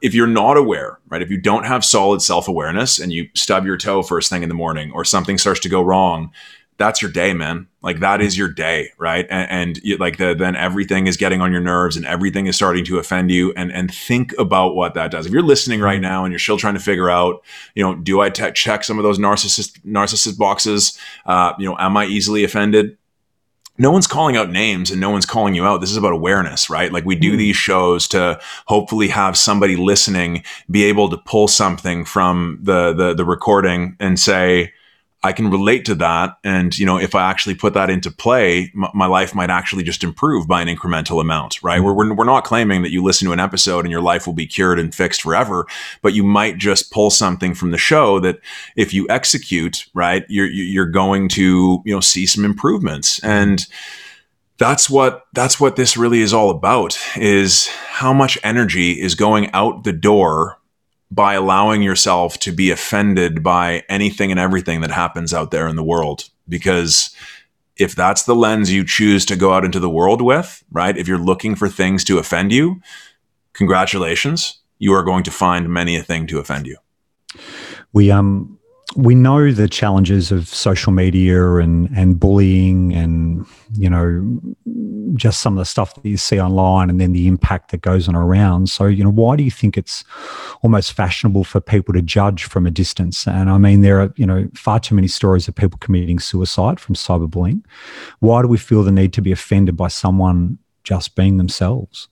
if 0.00 0.14
you're 0.14 0.26
not 0.26 0.56
aware, 0.56 0.98
right, 1.08 1.20
if 1.22 1.30
you 1.30 1.38
don't 1.38 1.66
have 1.66 1.84
solid 1.84 2.22
self 2.22 2.48
awareness 2.48 2.98
and 2.98 3.12
you 3.12 3.28
stub 3.34 3.66
your 3.66 3.76
toe 3.76 4.02
first 4.02 4.30
thing 4.30 4.42
in 4.42 4.48
the 4.48 4.54
morning 4.54 4.92
or 4.92 5.04
something 5.04 5.36
starts 5.36 5.60
to 5.60 5.68
go 5.68 5.82
wrong, 5.82 6.32
that's 6.78 7.02
your 7.02 7.10
day, 7.10 7.34
man. 7.34 7.66
Like 7.82 8.00
that 8.00 8.20
is 8.20 8.36
your 8.36 8.48
day, 8.48 8.90
right? 8.98 9.26
And, 9.30 9.50
and 9.50 9.80
you, 9.82 9.96
like 9.96 10.18
the, 10.18 10.34
then 10.34 10.54
everything 10.54 11.06
is 11.06 11.16
getting 11.16 11.40
on 11.40 11.50
your 11.50 11.62
nerves 11.62 11.96
and 11.96 12.04
everything 12.04 12.46
is 12.46 12.54
starting 12.54 12.84
to 12.84 12.98
offend 12.98 13.30
you. 13.30 13.52
And 13.56 13.72
and 13.72 13.92
think 13.92 14.34
about 14.38 14.74
what 14.74 14.94
that 14.94 15.10
does. 15.10 15.26
If 15.26 15.32
you're 15.32 15.42
listening 15.42 15.80
right 15.80 16.00
now 16.00 16.24
and 16.24 16.32
you're 16.32 16.38
still 16.38 16.58
trying 16.58 16.74
to 16.74 16.80
figure 16.80 17.08
out, 17.08 17.42
you 17.74 17.82
know, 17.82 17.94
do 17.94 18.20
I 18.20 18.28
te- 18.28 18.52
check 18.52 18.84
some 18.84 18.98
of 18.98 19.02
those 19.02 19.18
narcissist 19.18 19.80
narcissist 19.80 20.36
boxes? 20.36 20.98
Uh, 21.24 21.54
you 21.58 21.68
know, 21.68 21.76
am 21.78 21.96
I 21.96 22.04
easily 22.04 22.44
offended? 22.44 22.98
no 23.80 23.90
one's 23.90 24.06
calling 24.06 24.36
out 24.36 24.50
names 24.50 24.90
and 24.90 25.00
no 25.00 25.08
one's 25.08 25.24
calling 25.24 25.54
you 25.54 25.64
out. 25.64 25.80
This 25.80 25.90
is 25.90 25.96
about 25.96 26.12
awareness, 26.12 26.68
right? 26.68 26.92
Like 26.92 27.06
we 27.06 27.16
do 27.16 27.30
hmm. 27.32 27.38
these 27.38 27.56
shows 27.56 28.06
to 28.08 28.38
hopefully 28.66 29.08
have 29.08 29.38
somebody 29.38 29.74
listening 29.74 30.44
be 30.70 30.84
able 30.84 31.08
to 31.08 31.16
pull 31.16 31.48
something 31.48 32.04
from 32.04 32.58
the 32.60 32.92
the, 32.92 33.14
the 33.14 33.24
recording 33.24 33.96
and 33.98 34.20
say, 34.20 34.74
I 35.22 35.32
can 35.32 35.50
relate 35.50 35.84
to 35.84 35.94
that. 35.96 36.38
And, 36.44 36.76
you 36.78 36.86
know, 36.86 36.98
if 36.98 37.14
I 37.14 37.28
actually 37.28 37.54
put 37.54 37.74
that 37.74 37.90
into 37.90 38.10
play, 38.10 38.72
m- 38.74 38.88
my 38.94 39.06
life 39.06 39.34
might 39.34 39.50
actually 39.50 39.82
just 39.82 40.02
improve 40.02 40.48
by 40.48 40.62
an 40.62 40.68
incremental 40.68 41.20
amount, 41.20 41.62
right? 41.62 41.80
Mm-hmm. 41.80 41.94
We're, 41.94 42.14
we're 42.14 42.24
not 42.24 42.44
claiming 42.44 42.82
that 42.82 42.90
you 42.90 43.02
listen 43.02 43.26
to 43.26 43.32
an 43.32 43.40
episode 43.40 43.84
and 43.84 43.92
your 43.92 44.00
life 44.00 44.26
will 44.26 44.34
be 44.34 44.46
cured 44.46 44.78
and 44.78 44.94
fixed 44.94 45.22
forever, 45.22 45.66
but 46.00 46.14
you 46.14 46.24
might 46.24 46.56
just 46.56 46.90
pull 46.90 47.10
something 47.10 47.54
from 47.54 47.70
the 47.70 47.78
show 47.78 48.18
that 48.20 48.40
if 48.76 48.94
you 48.94 49.06
execute, 49.10 49.86
right, 49.92 50.24
you're, 50.28 50.48
you're 50.48 50.86
going 50.86 51.28
to, 51.30 51.82
you 51.84 51.94
know, 51.94 52.00
see 52.00 52.24
some 52.24 52.44
improvements. 52.44 53.22
And, 53.22 53.66
that's 54.58 54.90
what 54.90 55.24
that's 55.32 55.58
what 55.58 55.76
this 55.76 55.96
really 55.96 56.20
is 56.20 56.34
all 56.34 56.50
about 56.50 56.98
is 57.16 57.68
how 57.68 58.12
much 58.12 58.38
energy 58.44 59.00
is 59.00 59.14
going 59.14 59.50
out 59.52 59.84
the 59.84 59.92
door 59.92 60.59
by 61.10 61.34
allowing 61.34 61.82
yourself 61.82 62.38
to 62.38 62.52
be 62.52 62.70
offended 62.70 63.42
by 63.42 63.82
anything 63.88 64.30
and 64.30 64.38
everything 64.38 64.80
that 64.80 64.90
happens 64.90 65.34
out 65.34 65.50
there 65.50 65.66
in 65.66 65.76
the 65.76 65.82
world. 65.82 66.28
Because 66.48 67.14
if 67.76 67.94
that's 67.94 68.24
the 68.24 68.34
lens 68.34 68.72
you 68.72 68.84
choose 68.84 69.24
to 69.26 69.36
go 69.36 69.52
out 69.52 69.64
into 69.64 69.80
the 69.80 69.90
world 69.90 70.22
with, 70.22 70.62
right? 70.70 70.96
If 70.96 71.08
you're 71.08 71.18
looking 71.18 71.54
for 71.56 71.68
things 71.68 72.04
to 72.04 72.18
offend 72.18 72.52
you, 72.52 72.80
congratulations, 73.54 74.60
you 74.78 74.92
are 74.92 75.02
going 75.02 75.24
to 75.24 75.30
find 75.30 75.68
many 75.68 75.96
a 75.96 76.02
thing 76.02 76.26
to 76.28 76.38
offend 76.38 76.66
you. 76.66 76.76
We 77.92 78.10
um 78.10 78.59
we 78.96 79.14
know 79.14 79.52
the 79.52 79.68
challenges 79.68 80.32
of 80.32 80.48
social 80.48 80.92
media 80.92 81.56
and 81.56 81.88
and 81.96 82.18
bullying 82.18 82.92
and 82.92 83.46
you 83.72 83.88
know 83.88 84.40
just 85.14 85.40
some 85.40 85.54
of 85.54 85.58
the 85.60 85.64
stuff 85.64 85.94
that 85.94 86.04
you 86.04 86.16
see 86.16 86.40
online 86.40 86.90
and 86.90 87.00
then 87.00 87.12
the 87.12 87.26
impact 87.26 87.70
that 87.70 87.82
goes 87.82 88.08
on 88.08 88.16
around. 88.16 88.68
So 88.68 88.86
you 88.86 89.04
know 89.04 89.10
why 89.10 89.36
do 89.36 89.44
you 89.44 89.50
think 89.50 89.76
it's 89.76 90.04
almost 90.62 90.92
fashionable 90.92 91.44
for 91.44 91.60
people 91.60 91.94
to 91.94 92.02
judge 92.02 92.44
from 92.44 92.66
a 92.66 92.70
distance? 92.70 93.26
And 93.26 93.48
i 93.48 93.58
mean 93.58 93.82
there 93.82 94.00
are 94.00 94.12
you 94.16 94.26
know 94.26 94.48
far 94.54 94.80
too 94.80 94.94
many 94.94 95.08
stories 95.08 95.46
of 95.46 95.54
people 95.54 95.78
committing 95.78 96.18
suicide 96.18 96.80
from 96.80 96.96
cyberbullying. 96.96 97.62
Why 98.18 98.42
do 98.42 98.48
we 98.48 98.58
feel 98.58 98.82
the 98.82 98.92
need 98.92 99.12
to 99.12 99.22
be 99.22 99.30
offended 99.30 99.76
by 99.76 99.88
someone 99.88 100.58
just 100.82 101.14
being 101.14 101.36
themselves? 101.36 102.08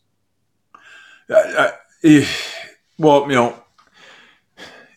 Uh, 1.29 1.73
uh, 2.05 2.23
well 2.99 3.29
you 3.29 3.35
know 3.35 3.61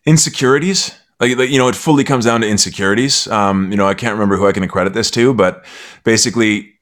insecurities 0.05 1.00
like, 1.21 1.37
like, 1.37 1.49
you 1.51 1.59
know, 1.59 1.67
it 1.67 1.75
fully 1.75 2.03
comes 2.03 2.25
down 2.25 2.41
to 2.41 2.47
insecurities. 2.47 3.27
Um, 3.27 3.71
you 3.71 3.77
know, 3.77 3.87
I 3.87 3.93
can't 3.93 4.13
remember 4.13 4.37
who 4.37 4.47
I 4.47 4.51
can 4.51 4.63
accredit 4.63 4.93
this 4.93 5.11
to, 5.11 5.33
but 5.33 5.63
basically, 6.03 6.73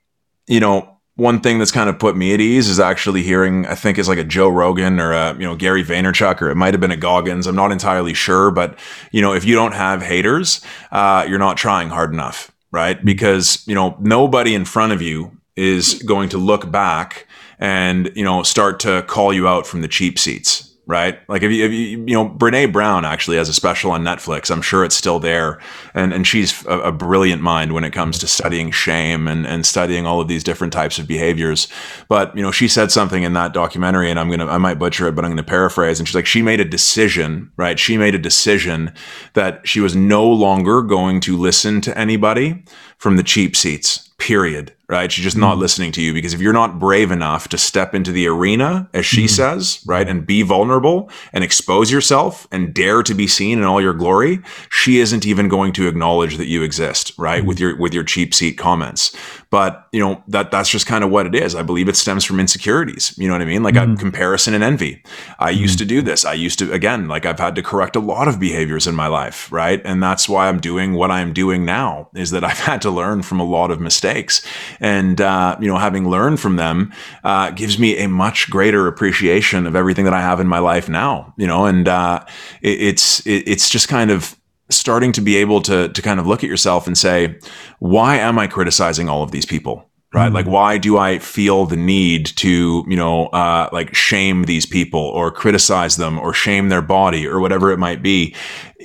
you 0.48 0.62
know, 0.62 0.96
one 1.16 1.42
thing 1.42 1.60
that's 1.60 1.72
kind 1.72 1.90
of 1.90 2.00
put 2.00 2.16
me 2.16 2.34
at 2.34 2.40
ease 2.40 2.70
is 2.70 2.80
actually 2.80 3.22
hearing, 3.22 3.66
I 3.66 3.76
think 3.76 3.98
it's 3.98 4.08
like 4.08 4.18
a 4.18 4.24
Joe 4.24 4.48
Rogan 4.48 5.02
or 5.02 5.12
a, 5.12 5.34
you 5.34 5.42
know, 5.42 5.58
Gary 5.58 5.84
Vaynerchuk, 5.84 6.42
or 6.42 6.50
it 6.50 6.56
might 6.56 6.74
have 6.74 6.80
been 6.80 6.92
a 6.92 6.98
Goggins. 6.98 7.46
I'm 7.46 7.58
not 7.58 7.74
entirely 7.74 8.14
sure, 8.14 8.50
but 8.50 8.80
you 9.12 9.22
know, 9.22 9.34
if 9.34 9.44
you 9.44 9.54
don't 9.54 9.74
have 9.74 10.02
haters, 10.02 10.62
uh, 10.94 11.26
you're 11.28 11.38
not 11.38 11.58
trying 11.58 11.90
hard 11.90 12.14
enough, 12.14 12.50
right? 12.72 13.04
Because, 13.04 13.68
you 13.68 13.76
know, 13.76 13.98
nobody 14.00 14.56
in 14.56 14.64
front 14.64 14.94
of 14.94 15.02
you 15.02 15.38
is 15.58 16.02
going 16.04 16.30
to 16.30 16.38
look 16.38 16.72
back 16.72 17.28
and, 17.60 18.10
you 18.16 18.24
know, 18.24 18.42
start 18.44 18.80
to 18.80 19.04
call 19.04 19.34
you 19.34 19.46
out 19.46 19.68
from 19.68 19.82
the 19.82 19.90
cheap 19.90 20.18
seats 20.18 20.69
right? 20.90 21.20
Like 21.30 21.44
if 21.44 21.52
you, 21.52 21.66
if 21.66 21.72
you, 21.72 21.80
you 21.80 22.14
know, 22.16 22.28
Brene 22.28 22.74
Brown 22.74 23.06
actually 23.06 23.38
has 23.38 23.48
a 23.48 23.54
special 23.54 23.92
on 23.92 24.04
Netflix. 24.04 24.50
I'm 24.50 24.64
sure 24.64 24.84
it's 24.84 24.96
still 24.96 25.20
there, 25.20 25.60
and 25.94 26.12
and 26.12 26.26
she's 26.26 26.66
a, 26.66 26.80
a, 26.80 26.92
brilliant 26.92 27.44
mind 27.44 27.74
when 27.74 27.84
it 27.84 27.92
comes 27.92 28.18
to 28.18 28.28
studying 28.28 28.72
shame 28.72 29.28
and 29.28 29.46
and 29.46 29.66
studying 29.68 30.08
all 30.08 30.20
of 30.20 30.28
these 30.28 30.44
different 30.44 30.74
types 30.74 30.98
of 30.98 31.08
behaviors. 31.08 31.68
But 32.08 32.36
you 32.36 32.42
know, 32.42 32.52
she 32.52 32.68
said 32.68 32.92
something 32.92 33.22
in 33.22 33.34
that 33.34 33.54
documentary, 33.54 34.10
and 34.10 34.20
I'm 34.20 34.32
gonna 34.32 34.48
I 34.48 34.58
might 34.58 34.80
butcher 34.80 35.08
it, 35.08 35.16
but 35.16 35.24
I'm 35.24 35.32
gonna 35.32 35.44
paraphrase. 35.44 36.00
And 36.00 36.08
she's 36.08 36.16
like, 36.16 36.26
she 36.26 36.42
made 36.42 36.60
a 36.60 36.66
decision, 36.66 37.52
right? 37.56 37.78
She 37.78 37.96
made 37.96 38.16
a 38.16 38.20
decision 38.20 38.92
that 39.34 39.68
she 39.68 39.80
was 39.80 39.96
no 39.96 40.28
longer 40.28 40.82
going 40.82 41.20
to 41.22 41.38
listen 41.38 41.82
to 41.82 41.96
anybody 41.96 42.64
from 42.98 43.16
the 43.16 43.24
cheap 43.24 43.56
seats 43.56 44.10
period 44.18 44.74
right 44.90 45.12
she's 45.12 45.24
just 45.24 45.38
not 45.38 45.56
mm. 45.56 45.60
listening 45.60 45.92
to 45.92 46.02
you 46.02 46.14
because 46.14 46.34
if 46.34 46.42
you're 46.42 46.52
not 46.52 46.80
brave 46.80 47.12
enough 47.12 47.48
to 47.48 47.58
step 47.58 47.94
into 47.94 48.12
the 48.12 48.28
arena 48.28 48.90
as 48.94 49.06
she 49.06 49.26
mm. 49.26 49.30
says 49.30 49.82
right 49.86 50.10
and 50.10 50.26
be 50.26 50.42
vulnerable 50.42 51.10
and 51.32 51.44
expose 51.44 51.92
yourself 51.92 52.48
and 52.52 52.74
dare 52.74 53.04
to 53.04 53.14
be 53.14 53.28
seen 53.28 53.60
in 53.60 53.64
all 53.64 53.80
your 53.80 53.94
glory 53.94 54.40
she 54.72 55.00
isn't 55.00 55.26
even 55.26 55.48
going 55.48 55.72
to 55.72 55.88
acknowledge 55.88 56.38
that 56.38 56.48
you 56.48 56.64
exist 56.64 57.14
right 57.18 57.44
mm. 57.44 57.48
with 57.48 57.60
your 57.60 57.78
with 57.78 57.94
your 57.94 58.04
cheap 58.04 58.34
seat 58.34 58.58
comments 58.58 59.16
but 59.52 59.88
you 59.92 60.00
know 60.00 60.22
that 60.28 60.52
that's 60.52 60.70
just 60.70 60.88
kind 60.88 61.04
of 61.04 61.12
what 61.12 61.26
it 61.26 61.36
is 61.36 61.56
i 61.56 61.62
believe 61.62 61.88
it 61.88 61.96
stems 61.96 62.26
from 62.26 62.40
insecurities 62.40 63.16
you 63.18 63.28
know 63.28 63.34
what 63.34 63.42
i 63.42 63.46
mean 63.46 63.64
like 63.64 63.76
a 63.76 63.80
mm. 63.80 64.00
comparison 64.00 64.54
and 64.54 64.64
envy 64.64 65.04
i 65.38 65.50
used 65.50 65.76
mm. 65.76 65.80
to 65.80 65.86
do 65.86 66.02
this 66.02 66.26
i 66.26 66.34
used 66.34 66.58
to 66.58 66.72
again 66.74 67.08
like 67.08 67.26
i've 67.26 67.40
had 67.40 67.56
to 67.56 67.62
correct 67.62 67.96
a 67.96 68.00
lot 68.00 68.28
of 68.28 68.40
behaviors 68.40 68.88
in 68.88 68.96
my 68.96 69.08
life 69.08 69.52
right 69.52 69.82
and 69.86 70.02
that's 70.02 70.28
why 70.28 70.48
i'm 70.48 70.60
doing 70.60 70.94
what 70.94 71.12
i'm 71.12 71.32
doing 71.32 71.64
now 71.64 72.10
is 72.16 72.32
that 72.32 72.44
i've 72.50 72.60
had 72.60 72.82
to 72.82 72.90
learn 72.90 73.22
from 73.22 73.40
a 73.40 73.44
lot 73.44 73.70
of 73.70 73.80
mistakes 73.80 74.44
and 74.80 75.22
uh, 75.22 75.58
you 75.60 75.68
know 75.68 75.78
having 75.78 76.10
learned 76.10 76.40
from 76.40 76.56
them 76.56 76.92
uh, 77.24 77.52
gives 77.52 77.78
me 77.80 77.98
a 77.98 78.08
much 78.08 78.50
greater 78.50 78.88
appreciation 78.88 79.66
of 79.68 79.76
everything 79.76 80.06
that 80.06 80.14
i 80.14 80.22
have 80.22 80.40
in 80.40 80.48
my 80.48 80.60
life 80.60 80.90
now 80.90 81.34
you 81.38 81.48
know 81.48 81.66
and 81.66 81.88
uh, 81.88 82.24
it, 82.62 82.82
it's 82.82 83.26
it, 83.26 83.44
it's 83.48 83.70
just 83.70 83.88
kind 83.88 84.12
of 84.12 84.36
starting 84.70 85.12
to 85.12 85.22
be 85.22 85.36
able 85.38 85.62
to 85.62 85.90
to 85.90 86.02
kind 86.02 86.20
of 86.20 86.28
look 86.28 86.44
at 86.44 86.50
yourself 86.50 86.88
and 86.88 86.98
say, 86.98 87.38
why 87.80 88.18
am 88.18 88.40
I 88.40 88.48
criticizing 88.48 89.10
all 89.10 89.24
of 89.24 89.32
these 89.32 89.46
people? 89.46 89.89
Right? 90.12 90.26
Mm-hmm. 90.26 90.36
Like, 90.36 90.46
why 90.48 90.80
do 90.80 90.98
I 90.98 91.20
feel 91.20 91.66
the 91.66 91.76
need 91.76 92.26
to, 92.38 92.84
you 92.88 92.96
know, 92.96 93.28
uh, 93.28 93.70
like 93.72 93.94
shame 93.94 94.46
these 94.46 94.66
people 94.66 95.00
or 95.00 95.32
criticize 95.32 95.98
them 95.98 96.18
or 96.18 96.34
shame 96.34 96.70
their 96.70 96.82
body 96.82 97.28
or 97.28 97.40
whatever 97.40 97.72
it 97.72 97.78
might 97.78 98.02
be? 98.02 98.36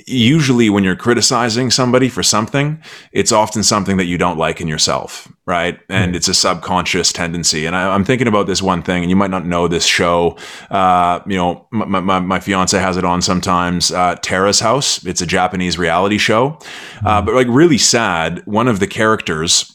usually 0.05 0.69
when 0.69 0.83
you're 0.83 0.95
criticizing 0.95 1.71
somebody 1.71 2.09
for 2.09 2.21
something, 2.21 2.81
it's 3.11 3.31
often 3.31 3.63
something 3.63 3.97
that 3.97 4.05
you 4.05 4.17
don't 4.17 4.37
like 4.37 4.59
in 4.59 4.67
yourself, 4.67 5.31
right? 5.45 5.79
And 5.89 6.13
mm. 6.13 6.15
it's 6.15 6.27
a 6.27 6.33
subconscious 6.33 7.11
tendency. 7.11 7.65
And 7.65 7.75
I, 7.75 7.95
am 7.95 8.03
thinking 8.03 8.27
about 8.27 8.45
this 8.45 8.61
one 8.61 8.83
thing, 8.83 9.03
and 9.03 9.09
you 9.09 9.15
might 9.15 9.31
not 9.31 9.45
know 9.45 9.67
this 9.67 9.85
show. 9.85 10.37
Uh, 10.69 11.21
you 11.25 11.37
know, 11.37 11.67
my, 11.71 11.99
my, 11.99 12.19
my, 12.19 12.39
fiance 12.39 12.77
has 12.77 12.97
it 12.97 13.05
on 13.05 13.21
sometimes. 13.21 13.91
Uh, 13.91 14.15
Terrace 14.21 14.59
House. 14.59 15.03
It's 15.05 15.21
a 15.21 15.25
Japanese 15.25 15.77
reality 15.77 16.17
show, 16.17 16.59
uh, 17.05 17.21
hmm. 17.21 17.25
but 17.25 17.33
like 17.33 17.47
really 17.49 17.77
sad. 17.77 18.45
One 18.45 18.67
of 18.67 18.79
the 18.79 18.87
characters 18.87 19.74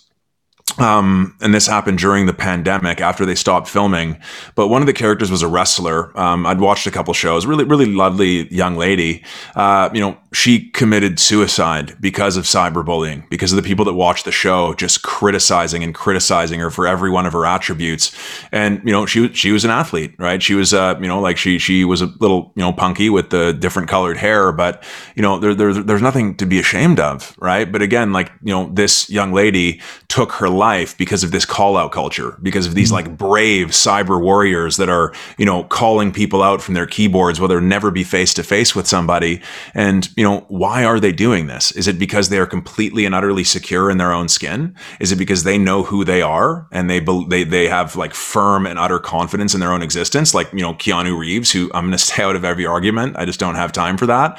um, 0.79 1.37
and 1.41 1.55
this 1.55 1.67
happened 1.67 1.99
during 1.99 2.27
the 2.27 2.33
pandemic 2.33 3.01
after 3.01 3.27
they 3.27 3.35
stopped 3.35 3.69
filming. 3.69 4.19
But 4.55 4.69
one 4.69 4.83
of 4.83 4.87
the 4.87 4.93
characters 4.93 5.31
was 5.31 5.43
a 5.43 5.49
wrestler. 5.49 6.17
Um, 6.19 6.47
I'd 6.47 6.61
watched 6.61 6.87
a 6.87 6.91
couple 6.91 7.15
shows. 7.15 7.47
Really, 7.47 7.65
really 7.65 7.87
lovely 7.87 8.53
young 8.55 8.77
lady. 8.77 9.25
Uh, 9.55 9.91
you 9.93 10.01
know, 10.01 10.19
she 10.33 10.71
committed 10.71 11.19
suicide 11.19 11.97
because 12.01 12.37
of 12.37 12.45
cyberbullying, 12.45 13.29
because 13.31 13.53
of 13.53 13.57
the 13.57 13.63
people 13.63 13.85
that 13.85 13.95
watched 13.95 14.25
the 14.25 14.33
show 14.33 14.75
just 14.75 15.03
criticizing 15.03 15.83
and 15.83 15.95
criticizing 15.95 16.61
her 16.61 16.71
for 16.71 16.87
every 16.87 17.11
one 17.11 17.27
of 17.27 17.33
her 17.33 17.45
attributes. 17.45 18.15
And 18.53 18.81
you 18.85 18.93
know, 18.93 19.07
she 19.07 19.33
she 19.33 19.51
was 19.51 19.65
an 19.65 19.71
athlete, 19.71 20.15
right? 20.19 20.43
She 20.43 20.55
was, 20.55 20.73
uh, 20.73 20.97
you 21.01 21.09
know, 21.09 21.21
like 21.21 21.37
she 21.37 21.59
she 21.59 21.85
was 21.85 22.01
a 22.01 22.07
little 22.21 22.53
you 22.55 22.63
know 22.63 22.73
punky 22.73 23.11
with 23.11 23.31
the 23.31 23.53
different 23.53 23.89
colored 23.89 24.17
hair, 24.17 24.53
but 24.53 24.85
you 25.17 25.23
know, 25.23 25.39
there, 25.39 25.55
there 25.55 25.73
there's 25.73 26.03
nothing 26.03 26.37
to 26.37 26.47
be 26.47 26.59
ashamed 26.61 27.01
of, 27.01 27.35
right? 27.39 27.71
But 27.71 27.83
again, 27.83 28.13
like 28.13 28.31
you 28.43 28.53
know, 28.53 28.71
this 28.73 29.11
young 29.11 29.33
lady 29.33 29.81
took 30.09 30.33
her 30.33 30.49
life 30.61 30.97
because 30.99 31.25
of 31.25 31.33
this 31.33 31.45
call 31.45 31.77
out 31.77 31.91
culture, 31.91 32.39
because 32.43 32.67
of 32.67 32.75
these 32.75 32.91
mm. 32.91 32.97
like 32.97 33.17
brave 33.17 33.69
cyber 33.69 34.21
warriors 34.21 34.77
that 34.77 34.89
are, 34.89 35.13
you 35.39 35.47
know, 35.47 35.65
calling 35.65 36.13
people 36.13 36.43
out 36.43 36.61
from 36.63 36.75
their 36.75 36.87
keyboards, 36.87 37.41
whether 37.41 37.61
never 37.61 37.91
be 37.91 38.05
face 38.05 38.35
to 38.35 38.43
face 38.43 38.77
with 38.77 38.87
somebody. 38.87 39.41
And, 39.75 40.09
you 40.17 40.23
know, 40.23 40.45
why 40.49 40.85
are 40.85 41.01
they 41.01 41.13
doing 41.13 41.47
this? 41.47 41.73
Is 41.73 41.89
it 41.89 41.99
because 41.99 42.29
they 42.29 42.39
are 42.39 42.47
completely 42.47 43.07
and 43.07 43.15
utterly 43.15 43.43
secure 43.43 43.91
in 43.91 43.99
their 43.99 44.13
own 44.13 44.29
skin? 44.29 44.77
Is 45.01 45.11
it 45.11 45.17
because 45.17 45.45
they 45.45 45.57
know 45.57 45.83
who 45.83 46.05
they 46.05 46.23
are 46.23 46.69
and 46.71 46.91
they, 46.91 47.01
they, 47.29 47.45
they 47.45 47.67
have 47.67 47.97
like 47.97 48.15
firm 48.15 48.67
and 48.67 48.79
utter 48.79 48.99
confidence 48.99 49.55
in 49.55 49.61
their 49.61 49.73
own 49.73 49.83
existence? 49.83 50.35
Like, 50.35 50.53
you 50.53 50.61
know, 50.61 50.75
Keanu 50.75 51.19
Reeves, 51.19 51.51
who 51.51 51.71
I'm 51.75 51.85
going 51.85 51.93
to 51.99 51.99
stay 51.99 52.23
out 52.23 52.37
of 52.37 52.45
every 52.45 52.67
argument. 52.67 53.17
I 53.17 53.25
just 53.25 53.41
don't 53.41 53.55
have 53.55 53.73
time 53.73 53.97
for 53.97 54.07
that. 54.07 54.39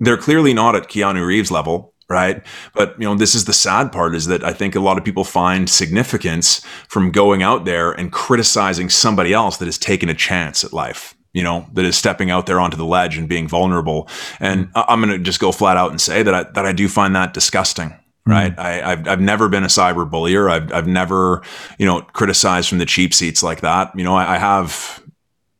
They're 0.00 0.18
clearly 0.18 0.52
not 0.52 0.76
at 0.76 0.88
Keanu 0.88 1.24
Reeves 1.26 1.50
level 1.50 1.91
right? 2.12 2.42
But 2.74 2.94
you 3.00 3.08
know 3.08 3.16
this 3.16 3.34
is 3.34 3.46
the 3.46 3.52
sad 3.52 3.90
part 3.90 4.14
is 4.14 4.26
that 4.26 4.44
i 4.44 4.52
think 4.52 4.74
a 4.74 4.80
lot 4.80 4.98
of 4.98 5.04
people 5.04 5.24
find 5.24 5.68
significance 5.68 6.60
from 6.88 7.10
going 7.10 7.42
out 7.42 7.64
there 7.64 7.92
and 7.92 8.12
criticizing 8.12 8.88
somebody 8.88 9.32
else 9.32 9.56
that 9.56 9.64
has 9.66 9.78
taken 9.78 10.08
a 10.08 10.14
chance 10.14 10.62
at 10.64 10.72
life 10.72 11.16
you 11.32 11.42
know 11.42 11.66
that 11.72 11.84
is 11.84 11.96
stepping 11.96 12.30
out 12.30 12.46
there 12.46 12.60
onto 12.60 12.76
the 12.76 12.84
ledge 12.84 13.16
and 13.16 13.28
being 13.28 13.48
vulnerable. 13.48 14.08
And 14.40 14.70
i'm 14.74 15.00
going 15.00 15.16
to 15.16 15.18
just 15.18 15.40
go 15.40 15.52
flat 15.52 15.76
out 15.76 15.90
and 15.90 16.00
say 16.00 16.22
that 16.22 16.34
i 16.34 16.42
that 16.52 16.66
i 16.66 16.72
do 16.72 16.88
find 16.88 17.16
that 17.16 17.34
disgusting 17.34 17.88
mm-hmm. 17.88 18.30
right. 18.30 18.58
I, 18.58 18.90
have 18.90 19.08
I've 19.08 19.20
never 19.20 19.48
been 19.48 19.64
a 19.64 19.68
cyber 19.68 20.08
bullier 20.08 20.50
I've, 20.50 20.72
I've 20.72 20.86
never 20.86 21.42
you 21.78 21.86
know 21.86 22.02
criticized 22.02 22.68
from 22.68 22.78
the 22.78 22.86
cheap 22.86 23.14
seats 23.14 23.42
like 23.42 23.62
that. 23.62 23.92
You 23.96 24.04
know 24.04 24.14
I, 24.14 24.34
I 24.34 24.38
have 24.38 25.01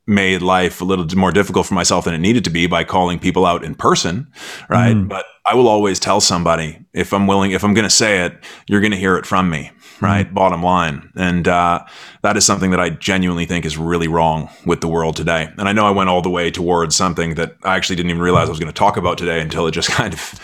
made 0.07 0.43
life 0.43 0.81
a 0.81 0.85
little 0.85 1.07
more 1.17 1.33
difficult 1.33 1.67
for 1.67 1.75
myself 1.75 2.05
than 2.05 2.15
it 2.15 2.19
needed 2.19 2.45
to 2.45 2.51
be 2.51 2.67
by 2.67 2.85
calling 2.85 3.19
people 3.19 3.47
out 3.47 3.65
in 3.65 3.75
person 3.75 4.31
right 4.69 4.97
mm. 4.97 5.09
but 5.09 5.25
I 5.45 5.55
will 5.55 5.67
always 5.67 5.99
tell 5.99 6.21
somebody 6.21 6.79
if 6.93 7.13
I'm 7.13 7.27
willing, 7.27 7.51
if 7.51 7.65
I'm 7.65 7.75
going 7.75 7.85
to 7.85 7.91
say 7.91 8.25
it, 8.25 8.39
you're 8.69 8.81
going 8.81 8.93
to 8.93 8.97
hear 8.97 9.17
it 9.17 9.27
from 9.27 9.51
me, 9.51 9.73
right? 10.01 10.25
Mm-hmm. 10.25 10.35
Bottom 10.35 10.63
line. 10.63 11.11
And 11.17 11.49
uh, 11.49 11.85
that 12.23 12.37
is 12.37 12.47
something 12.47 12.71
that 12.71 12.81
I 12.81 12.91
genuinely 12.91 13.45
think 13.45 13.65
is 13.65 13.77
really 13.77 14.07
wrong 14.07 14.51
with 14.65 14.81
the 14.81 14.89
world 14.89 15.17
today. 15.17 15.49
And 15.59 15.69
I 15.69 15.73
know 15.73 15.85
I 15.85 15.91
went 15.91 16.11
all 16.11 16.23
the 16.23 16.31
way 16.31 16.51
towards 16.53 16.95
something 16.95 17.35
that 17.35 17.57
I 17.65 17.75
actually 17.75 17.97
didn't 17.97 18.11
even 18.11 18.23
realize 18.23 18.47
I 18.49 18.51
was 18.51 18.61
going 18.61 18.73
to 18.73 18.79
talk 18.79 18.97
about 18.97 19.19
today 19.19 19.41
until 19.41 19.67
it 19.67 19.73
just 19.73 19.89
kind 19.91 20.15
of 20.15 20.41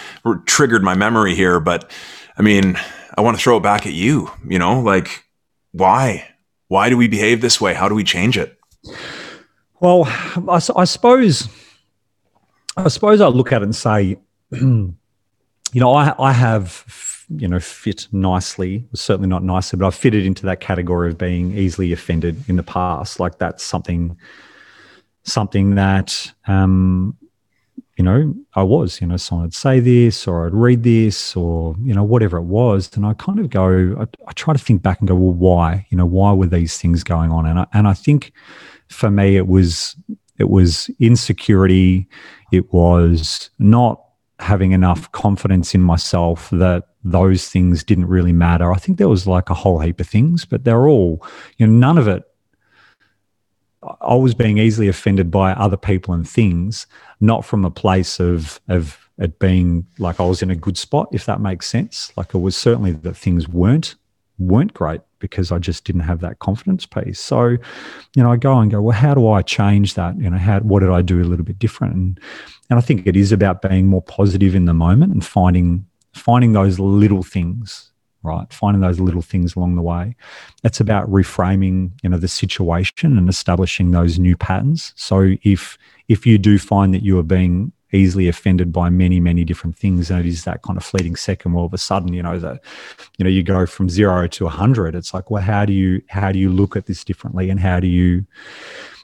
triggered 0.47 0.83
my 0.83 0.95
memory 0.95 1.37
here. 1.37 1.61
But 1.61 1.91
I 2.37 2.43
mean, 2.43 2.77
I 3.17 3.21
want 3.21 3.37
to 3.37 3.43
throw 3.43 3.59
it 3.59 3.63
back 3.63 3.87
at 3.87 3.93
you, 3.93 4.31
you 4.49 4.59
know, 4.59 4.81
like 4.81 5.25
why? 5.71 6.29
Why 6.67 6.89
do 6.91 6.97
we 6.97 7.07
behave 7.07 7.41
this 7.41 7.61
way? 7.61 7.73
How 7.73 7.89
do 7.89 7.95
we 7.95 8.05
change 8.05 8.37
it? 8.37 8.59
Well, 9.81 10.05
I, 10.07 10.61
I 10.77 10.85
suppose, 10.85 11.49
I 12.77 12.89
suppose 12.89 13.21
I 13.21 13.29
look 13.29 13.53
at 13.53 13.63
it 13.63 13.65
and 13.65 13.77
say, 13.77 14.19
you 14.51 14.95
know, 15.75 15.93
I, 15.93 16.15
I 16.19 16.33
have, 16.33 17.27
you 17.29 17.47
know, 17.47 17.61
fit 17.61 18.09
nicely, 18.11 18.85
certainly 18.95 19.29
not 19.29 19.45
nicely, 19.45 19.79
but 19.79 19.87
I've 19.87 19.95
fitted 19.95 20.27
into 20.27 20.47
that 20.47 20.61
category 20.61 21.11
of 21.11 21.19
being 21.19 21.57
easily 21.57 21.93
offended 21.93 22.43
in 22.49 22.57
the 22.57 22.63
past. 22.63 23.21
Like 23.21 23.39
that's 23.39 23.63
something, 23.63 24.17
something 25.23 25.77
that, 25.77 26.33
um, 26.47 27.17
you 27.97 28.05
know, 28.05 28.35
I 28.55 28.63
was, 28.63 29.01
you 29.01 29.07
know, 29.07 29.17
someone 29.17 29.47
would 29.47 29.55
say 29.55 29.81
this 29.81 30.27
or 30.27 30.47
I'd 30.47 30.55
read 30.55 30.85
this 30.85 31.37
or, 31.37 31.77
you 31.83 31.93
know, 31.93 32.05
whatever 32.05 32.39
it 32.39 32.45
was. 32.45 32.97
And 32.97 33.05
I 33.05 33.15
kind 33.15 33.41
of 33.41 33.51
go, 33.51 33.97
I, 34.01 34.07
I 34.29 34.33
try 34.33 34.55
to 34.55 34.59
think 34.59 34.83
back 34.83 35.01
and 35.01 35.09
go, 35.09 35.17
well, 35.17 35.35
why? 35.35 35.87
You 35.91 35.99
know, 35.99 36.07
why 36.07 36.33
were 36.33 36.47
these 36.47 36.79
things 36.79 37.03
going 37.03 37.33
on? 37.33 37.45
And 37.45 37.59
I, 37.61 37.67
and 37.73 37.89
I 37.89 37.95
think 37.95 38.33
for 38.89 39.11
me, 39.11 39.37
it 39.37 39.47
was, 39.47 39.97
it 40.39 40.51
was 40.51 40.91
insecurity. 40.99 42.09
It 42.53 42.73
was 42.73 43.51
not 43.59 44.03
having 44.39 44.73
enough 44.73 45.11
confidence 45.13 45.75
in 45.75 45.81
myself 45.81 46.49
that 46.51 46.85
those 47.05 47.49
things 47.49 47.83
didn't 47.83 48.07
really 48.07 48.33
matter. 48.33 48.73
I 48.73 48.77
think 48.79 48.99
there 48.99 49.09
was 49.09 49.27
like 49.27 49.51
a 49.51 49.55
whole 49.55 49.81
heap 49.81 50.01
of 50.01 50.09
things, 50.09 50.45
but 50.45 50.65
they're 50.65 50.89
all, 50.89 51.25
you 51.57 51.67
know, 51.67 51.73
none 51.73 51.99
of 51.99 52.09
it. 52.09 52.23
I 54.01 54.15
was 54.15 54.35
being 54.35 54.59
easily 54.59 54.89
offended 54.89 55.31
by 55.31 55.53
other 55.53 55.77
people 55.77 56.13
and 56.13 56.29
things, 56.29 56.87
not 57.21 57.45
from 57.45 57.65
a 57.65 57.71
place 57.71 58.19
of 58.19 58.61
of 58.69 59.09
it 59.19 59.39
being 59.39 59.87
like 59.99 60.21
I 60.21 60.25
was 60.25 60.43
in 60.43 60.51
a 60.51 60.57
good 60.57 60.77
spot, 60.77 61.09
if 61.13 61.27
that 61.27 61.41
makes 61.41 61.67
sense. 61.67 62.13
Like 62.17 62.35
it 62.35 62.39
was 62.39 62.57
certainly 62.57 62.93
that 62.93 63.17
things 63.17 63.49
weren't 63.49 63.95
weren't 64.39 64.75
great 64.75 65.01
because 65.19 65.53
I 65.53 65.59
just 65.59 65.85
didn't 65.85 66.03
have 66.03 66.21
that 66.21 66.39
confidence 66.39 66.87
piece. 66.87 67.21
So, 67.21 67.49
you 67.49 68.23
know, 68.23 68.33
I 68.33 68.37
go 68.37 68.59
and 68.59 68.71
go, 68.71 68.81
well, 68.81 68.97
how 68.97 69.15
do 69.15 69.29
I 69.29 69.43
change 69.43 69.95
that? 69.95 70.19
You 70.19 70.31
know, 70.31 70.39
how 70.39 70.61
what 70.61 70.81
did 70.81 70.91
I 70.91 71.03
do 71.03 71.23
a 71.23 71.25
little 71.25 71.45
bit 71.45 71.59
different? 71.59 71.95
And 71.95 72.21
and 72.71 72.79
I 72.79 72.83
think 72.83 73.07
it 73.07 73.17
is 73.17 73.33
about 73.33 73.63
being 73.63 73.87
more 73.87 74.03
positive 74.03 74.55
in 74.55 74.67
the 74.67 74.75
moment 74.75 75.13
and 75.13 75.25
finding 75.25 75.87
finding 76.15 76.53
those 76.53 76.79
little 76.79 77.23
things, 77.23 77.93
right? 78.23 78.53
Finding 78.53 78.81
those 78.81 79.01
little 79.01 79.23
things 79.23 79.57
along 79.57 79.77
the 79.77 79.83
way. 79.83 80.17
It's 80.65 80.81
about 80.81 81.11
reframing, 81.11 81.93
you 82.03 82.11
know, 82.11 82.19
the 82.19 82.29
situation 82.29 83.17
and 83.17 83.29
establishing 83.29 83.91
those 83.91 84.19
new 84.19 84.37
patterns. 84.37 84.93
So 84.97 85.35
if 85.43 85.79
if 86.09 86.27
you 86.27 86.39
do 86.39 86.59
find 86.59 86.95
that 86.95 87.03
you 87.03 87.19
are 87.19 87.25
being 87.25 87.73
easily 87.93 88.29
offended 88.29 88.73
by 88.73 88.91
many, 88.91 89.21
many 89.21 89.45
different 89.45 89.77
things. 89.77 90.11
And 90.11 90.21
it 90.21 90.27
is 90.27 90.45
that 90.45 90.63
kind 90.63 90.77
of 90.77 90.85
fleeting 90.85 91.17
second 91.17 91.53
where 91.53 91.61
all 91.61 91.67
of 91.67 91.75
a 91.75 91.79
sudden, 91.79 92.13
you 92.13 92.23
know, 92.23 92.39
that, 92.39 92.63
you 93.17 93.25
know, 93.25 93.31
you 93.31 93.43
go 93.43 93.67
from 93.67 93.89
zero 93.89 94.27
to 94.29 94.47
a 94.47 94.51
hundred. 94.51 94.95
It's 94.95 95.15
like, 95.15 95.31
well, 95.31 95.43
how 95.43 95.65
do 95.65 95.73
you, 95.73 96.03
how 96.09 96.33
do 96.33 96.39
you 96.39 96.51
look 96.51 96.77
at 96.77 96.87
this 96.87 97.05
differently? 97.05 97.51
And 97.51 97.61
how 97.61 97.81
do 97.81 97.87
you, 97.87 98.27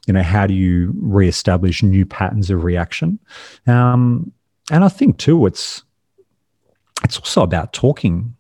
you 0.07 0.13
know, 0.13 0.23
how 0.23 0.47
do 0.47 0.55
you 0.55 0.93
reestablish 0.97 1.83
new 1.83 2.05
patterns 2.05 2.51
of 2.51 2.63
reaction? 2.65 3.19
Um, 3.67 4.33
and 4.71 4.85
I 4.85 4.89
think 4.89 5.19
too, 5.19 5.47
it's 5.47 5.83
it's 7.03 7.19
also 7.19 7.43
about 7.43 7.73
talking, 7.73 8.35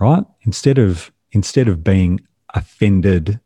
right? 0.00 0.24
Instead 0.42 0.78
of 0.78 1.12
instead 1.32 1.68
of 1.68 1.84
being 1.84 2.20
offended 2.54 3.40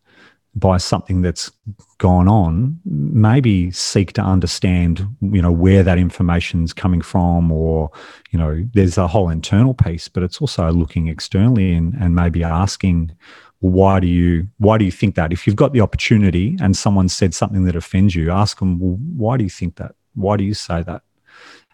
by 0.54 0.76
something 0.76 1.22
that's 1.22 1.50
gone 1.98 2.28
on, 2.28 2.78
maybe 2.84 3.70
seek 3.70 4.12
to 4.12 4.20
understand, 4.20 5.06
you 5.22 5.40
know, 5.40 5.52
where 5.52 5.82
that 5.82 5.98
information's 5.98 6.72
coming 6.74 7.00
from, 7.00 7.50
or 7.50 7.90
you 8.30 8.38
know, 8.38 8.66
there's 8.74 8.98
a 8.98 9.08
whole 9.08 9.30
internal 9.30 9.72
piece, 9.72 10.08
but 10.08 10.22
it's 10.22 10.40
also 10.40 10.70
looking 10.70 11.08
externally 11.08 11.72
and, 11.72 11.94
and 11.94 12.14
maybe 12.14 12.44
asking, 12.44 13.12
why 13.60 14.00
do 14.00 14.08
you 14.08 14.48
why 14.58 14.76
do 14.76 14.84
you 14.84 14.90
think 14.90 15.14
that? 15.14 15.32
If 15.32 15.46
you've 15.46 15.56
got 15.56 15.72
the 15.72 15.80
opportunity 15.80 16.56
and 16.60 16.76
someone 16.76 17.08
said 17.08 17.32
something 17.32 17.64
that 17.64 17.76
offends 17.76 18.14
you 18.14 18.30
ask 18.30 18.58
them 18.58 18.78
well 18.80 18.98
why 19.16 19.36
do 19.36 19.44
you 19.44 19.50
think 19.50 19.76
that? 19.76 19.94
Why 20.14 20.36
do 20.36 20.42
you 20.42 20.54
say 20.54 20.82
that? 20.82 21.02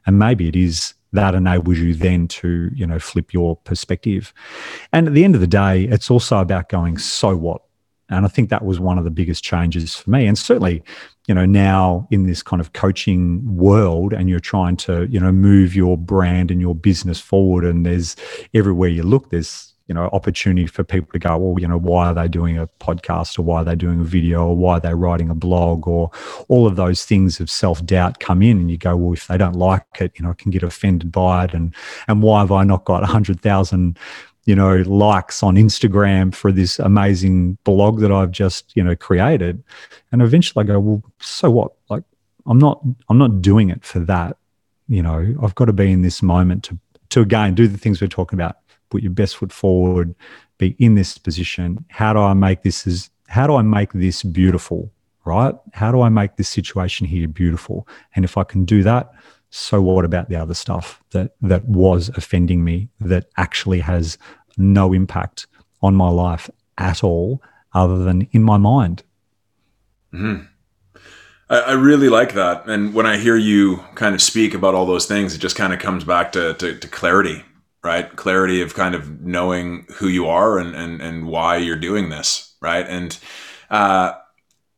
And 0.07 0.19
maybe 0.19 0.49
it 0.49 0.57
is 0.57 0.93
that 1.13 1.35
enables 1.35 1.79
you 1.79 1.95
then 1.95 2.29
to 2.29 2.71
you 2.75 2.87
know 2.87 2.99
flip 2.99 3.33
your 3.33 3.57
perspective. 3.57 4.35
And 4.93 5.09
at 5.09 5.15
the 5.15 5.25
end 5.25 5.35
of 5.35 5.41
the 5.41 5.47
day 5.47 5.85
it's 5.85 6.11
also 6.11 6.39
about 6.41 6.69
going 6.69 6.99
so 6.99 7.35
what 7.35 7.63
and 8.09 8.25
i 8.25 8.29
think 8.29 8.51
that 8.51 8.65
was 8.65 8.81
one 8.81 8.99
of 8.99 9.05
the 9.05 9.11
biggest 9.11 9.45
changes 9.45 9.95
for 9.95 10.11
me. 10.11 10.27
And 10.27 10.39
certainly 10.39 10.83
you 11.27 11.35
know 11.35 11.45
now 11.45 12.09
in 12.11 12.27
this 12.27 12.43
kind 12.43 12.61
of 12.61 12.73
coaching 12.73 13.57
world 13.57 14.13
and 14.13 14.29
you're 14.29 14.41
trying 14.41 14.77
to 14.79 15.07
you 15.09 15.21
know 15.21 15.31
move 15.31 15.75
your 15.75 15.97
brand 15.97 16.51
and 16.51 16.61
your 16.61 16.75
business 16.75 17.21
forward 17.21 17.65
and 17.65 17.85
there's 17.85 18.17
everywhere 18.55 18.89
you 18.89 19.03
look 19.03 19.31
there's 19.31 19.75
you 19.89 19.95
know 19.95 20.09
opportunity 20.13 20.67
for 20.67 20.85
people 20.85 21.11
to 21.13 21.19
go 21.19 21.37
well 21.37 21.61
you 21.61 21.67
know 21.67 21.79
why 21.79 22.09
are 22.09 22.15
they 22.15 22.29
doing 22.29 22.59
a 22.59 22.67
podcast 22.79 23.39
or 23.39 23.43
why 23.43 23.63
are 23.63 23.65
they 23.65 23.75
doing 23.75 24.01
a 24.01 24.05
video 24.05 24.49
or 24.49 24.57
why 24.57 24.75
are 24.75 24.81
they 24.81 24.95
writing 24.95 25.31
a 25.31 25.35
blog? 25.35 25.89
Or 25.89 26.11
all 26.49 26.67
of 26.67 26.77
those 26.77 27.05
things 27.05 27.41
of 27.41 27.51
self-doubt 27.51 28.21
come 28.21 28.43
in 28.43 28.59
and 28.59 28.71
you 28.71 28.77
go 28.77 28.95
well 28.97 29.15
if 29.15 29.27
they 29.27 29.39
don't 29.39 29.57
like 29.57 29.85
it 29.99 30.13
you 30.17 30.25
know 30.25 30.31
I 30.31 30.35
can 30.35 30.51
get 30.51 30.63
offended 30.63 31.11
by 31.11 31.45
it 31.45 31.55
and 31.55 31.75
and 32.07 32.23
why 32.23 32.41
have 32.41 32.53
I 32.53 32.65
not 32.65 32.85
got 32.85 33.01
100,000 33.01 33.99
you 34.49 34.57
know 34.57 34.77
likes 34.87 35.43
on 35.43 35.57
Instagram 35.57 36.35
for 36.35 36.51
this 36.51 36.79
amazing 36.79 37.59
blog 37.65 38.01
that 38.01 38.11
I've 38.11 38.31
just 38.33 38.75
you 38.75 38.83
know 38.83 38.97
created 38.97 39.63
and 40.11 40.23
eventually 40.23 40.65
I 40.65 40.67
go 40.67 40.81
well 40.81 41.03
so 41.21 41.51
what 41.51 41.73
like 41.89 42.03
I'm 42.47 42.59
not 42.59 42.83
I'm 43.09 43.19
not 43.19 43.43
doing 43.43 43.71
it 43.71 43.85
for 43.85 44.01
that 44.01 44.37
you 44.89 45.03
know 45.03 45.35
I've 45.43 45.55
got 45.55 45.67
to 45.67 45.73
be 45.73 45.93
in 45.93 46.03
this 46.03 46.23
moment 46.23 46.65
to 46.65 46.79
to 47.11 47.21
again 47.21 47.55
do 47.55 47.69
the 47.69 47.79
things 47.79 48.01
we're 48.01 48.09
talking 48.09 48.39
about 48.39 48.57
put 48.91 49.03
your 49.03 49.13
best 49.13 49.37
foot 49.37 49.53
forward, 49.53 50.15
be 50.59 50.75
in 50.79 50.95
this 50.95 51.19
position. 51.19 51.85
How 51.89 52.13
do 52.13 52.21
I 52.21 52.35
make 52.35 52.63
this 52.63 52.87
as 52.87 53.11
how 53.29 53.47
do 53.47 53.57
I 53.57 53.63
make 53.63 53.93
this 53.93 54.23
beautiful? 54.23 54.91
Right? 55.25 55.55
How 55.75 55.93
do 55.93 56.01
I 56.01 56.09
make 56.09 56.37
this 56.37 56.49
situation 56.49 57.07
here 57.07 57.29
beautiful? 57.29 57.87
And 58.17 58.25
if 58.25 58.39
I 58.39 58.45
can 58.45 58.65
do 58.65 58.83
that, 58.83 59.13
so 59.51 59.83
what 59.83 60.05
about 60.07 60.31
the 60.31 60.37
other 60.37 60.55
stuff 60.55 61.03
that 61.11 61.33
that 61.43 61.65
was 61.67 62.09
offending 62.11 62.65
me 62.65 62.89
that 63.01 63.27
actually 63.37 63.81
has 63.81 64.17
no 64.59 64.93
impact 64.93 65.47
on 65.83 65.95
my 65.95 66.09
life 66.09 66.51
at 66.77 67.05
all, 67.05 67.43
other 67.73 67.99
than 67.99 68.29
in 68.33 68.43
my 68.43 68.57
mind? 68.57 69.03
Mm-hmm. 70.13 70.45
I, 71.51 71.61
I 71.61 71.73
really 71.73 72.09
like 72.09 72.35
that, 72.35 72.69
and 72.69 72.95
when 72.95 73.07
I 73.07 73.19
hear 73.19 73.37
you 73.37 73.85
kind 73.95 74.15
of 74.15 74.23
speak 74.23 74.55
about 74.55 74.75
all 74.75 74.87
those 74.87 75.07
things, 75.07 75.35
it 75.35 75.39
just 75.39 75.57
kind 75.57 75.73
of 75.73 75.79
comes 75.79 76.05
back 76.05 76.33
to, 76.33 76.55
to, 76.55 76.79
to 76.79 76.89
clarity 76.89 77.45
right? 77.83 78.15
Clarity 78.17 78.61
of 78.63 78.75
kind 78.75 78.95
of 78.95 79.21
knowing 79.21 79.87
who 79.97 80.09
you 80.09 80.27
are 80.27 80.59
and 80.59 80.75
and 80.75 81.01
and 81.01 81.27
why 81.27 81.57
you're 81.57 81.77
doing 81.77 82.09
this, 82.09 82.55
right? 82.61 82.87
And 82.87 83.19
uh, 83.71 84.13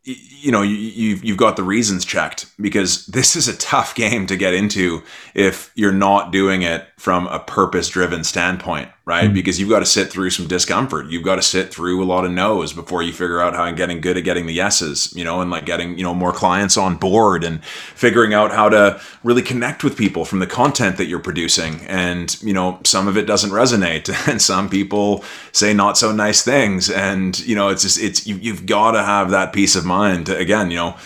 you 0.04 0.50
know 0.52 0.62
you, 0.62 0.76
you've 0.76 1.24
you've 1.24 1.36
got 1.36 1.56
the 1.56 1.62
reasons 1.62 2.04
checked 2.04 2.46
because 2.60 3.06
this 3.06 3.36
is 3.36 3.48
a 3.48 3.56
tough 3.56 3.94
game 4.04 4.26
to 4.26 4.36
get 4.36 4.54
into 4.54 5.02
if 5.34 5.72
you're 5.74 5.92
not 5.92 6.32
doing 6.32 6.62
it 6.62 6.86
from 6.98 7.26
a 7.28 7.40
purpose 7.40 7.88
driven 7.88 8.24
standpoint 8.24 8.90
right? 9.04 9.24
Mm-hmm. 9.24 9.34
because 9.34 9.58
you've 9.58 9.70
got 9.70 9.80
to 9.80 9.86
sit 9.86 10.10
through 10.10 10.30
some 10.30 10.46
discomfort. 10.46 11.06
You've 11.06 11.24
got 11.24 11.36
to 11.36 11.42
sit 11.42 11.72
through 11.72 12.02
a 12.02 12.04
lot 12.04 12.24
of 12.24 12.30
no's 12.30 12.72
before 12.72 13.02
you 13.02 13.12
figure 13.12 13.40
out 13.40 13.54
how 13.54 13.62
I'm 13.62 13.74
getting 13.74 14.00
good 14.00 14.16
at 14.16 14.24
getting 14.24 14.46
the 14.46 14.52
yeses 14.52 15.12
you 15.16 15.24
know 15.24 15.40
and 15.40 15.50
like 15.50 15.64
getting 15.64 15.96
you 15.96 16.04
know 16.04 16.14
more 16.14 16.32
clients 16.32 16.76
on 16.76 16.96
board 16.96 17.42
and 17.42 17.64
figuring 17.64 18.34
out 18.34 18.50
how 18.50 18.68
to 18.68 19.00
really 19.24 19.42
connect 19.42 19.82
with 19.82 19.96
people 19.96 20.24
from 20.24 20.38
the 20.38 20.46
content 20.46 20.96
that 20.98 21.06
you're 21.06 21.18
producing. 21.18 21.80
And 21.86 22.40
you 22.42 22.52
know 22.52 22.78
some 22.84 23.08
of 23.08 23.16
it 23.16 23.26
doesn't 23.26 23.50
resonate 23.50 24.10
and 24.28 24.40
some 24.40 24.68
people 24.68 25.24
say 25.52 25.72
not 25.72 25.96
so 25.96 26.12
nice 26.12 26.42
things. 26.42 26.90
And 26.90 27.38
you 27.40 27.54
know 27.54 27.68
it's 27.68 27.82
just 27.82 27.98
it's 27.98 28.26
you, 28.26 28.36
you've 28.36 28.66
got 28.66 28.92
to 28.92 29.02
have 29.02 29.30
that 29.30 29.52
peace 29.52 29.76
of 29.76 29.84
mind 29.84 30.28
again 30.28 30.70
you 30.70 30.76
know 30.76 30.96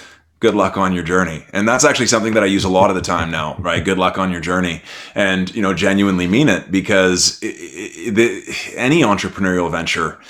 good 0.44 0.54
luck 0.54 0.76
on 0.76 0.92
your 0.92 1.02
journey. 1.02 1.42
And 1.54 1.66
that's 1.66 1.86
actually 1.86 2.08
something 2.08 2.34
that 2.34 2.42
I 2.42 2.46
use 2.46 2.64
a 2.64 2.68
lot 2.68 2.90
of 2.90 2.96
the 2.96 3.00
time 3.00 3.30
now, 3.30 3.56
right? 3.58 3.82
Good 3.82 3.96
luck 3.96 4.18
on 4.18 4.30
your 4.30 4.42
journey. 4.42 4.82
And, 5.14 5.52
you 5.54 5.62
know, 5.62 5.72
genuinely 5.72 6.26
mean 6.26 6.50
it 6.50 6.70
because 6.70 7.42
it, 7.42 7.46
it, 7.46 8.14
the, 8.14 8.74
any 8.76 9.00
entrepreneurial 9.00 9.70
venture, 9.70 10.20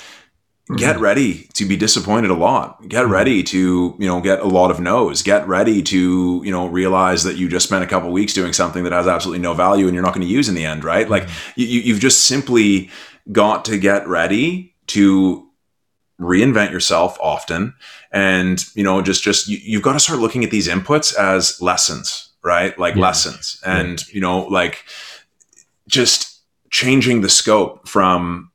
get 0.77 0.93
mm-hmm. 0.93 1.03
ready 1.03 1.49
to 1.55 1.65
be 1.65 1.75
disappointed 1.75 2.31
a 2.31 2.33
lot. 2.33 2.87
Get 2.87 3.03
mm-hmm. 3.03 3.11
ready 3.11 3.43
to, 3.43 3.93
you 3.99 4.07
know, 4.07 4.21
get 4.21 4.39
a 4.39 4.47
lot 4.47 4.71
of 4.71 4.79
no's. 4.79 5.21
Get 5.21 5.45
ready 5.49 5.83
to, 5.83 6.41
you 6.45 6.51
know, 6.51 6.67
realize 6.67 7.25
that 7.25 7.35
you 7.35 7.49
just 7.49 7.67
spent 7.67 7.83
a 7.83 7.87
couple 7.87 8.09
weeks 8.13 8.33
doing 8.33 8.53
something 8.53 8.85
that 8.85 8.93
has 8.93 9.07
absolutely 9.07 9.41
no 9.41 9.53
value 9.53 9.85
and 9.85 9.93
you're 9.93 10.03
not 10.03 10.13
going 10.13 10.25
to 10.25 10.33
use 10.33 10.47
in 10.47 10.55
the 10.55 10.65
end, 10.65 10.85
right? 10.85 11.09
Like 11.09 11.23
mm-hmm. 11.23 11.59
you, 11.59 11.81
you've 11.81 11.99
just 11.99 12.23
simply 12.23 12.89
got 13.33 13.65
to 13.65 13.77
get 13.77 14.07
ready 14.07 14.75
to 14.87 15.49
reinvent 16.21 16.71
yourself 16.71 17.17
often 17.19 17.73
and 18.15 18.65
you 18.75 18.83
know 18.83 19.01
just 19.01 19.21
just 19.21 19.47
you, 19.47 19.77
have 19.77 19.83
got 19.83 19.93
to 19.93 19.99
start 19.99 20.19
looking 20.19 20.43
at 20.43 20.49
these 20.49 20.69
inputs 20.69 21.13
as 21.15 21.61
lessons 21.61 22.29
right 22.43 22.79
like 22.79 22.95
yeah. 22.95 23.01
lessons 23.01 23.61
and 23.65 24.07
yeah. 24.07 24.15
you 24.15 24.21
know 24.21 24.47
like 24.47 24.85
just 25.87 26.39
changing 26.71 27.21
the 27.21 27.29
scope 27.29 27.87
from 27.87 28.49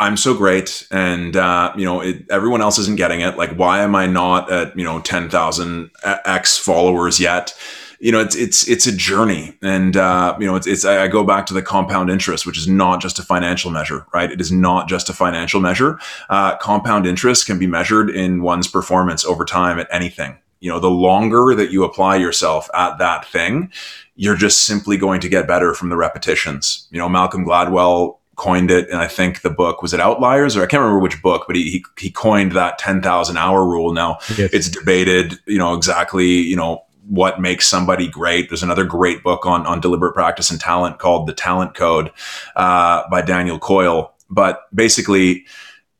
i'm 0.00 0.16
so 0.16 0.34
great 0.34 0.86
and 0.90 1.36
uh, 1.36 1.72
you 1.76 1.84
know 1.84 2.00
it, 2.00 2.28
everyone 2.30 2.60
else 2.60 2.78
isn't 2.78 2.96
getting 2.96 3.20
it 3.20 3.38
like 3.38 3.52
why 3.52 3.80
am 3.80 3.94
i 3.94 4.06
not 4.06 4.50
at 4.50 4.76
you 4.76 4.84
know 4.84 5.00
10000 5.00 5.90
x 6.24 6.58
followers 6.58 7.20
yet 7.20 7.54
you 8.00 8.12
know, 8.12 8.20
it's 8.20 8.36
it's 8.36 8.68
it's 8.68 8.86
a 8.86 8.96
journey, 8.96 9.58
and 9.60 9.96
uh, 9.96 10.36
you 10.38 10.46
know, 10.46 10.54
it's 10.54 10.66
it's. 10.68 10.84
I 10.84 11.08
go 11.08 11.24
back 11.24 11.46
to 11.46 11.54
the 11.54 11.62
compound 11.62 12.10
interest, 12.10 12.46
which 12.46 12.56
is 12.56 12.68
not 12.68 13.00
just 13.00 13.18
a 13.18 13.22
financial 13.22 13.72
measure, 13.72 14.06
right? 14.14 14.30
It 14.30 14.40
is 14.40 14.52
not 14.52 14.88
just 14.88 15.08
a 15.08 15.12
financial 15.12 15.60
measure. 15.60 15.98
Uh, 16.28 16.56
compound 16.58 17.06
interest 17.06 17.46
can 17.46 17.58
be 17.58 17.66
measured 17.66 18.10
in 18.10 18.42
one's 18.42 18.68
performance 18.68 19.24
over 19.24 19.44
time 19.44 19.80
at 19.80 19.88
anything. 19.90 20.38
You 20.60 20.70
know, 20.70 20.78
the 20.78 20.90
longer 20.90 21.54
that 21.56 21.72
you 21.72 21.82
apply 21.82 22.16
yourself 22.16 22.70
at 22.72 22.98
that 22.98 23.26
thing, 23.26 23.72
you're 24.14 24.36
just 24.36 24.64
simply 24.64 24.96
going 24.96 25.20
to 25.20 25.28
get 25.28 25.48
better 25.48 25.74
from 25.74 25.88
the 25.88 25.96
repetitions. 25.96 26.86
You 26.92 26.98
know, 26.98 27.08
Malcolm 27.08 27.44
Gladwell 27.44 28.18
coined 28.36 28.70
it, 28.70 28.88
and 28.90 29.00
I 29.00 29.08
think 29.08 29.42
the 29.42 29.50
book 29.50 29.82
was 29.82 29.92
it 29.92 29.98
Outliers 29.98 30.56
or 30.56 30.62
I 30.62 30.66
can't 30.66 30.82
remember 30.82 31.00
which 31.00 31.20
book, 31.20 31.44
but 31.48 31.56
he 31.56 31.70
he, 31.70 31.84
he 31.98 32.10
coined 32.12 32.52
that 32.52 32.78
ten 32.78 33.02
thousand 33.02 33.38
hour 33.38 33.64
rule. 33.64 33.92
Now 33.92 34.18
yes. 34.36 34.50
it's 34.52 34.68
debated, 34.68 35.34
you 35.46 35.58
know, 35.58 35.74
exactly, 35.74 36.28
you 36.28 36.54
know 36.54 36.84
what 37.08 37.40
makes 37.40 37.66
somebody 37.66 38.06
great. 38.08 38.48
There's 38.48 38.62
another 38.62 38.84
great 38.84 39.22
book 39.22 39.46
on 39.46 39.66
on 39.66 39.80
deliberate 39.80 40.14
practice 40.14 40.50
and 40.50 40.60
talent 40.60 40.98
called 40.98 41.26
The 41.26 41.32
Talent 41.32 41.74
Code 41.74 42.10
uh, 42.54 43.08
by 43.10 43.22
Daniel 43.22 43.58
Coyle. 43.58 44.12
But 44.30 44.60
basically, 44.74 45.46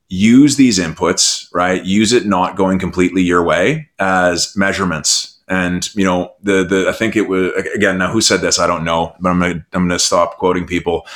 use 0.09 0.57
these 0.57 0.79
inputs, 0.79 1.49
right? 1.53 1.85
Use 1.85 2.13
it 2.13 2.27
not 2.27 2.57
going 2.57 2.79
completely 2.79 3.23
your 3.23 3.43
way 3.43 3.89
as 3.99 4.55
measurements. 4.57 5.39
And 5.49 5.93
you 5.95 6.05
know, 6.05 6.35
the 6.43 6.63
the 6.65 6.89
I 6.89 6.93
think 6.93 7.17
it 7.17 7.29
was 7.29 7.53
again. 7.75 7.99
Now, 7.99 8.13
who 8.13 8.21
said 8.21 8.43
this? 8.43 8.59
I 8.59 8.67
don't 8.67 8.85
know, 8.85 9.15
but 9.21 9.31
I'm 9.31 9.41
gonna 9.41 9.67
I'm 9.73 9.89
gonna 9.89 9.99
stop 9.99 10.37
quoting 10.37 10.67
people 10.67 11.07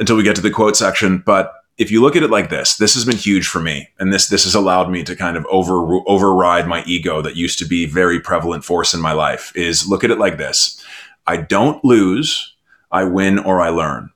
until 0.00 0.16
we 0.16 0.24
get 0.24 0.36
to 0.36 0.42
the 0.42 0.50
quote 0.50 0.76
section. 0.76 1.22
But 1.24 1.52
if 1.78 1.90
you 1.90 2.00
look 2.00 2.16
at 2.16 2.22
it 2.22 2.30
like 2.30 2.48
this, 2.48 2.76
this 2.76 2.94
has 2.94 3.04
been 3.04 3.16
huge 3.16 3.46
for 3.46 3.60
me, 3.60 3.88
and 3.98 4.12
this 4.12 4.28
this 4.28 4.44
has 4.44 4.54
allowed 4.54 4.90
me 4.90 5.02
to 5.04 5.14
kind 5.14 5.36
of 5.36 5.46
over 5.46 6.00
override 6.06 6.66
my 6.66 6.82
ego 6.84 7.20
that 7.22 7.36
used 7.36 7.58
to 7.58 7.66
be 7.66 7.86
very 7.86 8.18
prevalent 8.18 8.64
force 8.64 8.94
in 8.94 9.00
my 9.00 9.12
life. 9.12 9.52
Is 9.54 9.86
look 9.86 10.02
at 10.02 10.10
it 10.10 10.18
like 10.18 10.38
this: 10.38 10.82
I 11.26 11.36
don't 11.36 11.84
lose, 11.84 12.54
I 12.90 13.04
win 13.04 13.38
or 13.38 13.60
I 13.60 13.68
learn. 13.68 14.10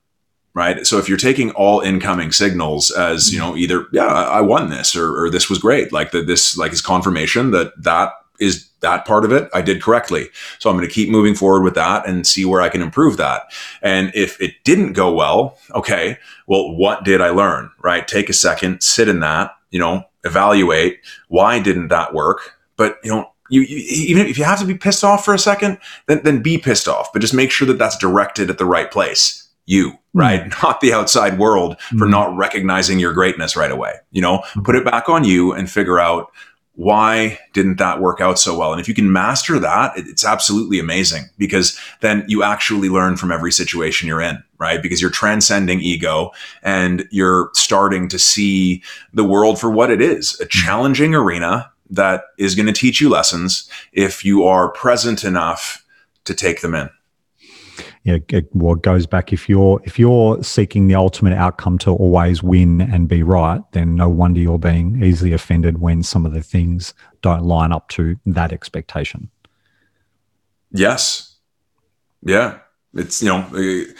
Right. 0.53 0.85
So 0.85 0.99
if 0.99 1.09
you're 1.09 1.17
taking 1.17 1.53
all 1.53 1.81
incoming 1.81 2.33
signals 2.33 2.91
as 2.91 3.33
you 3.33 3.41
mm-hmm. 3.41 3.51
know, 3.51 3.57
either 3.57 3.87
yeah, 3.93 4.07
I 4.07 4.41
won 4.41 4.69
this 4.69 4.97
or, 4.97 5.25
or 5.25 5.31
this 5.31 5.49
was 5.49 5.59
great, 5.59 5.93
like 5.93 6.11
that 6.11 6.27
this 6.27 6.57
like 6.57 6.73
is 6.73 6.83
confirmation 6.83 7.53
that 7.53 7.73
that 7.81 8.13
is 8.41 8.69
that 8.81 9.05
part 9.05 9.25
of 9.25 9.33
it 9.33 9.49
I 9.53 9.61
did 9.61 9.83
correctly. 9.83 10.29
So 10.59 10.71
I'm 10.71 10.77
going 10.77 10.89
to 10.89 10.93
keep 10.93 11.11
moving 11.11 11.35
forward 11.35 11.63
with 11.63 11.75
that 11.75 12.09
and 12.09 12.27
see 12.27 12.45
where 12.45 12.63
I 12.63 12.69
can 12.69 12.83
improve 12.83 13.17
that. 13.19 13.43
And 13.83 14.11
if 14.15 14.41
it 14.41 14.55
didn't 14.65 14.95
go 14.95 15.13
well, 15.13 15.59
okay, 15.75 16.19
well, 16.47 16.75
what 16.75 17.05
did 17.05 17.21
I 17.21 17.31
learn? 17.31 17.71
Right? 17.83 18.09
Take 18.09 18.29
a 18.29 18.35
second, 18.35 18.83
sit 18.83 19.09
in 19.09 19.21
that, 19.21 19.53
you 19.71 19.79
know, 19.79 20.05
evaluate 20.25 21.01
why 21.29 21.61
didn't 21.61 21.89
that 21.89 22.15
work? 22.15 22.57
But 22.77 22.99
you 23.05 23.11
know, 23.11 23.31
you, 23.51 23.63
you, 23.63 23.79
even 23.91 24.27
if 24.27 24.39
you 24.39 24.45
have 24.45 24.61
to 24.61 24.67
be 24.67 24.77
pissed 24.77 25.05
off 25.05 25.25
for 25.25 25.35
a 25.35 25.39
second, 25.39 25.79
then 26.07 26.21
then 26.25 26.43
be 26.43 26.57
pissed 26.57 26.89
off, 26.89 27.13
but 27.13 27.21
just 27.21 27.35
make 27.35 27.51
sure 27.51 27.67
that 27.67 27.79
that's 27.79 27.99
directed 27.99 28.49
at 28.49 28.59
the 28.59 28.65
right 28.65 28.91
place. 28.91 29.49
You, 29.67 29.91
hmm. 29.91 30.19
right? 30.19 30.41
Mm. 30.43 30.63
Not 30.63 30.81
the 30.81 30.93
outside 30.93 31.39
world 31.39 31.81
for 31.81 32.07
hmm. 32.07 32.11
not 32.11 32.37
recognizing 32.37 32.99
your 32.99 33.13
greatness 33.13 33.57
right 33.57 33.71
away. 33.71 33.95
You 34.11 34.23
know, 34.23 34.43
mm. 34.55 34.65
put 34.65 34.77
it 34.77 34.85
back 34.85 35.09
on 35.09 35.25
you 35.25 35.53
and 35.53 35.71
figure 35.71 36.01
out 36.01 36.33
why 36.75 37.39
didn't 37.53 37.77
that 37.77 38.01
work 38.01 38.21
out 38.21 38.39
so 38.39 38.57
well? 38.57 38.73
And 38.73 38.81
if 38.81 38.89
you 38.89 38.95
can 38.95 39.13
master 39.13 39.59
that, 39.59 39.93
it's 39.97 40.25
absolutely 40.25 40.79
amazing 40.79 41.25
because 41.37 41.79
then 42.01 42.25
you 42.27 42.43
actually 42.43 42.89
learn 42.89 43.17
from 43.17 43.33
every 43.33 43.53
situation 43.53 44.09
you're 44.09 44.21
in, 44.21 44.43
right? 44.59 44.83
Because 44.83 45.01
you're 45.01 45.11
transcending 45.11 45.81
ego 45.81 46.31
and 46.63 47.07
you're 47.11 47.51
starting 47.55 48.09
to 48.09 48.19
see 48.19 48.83
the 49.13 49.25
world 49.25 49.61
for 49.61 49.71
what 49.71 49.91
it 49.91 50.01
is 50.01 50.41
a 50.41 50.47
challenging 50.47 51.15
arena 51.15 51.71
that 51.91 52.25
is 52.39 52.55
going 52.55 52.67
to 52.67 52.73
teach 52.73 53.01
you 53.01 53.09
lessons 53.09 53.69
if 53.93 54.25
you 54.25 54.45
are 54.45 54.71
present 54.71 55.25
enough 55.25 55.85
to 56.25 56.35
take 56.35 56.61
them 56.61 56.75
in 56.75 56.89
you 58.11 58.19
know, 58.33 58.73
it, 58.73 58.83
goes 58.83 59.07
back 59.07 59.33
if 59.33 59.49
you're 59.49 59.81
if 59.85 59.99
you're 59.99 60.43
seeking 60.43 60.89
the 60.89 60.95
ultimate 60.95 61.35
outcome 61.35 61.79
to 61.79 61.91
always 61.91 62.43
win 62.43 62.81
and 62.81 63.09
be 63.09 63.23
right, 63.23 63.61
then 63.73 63.95
no 63.95 64.09
wonder 64.09 64.41
you're 64.41 64.59
being 64.59 65.03
easily 65.03 65.33
offended 65.33 65.81
when 65.81 66.03
some 66.03 66.27
of 66.27 66.33
the 66.33 66.43
things 66.43 66.95
don't 67.23 67.45
line 67.45 67.73
up 67.73 67.89
to 67.91 68.19
that 68.27 68.53
expectation. 68.53 69.31
Yes, 70.73 71.37
yeah, 72.23 72.59
it's 72.95 73.23
you 73.23 73.29
know, 73.29 73.47
it, 73.55 73.97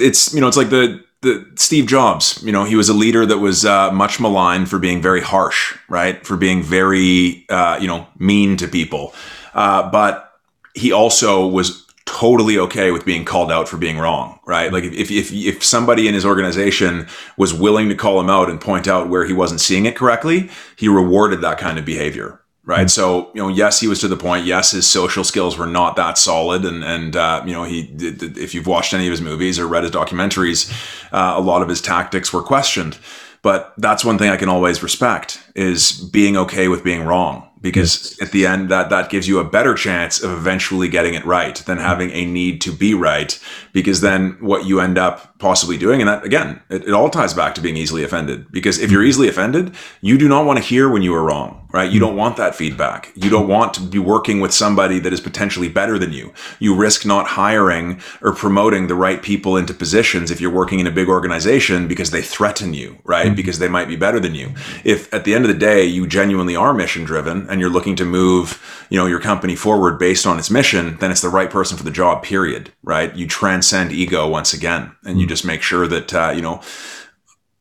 it's 0.00 0.34
you 0.34 0.40
know, 0.40 0.48
it's 0.48 0.56
like 0.56 0.70
the 0.70 1.02
the 1.22 1.50
Steve 1.56 1.86
Jobs, 1.86 2.40
you 2.44 2.52
know, 2.52 2.64
he 2.64 2.76
was 2.76 2.88
a 2.88 2.94
leader 2.94 3.24
that 3.26 3.38
was 3.38 3.64
uh, 3.64 3.90
much 3.90 4.20
maligned 4.20 4.68
for 4.68 4.78
being 4.78 5.00
very 5.00 5.22
harsh, 5.22 5.74
right? 5.88 6.24
For 6.24 6.36
being 6.36 6.62
very, 6.62 7.46
uh, 7.48 7.78
you 7.80 7.88
know, 7.88 8.06
mean 8.18 8.58
to 8.58 8.68
people. 8.68 9.14
Uh, 9.54 9.90
but 9.90 10.38
he 10.74 10.92
also 10.92 11.46
was 11.46 11.83
totally 12.14 12.56
okay 12.58 12.92
with 12.92 13.04
being 13.04 13.24
called 13.24 13.50
out 13.50 13.68
for 13.68 13.76
being 13.76 13.98
wrong, 13.98 14.38
right? 14.46 14.72
Like 14.72 14.84
if, 14.84 15.10
if, 15.10 15.32
if 15.32 15.64
somebody 15.64 16.06
in 16.06 16.14
his 16.14 16.24
organization 16.24 17.08
was 17.36 17.52
willing 17.52 17.88
to 17.88 17.96
call 17.96 18.20
him 18.20 18.30
out 18.30 18.48
and 18.48 18.60
point 18.60 18.86
out 18.86 19.08
where 19.08 19.24
he 19.24 19.32
wasn't 19.32 19.60
seeing 19.60 19.84
it 19.84 19.96
correctly, 19.96 20.48
he 20.76 20.88
rewarded 20.88 21.40
that 21.40 21.58
kind 21.58 21.78
of 21.78 21.84
behavior. 21.84 22.40
Right. 22.66 22.86
Mm-hmm. 22.86 22.88
So, 22.88 23.30
you 23.34 23.42
know, 23.42 23.48
yes, 23.48 23.80
he 23.80 23.88
was 23.88 24.00
to 24.00 24.08
the 24.08 24.16
point. 24.16 24.46
Yes, 24.46 24.70
his 24.70 24.86
social 24.86 25.22
skills 25.22 25.58
were 25.58 25.66
not 25.66 25.96
that 25.96 26.16
solid. 26.16 26.64
And, 26.64 26.82
and, 26.82 27.14
uh, 27.14 27.42
you 27.44 27.52
know, 27.52 27.64
he, 27.64 27.92
if 27.98 28.54
you've 28.54 28.66
watched 28.66 28.94
any 28.94 29.06
of 29.06 29.10
his 29.10 29.20
movies 29.20 29.58
or 29.58 29.66
read 29.66 29.82
his 29.82 29.92
documentaries, 29.92 30.72
uh, 31.12 31.34
a 31.36 31.42
lot 31.42 31.60
of 31.60 31.68
his 31.68 31.82
tactics 31.82 32.32
were 32.32 32.42
questioned. 32.42 32.96
But 33.42 33.74
that's 33.76 34.02
one 34.02 34.16
thing 34.16 34.30
I 34.30 34.38
can 34.38 34.48
always 34.48 34.82
respect 34.82 35.42
is 35.54 35.92
being 35.92 36.38
okay 36.38 36.68
with 36.68 36.82
being 36.82 37.04
wrong 37.04 37.50
because 37.64 38.18
at 38.20 38.30
the 38.30 38.44
end 38.46 38.68
that 38.68 38.90
that 38.90 39.08
gives 39.08 39.26
you 39.26 39.38
a 39.38 39.44
better 39.44 39.74
chance 39.74 40.22
of 40.22 40.30
eventually 40.30 40.86
getting 40.86 41.14
it 41.14 41.24
right 41.24 41.56
than 41.64 41.78
having 41.78 42.10
a 42.10 42.26
need 42.26 42.60
to 42.60 42.70
be 42.70 42.92
right 42.92 43.40
because 43.72 44.02
then 44.02 44.36
what 44.38 44.66
you 44.66 44.80
end 44.80 44.98
up 44.98 45.36
possibly 45.38 45.78
doing 45.78 46.00
and 46.00 46.08
that 46.08 46.22
again 46.24 46.60
it, 46.68 46.84
it 46.84 46.92
all 46.92 47.08
ties 47.08 47.32
back 47.32 47.54
to 47.54 47.62
being 47.62 47.78
easily 47.78 48.04
offended 48.04 48.52
because 48.52 48.78
if 48.78 48.90
you're 48.90 49.00
mm-hmm. 49.00 49.08
easily 49.08 49.28
offended 49.28 49.74
you 50.02 50.18
do 50.18 50.28
not 50.28 50.44
want 50.44 50.58
to 50.58 50.62
hear 50.62 50.90
when 50.90 51.00
you 51.00 51.14
are 51.14 51.24
wrong 51.24 51.64
right? 51.74 51.90
You 51.90 51.98
mm-hmm. 51.98 52.10
don't 52.10 52.16
want 52.16 52.36
that 52.36 52.54
feedback. 52.54 53.10
You 53.16 53.28
don't 53.28 53.48
want 53.48 53.74
to 53.74 53.80
be 53.80 53.98
working 53.98 54.38
with 54.38 54.54
somebody 54.54 55.00
that 55.00 55.12
is 55.12 55.20
potentially 55.20 55.68
better 55.68 55.98
than 55.98 56.12
you. 56.12 56.32
You 56.60 56.72
risk 56.72 57.04
not 57.04 57.26
hiring 57.26 58.00
or 58.22 58.32
promoting 58.32 58.86
the 58.86 58.94
right 58.94 59.20
people 59.20 59.56
into 59.56 59.74
positions 59.74 60.30
if 60.30 60.40
you're 60.40 60.52
working 60.52 60.78
in 60.78 60.86
a 60.86 60.92
big 60.92 61.08
organization 61.08 61.88
because 61.88 62.12
they 62.12 62.22
threaten 62.22 62.74
you 62.74 62.96
right? 63.02 63.26
Mm-hmm. 63.26 63.34
because 63.34 63.58
they 63.58 63.68
might 63.68 63.88
be 63.88 63.96
better 63.96 64.20
than 64.20 64.36
you. 64.36 64.54
If 64.84 65.12
at 65.12 65.24
the 65.24 65.34
end 65.34 65.44
of 65.44 65.48
the 65.48 65.58
day 65.58 65.84
you 65.84 66.06
genuinely 66.06 66.54
are 66.54 66.72
mission 66.72 67.02
driven 67.02 67.50
and 67.54 67.60
you're 67.60 67.70
looking 67.70 67.94
to 67.94 68.04
move, 68.04 68.60
you 68.90 68.98
know, 68.98 69.06
your 69.06 69.20
company 69.20 69.54
forward 69.54 69.96
based 69.96 70.26
on 70.26 70.40
its 70.40 70.50
mission, 70.50 70.96
then 70.98 71.12
it's 71.12 71.20
the 71.20 71.28
right 71.28 71.48
person 71.48 71.78
for 71.78 71.84
the 71.84 71.90
job. 71.90 72.24
Period. 72.24 72.72
Right? 72.82 73.14
You 73.14 73.28
transcend 73.28 73.92
ego 73.92 74.28
once 74.28 74.52
again, 74.52 74.90
and 75.04 75.20
you 75.20 75.24
hmm. 75.24 75.30
just 75.30 75.46
make 75.46 75.62
sure 75.62 75.86
that 75.86 76.12
uh, 76.12 76.32
you 76.34 76.42
know 76.42 76.60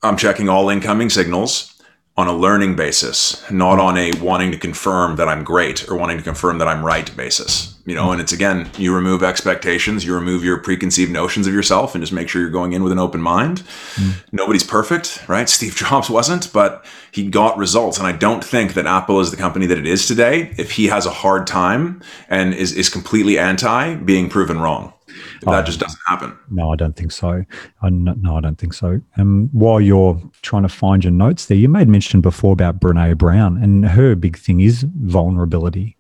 I'm 0.01 0.17
checking 0.17 0.49
all 0.49 0.69
incoming 0.69 1.09
signals. 1.09 1.72
On 2.15 2.27
a 2.27 2.33
learning 2.33 2.75
basis, 2.75 3.49
not 3.49 3.79
on 3.79 3.97
a 3.97 4.11
wanting 4.19 4.51
to 4.51 4.57
confirm 4.57 5.15
that 5.15 5.27
I'm 5.27 5.43
great 5.43 5.89
or 5.89 5.97
wanting 5.97 6.17
to 6.17 6.23
confirm 6.23 6.59
that 6.59 6.67
I'm 6.67 6.85
right 6.85 7.15
basis. 7.17 7.75
You 7.85 7.95
know, 7.95 8.11
and 8.11 8.21
it's 8.21 8.31
again, 8.31 8.69
you 8.77 8.95
remove 8.95 9.23
expectations, 9.23 10.05
you 10.05 10.13
remove 10.13 10.43
your 10.43 10.57
preconceived 10.59 11.11
notions 11.11 11.47
of 11.47 11.53
yourself, 11.53 11.95
and 11.95 12.03
just 12.03 12.13
make 12.13 12.29
sure 12.29 12.39
you're 12.39 12.51
going 12.51 12.73
in 12.73 12.83
with 12.83 12.91
an 12.91 12.99
open 12.99 13.19
mind. 13.19 13.63
Mm. 13.95 14.23
Nobody's 14.31 14.63
perfect, 14.63 15.27
right? 15.27 15.49
Steve 15.53 15.75
Jobs 15.75 16.09
wasn't, 16.09 16.53
but 16.53 16.85
he 17.11 17.27
got 17.29 17.57
results. 17.57 17.97
And 17.97 18.07
I 18.07 18.11
don't 18.11 18.43
think 18.43 18.75
that 18.75 18.85
Apple 18.85 19.19
is 19.19 19.31
the 19.31 19.37
company 19.37 19.65
that 19.65 19.77
it 19.77 19.87
is 19.87 20.07
today 20.07 20.53
if 20.57 20.71
he 20.71 20.87
has 20.87 21.05
a 21.05 21.11
hard 21.11 21.47
time 21.47 22.01
and 22.29 22.53
is, 22.53 22.73
is 22.73 22.89
completely 22.89 23.39
anti 23.39 23.95
being 23.95 24.29
proven 24.29 24.61
wrong. 24.61 24.93
That 25.41 25.65
just 25.65 25.79
doesn't 25.79 25.99
happen. 26.07 26.37
No, 26.49 26.71
I 26.71 26.75
don't 26.75 26.95
think 26.95 27.11
so. 27.11 27.43
I, 27.81 27.89
no, 27.89 28.37
I 28.37 28.41
don't 28.41 28.57
think 28.57 28.73
so. 28.73 29.01
Um, 29.17 29.49
while 29.51 29.81
you're 29.81 30.21
trying 30.41 30.63
to 30.63 30.69
find 30.69 31.03
your 31.03 31.11
notes 31.11 31.45
there, 31.45 31.57
you 31.57 31.69
made 31.69 31.87
mention 31.87 32.21
before 32.21 32.53
about 32.53 32.79
Brene 32.79 33.17
Brown, 33.17 33.57
and 33.57 33.85
her 33.85 34.15
big 34.15 34.37
thing 34.37 34.61
is 34.61 34.83
vulnerability. 34.83 35.97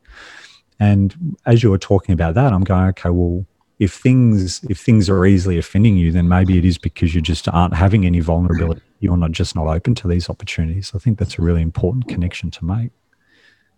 And 0.79 1.37
as 1.45 1.63
you 1.63 1.71
were 1.71 1.77
talking 1.77 2.13
about 2.13 2.35
that, 2.35 2.51
I'm 2.51 2.63
going, 2.63 2.89
okay, 2.89 3.09
well, 3.09 3.45
if 3.79 3.93
things 3.93 4.63
if 4.69 4.79
things 4.79 5.09
are 5.09 5.25
easily 5.25 5.57
offending 5.57 5.97
you, 5.97 6.11
then 6.11 6.27
maybe 6.27 6.57
it 6.57 6.65
is 6.65 6.77
because 6.77 7.13
you 7.13 7.21
just 7.21 7.47
aren't 7.49 7.73
having 7.73 8.05
any 8.05 8.19
vulnerability. 8.19 8.81
You're 8.99 9.17
not 9.17 9.31
just 9.31 9.55
not 9.55 9.67
open 9.67 9.95
to 9.95 10.07
these 10.07 10.29
opportunities. 10.29 10.91
I 10.95 10.99
think 10.99 11.19
that's 11.19 11.37
a 11.37 11.41
really 11.41 11.61
important 11.61 12.07
connection 12.07 12.51
to 12.51 12.65
make. 12.65 12.91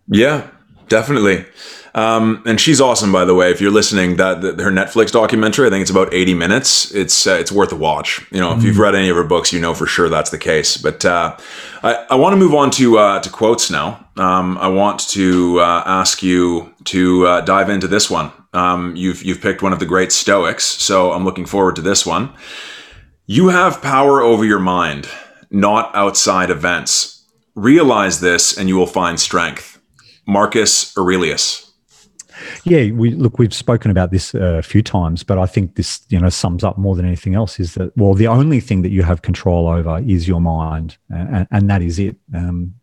Yeah, 0.07 0.47
Definitely. 0.88 1.45
Um, 1.95 2.43
and 2.45 2.59
she's 2.59 2.81
awesome, 2.81 3.13
by 3.13 3.23
the 3.23 3.33
way. 3.33 3.51
If 3.51 3.61
you're 3.61 3.71
listening, 3.71 4.17
that, 4.17 4.41
that, 4.41 4.59
her 4.59 4.69
Netflix 4.69 5.13
documentary, 5.13 5.65
I 5.65 5.69
think 5.69 5.81
it's 5.81 5.89
about 5.89 6.13
80 6.13 6.33
minutes. 6.33 6.93
It's 6.93 7.25
uh, 7.25 7.38
it's 7.39 7.53
worth 7.53 7.71
a 7.71 7.77
watch. 7.77 8.21
You 8.31 8.41
know, 8.41 8.51
mm. 8.51 8.57
if 8.57 8.63
you've 8.65 8.75
mm. 8.75 8.79
read 8.79 8.95
any 8.95 9.07
of 9.07 9.15
her 9.15 9.23
books, 9.23 9.53
you 9.53 9.61
know 9.61 9.73
for 9.73 9.88
sure 9.88 10.09
that's 10.09 10.29
the 10.29 10.38
case. 10.38 10.75
But 10.75 11.05
uh, 11.05 11.38
I, 11.83 12.05
I 12.09 12.15
want 12.15 12.33
to 12.33 12.38
move 12.38 12.53
on 12.53 12.69
to 12.71 12.97
uh, 12.97 13.21
to 13.21 13.29
quotes 13.29 13.71
now. 13.71 14.05
Um, 14.17 14.57
I 14.57 14.67
want 14.67 15.07
to 15.11 15.59
uh, 15.61 15.83
ask 15.86 16.21
you 16.21 16.73
to 16.86 17.27
uh, 17.27 17.41
dive 17.41 17.69
into 17.69 17.88
this 17.88 18.09
one. 18.09 18.31
Um, 18.53 18.93
you've 18.97 19.23
you've 19.23 19.41
picked 19.41 19.61
one 19.61 19.71
of 19.71 19.79
the 19.79 19.86
great 19.86 20.11
Stoics, 20.11 20.65
so 20.65 21.13
I'm 21.13 21.23
looking 21.23 21.45
forward 21.45 21.77
to 21.77 21.81
this 21.81 22.05
one. 22.05 22.33
You 23.25 23.47
have 23.49 23.81
power 23.81 24.21
over 24.21 24.43
your 24.43 24.59
mind, 24.59 25.07
not 25.49 25.95
outside 25.95 26.49
events. 26.49 27.23
Realize 27.55 28.19
this, 28.19 28.57
and 28.57 28.67
you 28.67 28.75
will 28.75 28.86
find 28.86 29.17
strength. 29.17 29.74
Marcus 30.28 30.95
Aurelius. 30.97 31.65
Yeah, 32.63 32.91
we 32.91 33.11
look. 33.11 33.39
We've 33.39 33.53
spoken 33.53 33.91
about 33.91 34.11
this 34.11 34.36
uh, 34.36 34.57
a 34.57 34.61
few 34.61 34.82
times, 34.82 35.23
but 35.23 35.38
I 35.38 35.45
think 35.45 35.76
this, 35.76 36.01
you 36.09 36.19
know, 36.19 36.30
sums 36.30 36.63
up 36.63 36.78
more 36.78 36.95
than 36.95 37.05
anything 37.05 37.36
else. 37.36 37.59
Is 37.59 37.76
that 37.76 37.95
well, 37.95 38.13
the 38.13 38.28
only 38.28 38.59
thing 38.59 38.82
that 38.82 38.89
you 38.89 39.03
have 39.03 39.21
control 39.21 39.67
over 39.67 39.99
is 39.99 40.28
your 40.28 40.41
mind, 40.41 40.97
and, 41.09 41.47
and 41.51 41.69
that 41.69 41.82
is 41.82 41.99
it. 41.99 42.17
Um, 42.34 42.76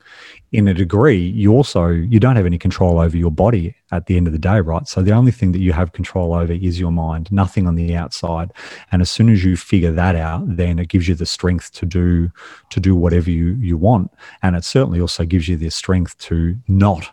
in 0.53 0.69
a 0.69 0.75
degree, 0.75 1.19
you 1.19 1.53
also 1.53 1.89
you 1.89 2.21
don't 2.21 2.37
have 2.37 2.47
any 2.47 2.59
control 2.59 2.99
over 2.99 3.17
your 3.17 3.31
body 3.31 3.75
at 3.91 4.07
the 4.07 4.17
end 4.17 4.27
of 4.27 4.33
the 4.33 4.39
day, 4.39 4.61
right? 4.61 4.87
So 4.87 5.03
the 5.03 5.13
only 5.13 5.33
thing 5.33 5.53
that 5.53 5.61
you 5.61 5.73
have 5.73 5.93
control 5.93 6.35
over 6.35 6.53
is 6.53 6.79
your 6.79 6.93
mind, 6.93 7.31
nothing 7.33 7.67
on 7.67 7.75
the 7.75 7.95
outside. 7.95 8.53
And 8.91 9.03
as 9.03 9.11
soon 9.11 9.29
as 9.29 9.45
you 9.45 9.57
figure 9.57 9.93
that 9.93 10.17
out, 10.17 10.57
then 10.57 10.79
it 10.79 10.89
gives 10.89 11.09
you 11.09 11.15
the 11.15 11.27
strength 11.27 11.73
to 11.75 11.87
do 11.87 12.31
to 12.71 12.81
do 12.81 12.95
whatever 12.95 13.31
you 13.31 13.55
you 13.55 13.77
want, 13.77 14.13
and 14.43 14.57
it 14.57 14.65
certainly 14.65 15.01
also 15.01 15.25
gives 15.25 15.49
you 15.49 15.57
the 15.57 15.71
strength 15.71 16.17
to 16.19 16.57
not 16.69 17.13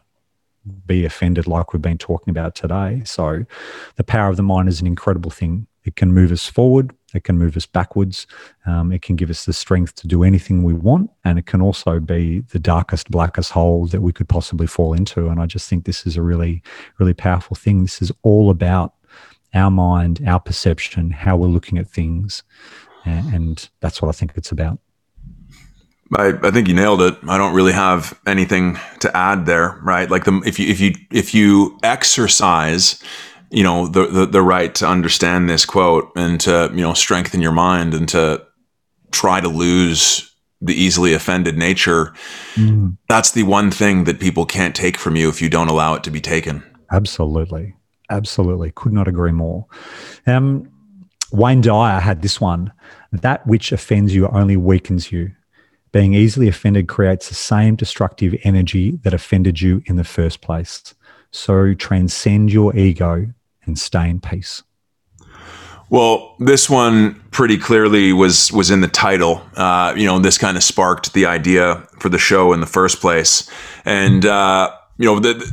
be 0.85 1.05
offended 1.05 1.47
like 1.47 1.73
we've 1.73 1.81
been 1.81 1.97
talking 1.97 2.31
about 2.31 2.55
today. 2.55 3.01
So 3.05 3.45
the 3.95 4.03
power 4.03 4.29
of 4.29 4.37
the 4.37 4.43
mind 4.43 4.69
is 4.69 4.81
an 4.81 4.87
incredible 4.87 5.31
thing. 5.31 5.67
It 5.83 5.95
can 5.95 6.13
move 6.13 6.31
us 6.31 6.45
forward, 6.45 6.93
it 7.13 7.23
can 7.23 7.37
move 7.37 7.57
us 7.57 7.65
backwards, 7.65 8.27
um, 8.65 8.91
it 8.91 9.01
can 9.01 9.15
give 9.15 9.29
us 9.29 9.45
the 9.45 9.53
strength 9.53 9.95
to 9.95 10.07
do 10.07 10.23
anything 10.23 10.61
we 10.61 10.73
want, 10.73 11.09
and 11.23 11.39
it 11.39 11.45
can 11.45 11.61
also 11.61 11.99
be 11.99 12.41
the 12.51 12.59
darkest, 12.59 13.09
blackest 13.09 13.51
hole 13.51 13.87
that 13.87 14.01
we 14.01 14.11
could 14.11 14.29
possibly 14.29 14.67
fall 14.67 14.93
into. 14.93 15.29
And 15.29 15.41
I 15.41 15.45
just 15.45 15.69
think 15.69 15.85
this 15.85 16.05
is 16.05 16.17
a 16.17 16.21
really, 16.21 16.61
really 16.99 17.13
powerful 17.13 17.55
thing. 17.55 17.81
This 17.81 18.01
is 18.01 18.11
all 18.21 18.49
about 18.49 18.93
our 19.53 19.71
mind, 19.71 20.21
our 20.27 20.39
perception, 20.39 21.11
how 21.11 21.37
we're 21.37 21.47
looking 21.47 21.77
at 21.77 21.87
things. 21.87 22.43
And 23.05 23.67
that's 23.79 24.01
what 24.01 24.09
I 24.09 24.11
think 24.11 24.33
it's 24.35 24.51
about. 24.51 24.79
I, 26.15 26.33
I 26.41 26.51
think 26.51 26.67
you 26.67 26.73
nailed 26.73 27.01
it. 27.01 27.15
I 27.27 27.37
don't 27.37 27.53
really 27.53 27.71
have 27.71 28.19
anything 28.25 28.77
to 29.01 29.15
add 29.15 29.45
there, 29.45 29.79
right? 29.83 30.09
Like 30.09 30.25
the 30.25 30.41
if 30.45 30.57
you 30.57 30.67
if 30.67 30.79
you 30.79 30.93
if 31.11 31.33
you 31.35 31.77
exercise, 31.83 33.01
you 33.51 33.63
know, 33.63 33.87
the, 33.87 34.07
the 34.07 34.25
the 34.25 34.41
right 34.41 34.73
to 34.75 34.87
understand 34.87 35.49
this 35.49 35.65
quote 35.65 36.11
and 36.15 36.39
to 36.41 36.71
you 36.73 36.81
know 36.81 36.93
strengthen 36.93 37.41
your 37.41 37.51
mind 37.51 37.93
and 37.93 38.09
to 38.09 38.43
try 39.11 39.39
to 39.39 39.47
lose 39.47 40.33
the 40.61 40.73
easily 40.73 41.13
offended 41.13 41.57
nature, 41.57 42.13
mm. 42.55 42.97
that's 43.07 43.31
the 43.31 43.43
one 43.43 43.71
thing 43.71 44.03
that 44.05 44.19
people 44.19 44.45
can't 44.45 44.75
take 44.75 44.97
from 44.97 45.15
you 45.15 45.29
if 45.29 45.41
you 45.41 45.49
don't 45.49 45.69
allow 45.69 45.93
it 45.93 46.03
to 46.03 46.11
be 46.11 46.19
taken. 46.19 46.63
Absolutely, 46.91 47.75
absolutely, 48.09 48.71
could 48.71 48.93
not 48.93 49.07
agree 49.07 49.31
more. 49.31 49.67
Um, 50.25 50.71
Wayne 51.31 51.61
Dyer 51.61 51.99
had 51.99 52.23
this 52.23 52.41
one: 52.41 52.73
"That 53.11 53.45
which 53.45 53.71
offends 53.71 54.15
you 54.15 54.27
only 54.29 54.57
weakens 54.57 55.11
you." 55.11 55.33
Being 55.91 56.13
easily 56.13 56.47
offended 56.47 56.87
creates 56.87 57.29
the 57.29 57.35
same 57.35 57.75
destructive 57.75 58.35
energy 58.43 58.97
that 59.03 59.13
offended 59.13 59.61
you 59.61 59.81
in 59.85 59.95
the 59.95 60.03
first 60.03 60.41
place. 60.41 60.93
So 61.31 61.73
transcend 61.73 62.51
your 62.51 62.75
ego 62.75 63.27
and 63.65 63.77
stay 63.77 64.09
in 64.09 64.19
peace. 64.19 64.63
Well, 65.89 66.35
this 66.39 66.69
one 66.69 67.15
pretty 67.31 67.57
clearly 67.57 68.13
was 68.13 68.51
was 68.51 68.69
in 68.69 68.81
the 68.81 68.87
title. 68.87 69.41
Uh, 69.55 69.93
you 69.97 70.05
know, 70.05 70.19
this 70.19 70.37
kind 70.37 70.55
of 70.55 70.63
sparked 70.63 71.13
the 71.13 71.25
idea 71.25 71.87
for 71.99 72.09
the 72.09 72.19
show 72.19 72.53
in 72.53 72.59
the 72.59 72.67
first 72.67 72.99
place, 72.99 73.49
and 73.85 74.23
uh, 74.23 74.71
you 74.97 75.05
know, 75.05 75.19
the, 75.19 75.51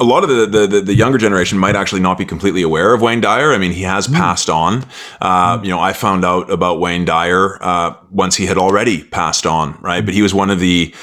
a 0.00 0.04
lot 0.04 0.22
of 0.24 0.30
the, 0.30 0.66
the, 0.66 0.80
the 0.80 0.94
younger 0.94 1.18
generation 1.18 1.58
might 1.58 1.76
actually 1.76 2.00
not 2.00 2.18
be 2.18 2.24
completely 2.24 2.62
aware 2.62 2.94
of 2.94 3.02
Wayne 3.02 3.20
Dyer. 3.20 3.52
I 3.52 3.58
mean, 3.58 3.72
he 3.72 3.82
has 3.82 4.06
mm. 4.06 4.14
passed 4.14 4.48
on. 4.48 4.84
Uh, 5.20 5.60
you 5.62 5.70
know, 5.70 5.80
I 5.80 5.92
found 5.92 6.24
out 6.24 6.50
about 6.50 6.80
Wayne 6.80 7.04
Dyer 7.04 7.62
uh, 7.62 7.94
once 8.10 8.36
he 8.36 8.46
had 8.46 8.58
already 8.58 9.04
passed 9.04 9.46
on, 9.46 9.78
right? 9.80 10.04
But 10.04 10.14
he 10.14 10.22
was 10.22 10.34
one 10.34 10.50
of 10.50 10.60
the 10.60 10.94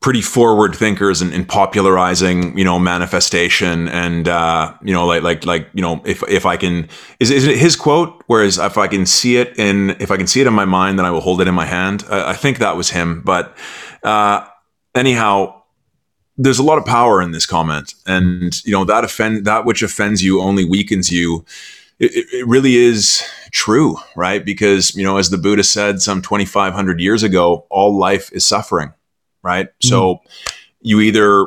pretty 0.00 0.20
forward 0.20 0.74
thinkers 0.74 1.22
in, 1.22 1.32
in 1.32 1.44
popularizing, 1.44 2.56
you 2.56 2.64
know, 2.64 2.78
manifestation 2.78 3.88
and 3.88 4.28
uh, 4.28 4.72
you 4.82 4.92
know, 4.92 5.06
like 5.06 5.22
like 5.22 5.44
like 5.44 5.68
you 5.72 5.82
know, 5.82 6.02
if 6.04 6.22
if 6.28 6.46
I 6.46 6.56
can, 6.56 6.88
is 7.18 7.30
is 7.30 7.46
it 7.46 7.58
his 7.58 7.76
quote? 7.76 8.22
Whereas 8.26 8.58
if 8.58 8.78
I 8.78 8.88
can 8.88 9.06
see 9.06 9.36
it 9.36 9.58
in 9.58 9.90
if 9.98 10.10
I 10.10 10.16
can 10.16 10.26
see 10.26 10.40
it 10.40 10.46
in 10.46 10.52
my 10.54 10.64
mind, 10.64 10.98
then 10.98 11.06
I 11.06 11.10
will 11.10 11.20
hold 11.20 11.40
it 11.40 11.48
in 11.48 11.54
my 11.54 11.66
hand. 11.66 12.04
I, 12.08 12.30
I 12.30 12.34
think 12.34 12.58
that 12.58 12.76
was 12.76 12.90
him. 12.90 13.22
But 13.22 13.56
uh, 14.02 14.46
anyhow 14.94 15.55
there's 16.38 16.58
a 16.58 16.62
lot 16.62 16.78
of 16.78 16.84
power 16.84 17.22
in 17.22 17.30
this 17.30 17.46
comment. 17.46 17.94
And 18.06 18.64
you 18.64 18.72
know 18.72 18.84
that 18.84 19.04
offend 19.04 19.44
that 19.46 19.64
which 19.64 19.82
offends 19.82 20.22
you 20.22 20.40
only 20.40 20.64
weakens 20.64 21.10
you. 21.10 21.44
It, 21.98 22.26
it, 22.30 22.46
really 22.46 22.76
is 22.76 23.22
true 23.52 23.96
right? 24.16 24.44
Because 24.44 24.94
you 24.94 25.04
know 25.04 25.16
as 25.16 25.30
the 25.30 25.38
buddha 25.38 25.64
said 25.64 26.02
some 26.02 26.20
2500 26.20 27.00
years 27.00 27.22
ago 27.22 27.66
all 27.70 27.96
life 27.96 28.30
is 28.32 28.44
suffering 28.44 28.92
right? 29.42 29.68
Mm. 29.68 29.88
so 29.88 30.20
you 30.80 31.00
either 31.00 31.46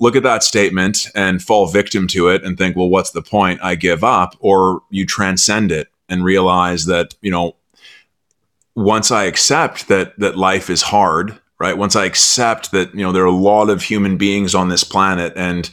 look 0.00 0.16
at 0.16 0.24
that 0.24 0.42
statement 0.42 1.06
and 1.14 1.40
fall 1.40 1.66
victim 1.66 2.08
to 2.08 2.28
it 2.28 2.42
and 2.42 2.58
think 2.58 2.74
well 2.76 2.88
what's 2.88 3.12
the 3.12 3.22
point? 3.22 3.60
I 3.62 3.76
give 3.76 4.02
up 4.02 4.36
or 4.40 4.82
you 4.90 5.06
transcend 5.06 5.70
it 5.70 5.88
and 6.08 6.24
realize 6.24 6.86
that 6.86 7.14
you 7.20 7.30
know 7.30 7.56
once 8.74 9.10
i 9.10 9.24
accept 9.24 9.88
that 9.88 10.18
that 10.18 10.36
life 10.36 10.68
is 10.68 10.82
hard 10.82 11.38
right? 11.58 11.76
Once 11.76 11.96
I 11.96 12.04
accept 12.04 12.72
that, 12.72 12.94
you 12.94 13.02
know, 13.02 13.12
there 13.12 13.22
are 13.22 13.26
a 13.26 13.30
lot 13.30 13.70
of 13.70 13.82
human 13.82 14.16
beings 14.16 14.54
on 14.54 14.68
this 14.68 14.84
planet 14.84 15.32
and 15.36 15.70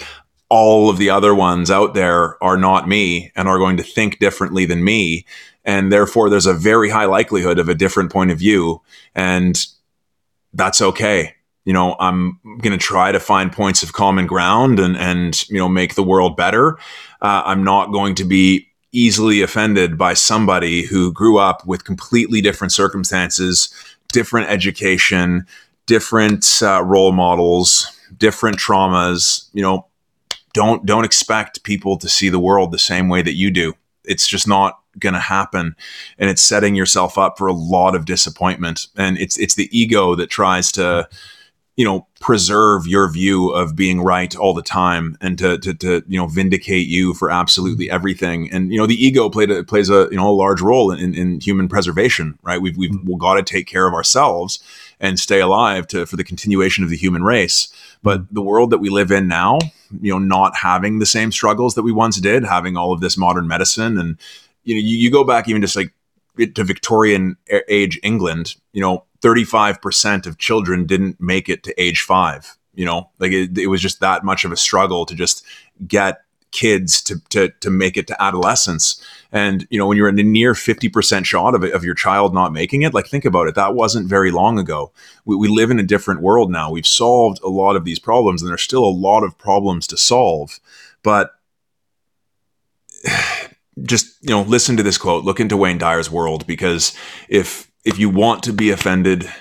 all 0.50 0.90
of 0.90 0.98
the 0.98 1.10
other 1.10 1.34
ones 1.34 1.72
out 1.72 1.94
there 1.94 2.42
are 2.44 2.58
not 2.58 2.88
me 2.88 3.32
and 3.36 3.48
are 3.48 3.58
going 3.58 3.78
to 3.78 3.84
think 3.84 4.20
differently 4.20 4.66
than 4.66 4.84
me. 4.84 5.26
And 5.64 5.92
therefore, 5.94 6.30
there's 6.30 6.46
a 6.46 6.54
very 6.54 6.90
high 6.90 7.06
likelihood 7.06 7.58
of 7.58 7.70
a 7.70 7.74
different 7.74 8.12
point 8.12 8.32
of 8.32 8.40
view. 8.40 8.82
And 9.16 9.66
that's 10.54 10.82
okay. 10.82 11.36
You 11.64 11.72
know, 11.72 11.96
I'm 12.00 12.40
going 12.44 12.78
to 12.78 12.78
try 12.78 13.12
to 13.14 13.20
find 13.20 13.52
points 13.52 13.82
of 13.82 13.94
common 13.94 14.28
ground 14.28 14.80
and, 14.80 14.98
and 14.98 15.48
you 15.50 15.58
know, 15.58 15.70
make 15.70 15.96
the 15.96 16.04
world 16.04 16.36
better. 16.36 16.78
Uh, 17.22 17.44
I'm 17.46 17.64
not 17.64 17.94
going 17.94 18.16
to 18.16 18.26
be 18.26 18.68
easily 18.92 19.42
offended 19.42 19.98
by 19.98 20.14
somebody 20.14 20.84
who 20.84 21.14
grew 21.14 21.38
up 21.38 21.66
with 21.66 21.86
completely 21.86 22.42
different 22.42 22.74
circumstances, 22.74 23.74
different 24.12 24.50
education, 24.50 25.46
different 25.86 26.62
uh, 26.62 26.84
role 26.84 27.12
models, 27.12 28.00
different 28.18 28.58
traumas. 28.58 29.50
You 29.54 29.62
know, 29.64 29.88
don't 30.54 30.86
don't 30.86 31.06
expect 31.06 31.64
people 31.64 31.98
to 31.98 32.10
see 32.10 32.30
the 32.30 32.40
world 32.40 32.72
the 32.72 32.80
same 32.80 33.10
way 33.10 33.22
that 33.22 33.36
you 33.36 33.52
do. 33.52 33.74
It's 34.04 34.28
just 34.28 34.48
not 34.48 34.80
going 35.00 35.14
to 35.14 35.20
happen, 35.20 35.76
and 36.18 36.30
it's 36.30 36.42
setting 36.42 36.76
yourself 36.76 37.18
up 37.18 37.38
for 37.38 37.48
a 37.48 37.54
lot 37.54 37.96
of 37.96 38.06
disappointment. 38.06 38.88
And 38.98 39.18
it's 39.18 39.38
it's 39.38 39.56
the 39.56 39.70
ego 39.78 40.16
that 40.16 40.30
tries 40.30 40.72
to, 40.74 41.08
you 41.78 41.86
know, 41.86 42.08
preserve 42.22 42.86
your 42.88 43.12
view 43.12 43.50
of 43.50 43.76
being 43.76 44.00
right 44.00 44.36
all 44.36 44.54
the 44.54 44.62
time 44.62 45.18
and 45.22 45.38
to, 45.40 45.58
to, 45.58 45.74
to 45.74 46.04
you 46.08 46.18
know 46.20 46.28
vindicate 46.28 46.88
you 46.88 47.14
for 47.16 47.32
absolutely 47.32 47.90
everything 47.90 48.50
and 48.54 48.72
you 48.72 48.78
know 48.78 48.86
the 48.86 49.04
ego 49.04 49.28
played 49.28 49.50
a, 49.50 49.64
plays 49.64 49.90
a 49.90 50.08
you 50.12 50.18
know 50.18 50.30
a 50.30 50.32
large 50.32 50.62
role 50.62 50.92
in, 50.92 51.16
in 51.16 51.40
human 51.40 51.68
preservation 51.68 52.38
right 52.44 52.62
we've 52.62 52.78
we've, 52.78 52.96
we've 53.04 53.18
got 53.18 53.36
to 53.36 53.44
take 53.44 53.66
care 53.66 53.88
of 53.88 53.94
ourselves 53.96 54.60
and 55.02 55.20
stay 55.20 55.41
alive 55.41 55.86
to 55.88 56.06
for 56.06 56.16
the 56.16 56.24
continuation 56.24 56.86
of 56.86 56.89
the 56.89 56.95
human 56.95 57.24
race 57.24 57.68
but 58.02 58.22
mm-hmm. 58.22 58.36
the 58.36 58.41
world 58.41 58.70
that 58.70 58.78
we 58.78 58.89
live 58.89 59.12
in 59.12 59.28
now 59.28 59.60
you 60.02 60.14
know 60.14 60.20
not 60.20 60.56
having 60.56 60.99
the 60.99 61.06
same 61.06 61.32
struggles 61.32 61.76
that 61.76 61.84
we 61.84 61.91
once 61.91 62.18
did 62.22 62.45
having 62.45 62.78
all 62.78 62.93
of 62.93 63.02
this 63.02 63.18
modern 63.18 63.47
medicine 63.47 63.97
and 63.97 64.18
you 64.64 64.74
know 64.74 64.80
you, 64.80 64.95
you 64.95 65.12
go 65.12 65.26
back 65.26 65.49
even 65.49 65.62
just 65.62 65.76
like 65.76 65.91
to 66.38 66.64
Victorian 66.64 67.38
age 67.68 67.99
England, 68.04 68.56
you 68.74 68.82
know, 68.82 69.06
35% 69.22 70.26
of 70.26 70.38
children 70.38 70.86
didn't 70.86 71.20
make 71.20 71.49
it 71.49 71.64
to 71.64 71.82
age 71.82 72.02
five. 72.02 72.58
You 72.74 72.86
know, 72.86 73.10
like 73.20 73.32
it, 73.32 73.58
it 73.58 73.68
was 73.68 73.82
just 73.82 73.99
that 73.99 74.24
much 74.24 74.45
of 74.45 74.52
a 74.52 74.58
struggle 74.58 75.06
to 75.06 75.14
just 75.14 75.45
get 75.88 76.22
kids 76.52 77.02
to, 77.04 77.20
to, 77.30 77.49
to 77.60 77.70
make 77.70 77.97
it 77.97 78.08
to 78.08 78.22
adolescence. 78.22 79.04
And, 79.32 79.66
you 79.70 79.78
know, 79.78 79.88
when 79.88 79.98
you're 79.98 80.10
in 80.10 80.20
a 80.20 80.24
near 80.24 80.54
50% 80.54 81.26
shot 81.26 81.56
of, 81.56 81.64
of 81.64 81.84
your 81.86 81.96
child 81.96 82.34
not 82.34 82.52
making 82.52 82.82
it, 82.82 82.94
like 82.94 83.08
think 83.08 83.26
about 83.26 83.48
it, 83.48 83.56
that 83.56 83.76
wasn't 83.76 84.08
very 84.08 84.32
long 84.32 84.60
ago. 84.60 84.92
We, 85.26 85.36
we 85.36 85.48
live 85.48 85.72
in 85.72 85.80
a 85.80 85.84
different 85.84 86.22
world 86.22 86.52
now. 86.52 86.72
We've 86.72 86.86
solved 86.86 87.42
a 87.44 87.48
lot 87.48 87.76
of 87.76 87.86
these 87.86 88.00
problems 88.00 88.42
and 88.42 88.50
there's 88.50 88.62
still 88.62 88.84
a 88.84 88.92
lot 88.92 89.24
of 89.24 89.38
problems 89.38 89.88
to 89.88 89.98
solve. 89.98 90.60
But 91.04 91.32
just 93.84 94.18
you 94.22 94.30
know 94.30 94.42
listen 94.42 94.76
to 94.78 94.84
this 94.84 94.98
quote 94.98 95.24
look 95.24 95.40
into 95.40 95.56
wayne 95.56 95.78
dyer's 95.78 96.12
world 96.12 96.46
because 96.46 96.96
if 97.30 97.72
if 97.86 97.98
you 97.98 98.10
want 98.10 98.44
to 98.44 98.52
be 98.52 98.70
offended 98.70 99.32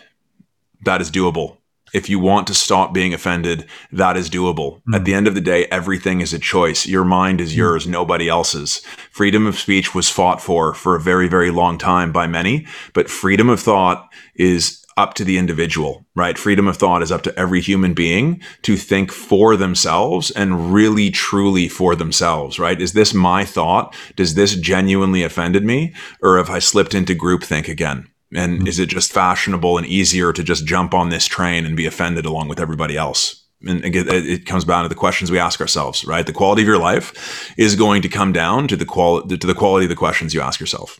that 0.84 1.00
is 1.00 1.10
doable 1.10 1.56
if 1.92 2.08
you 2.08 2.18
want 2.18 2.46
to 2.46 2.54
stop 2.54 2.92
being 2.92 3.14
offended 3.14 3.66
that 3.92 4.16
is 4.16 4.30
doable 4.30 4.76
mm-hmm. 4.78 4.94
at 4.94 5.04
the 5.04 5.14
end 5.14 5.26
of 5.26 5.34
the 5.34 5.40
day 5.40 5.66
everything 5.66 6.20
is 6.20 6.32
a 6.32 6.38
choice 6.38 6.86
your 6.86 7.04
mind 7.04 7.40
is 7.40 7.50
mm-hmm. 7.50 7.58
yours 7.58 7.86
nobody 7.86 8.28
else's 8.28 8.78
freedom 9.10 9.46
of 9.46 9.58
speech 9.58 9.94
was 9.94 10.10
fought 10.10 10.40
for 10.40 10.74
for 10.74 10.94
a 10.94 11.00
very 11.00 11.28
very 11.28 11.50
long 11.50 11.78
time 11.78 12.12
by 12.12 12.26
many 12.26 12.66
but 12.92 13.10
freedom 13.10 13.48
of 13.48 13.60
thought 13.60 14.08
is 14.34 14.80
up 15.00 15.14
to 15.14 15.24
the 15.24 15.38
individual, 15.38 16.04
right? 16.14 16.36
Freedom 16.36 16.68
of 16.68 16.76
thought 16.76 17.02
is 17.02 17.10
up 17.10 17.22
to 17.22 17.38
every 17.38 17.62
human 17.62 17.94
being 17.94 18.42
to 18.60 18.76
think 18.76 19.10
for 19.10 19.56
themselves 19.56 20.30
and 20.30 20.74
really 20.74 21.10
truly 21.10 21.68
for 21.68 21.96
themselves, 21.96 22.58
right? 22.58 22.78
Is 22.78 22.92
this 22.92 23.14
my 23.14 23.46
thought? 23.46 23.94
Does 24.14 24.34
this 24.34 24.54
genuinely 24.56 25.22
offended 25.22 25.64
me? 25.64 25.94
Or 26.22 26.36
have 26.36 26.50
I 26.50 26.58
slipped 26.58 26.94
into 26.94 27.14
groupthink 27.14 27.66
again? 27.66 28.09
And 28.34 28.58
mm-hmm. 28.58 28.66
is 28.66 28.78
it 28.78 28.88
just 28.88 29.12
fashionable 29.12 29.76
and 29.76 29.86
easier 29.86 30.32
to 30.32 30.42
just 30.42 30.64
jump 30.64 30.94
on 30.94 31.08
this 31.08 31.26
train 31.26 31.66
and 31.66 31.76
be 31.76 31.86
offended 31.86 32.26
along 32.26 32.48
with 32.48 32.60
everybody 32.60 32.96
else? 32.96 33.44
And 33.66 33.84
again, 33.84 34.06
it 34.08 34.46
comes 34.46 34.64
down 34.64 34.84
to 34.84 34.88
the 34.88 34.94
questions 34.94 35.30
we 35.30 35.38
ask 35.38 35.60
ourselves, 35.60 36.04
right? 36.04 36.24
The 36.24 36.32
quality 36.32 36.62
of 36.62 36.68
your 36.68 36.78
life 36.78 37.52
is 37.58 37.76
going 37.76 38.02
to 38.02 38.08
come 38.08 38.32
down 38.32 38.68
to 38.68 38.76
the 38.76 38.86
quality 38.86 39.36
to 39.36 39.46
the 39.46 39.54
quality 39.54 39.84
of 39.84 39.90
the 39.90 39.96
questions 39.96 40.32
you 40.32 40.40
ask 40.40 40.60
yourself. 40.60 40.98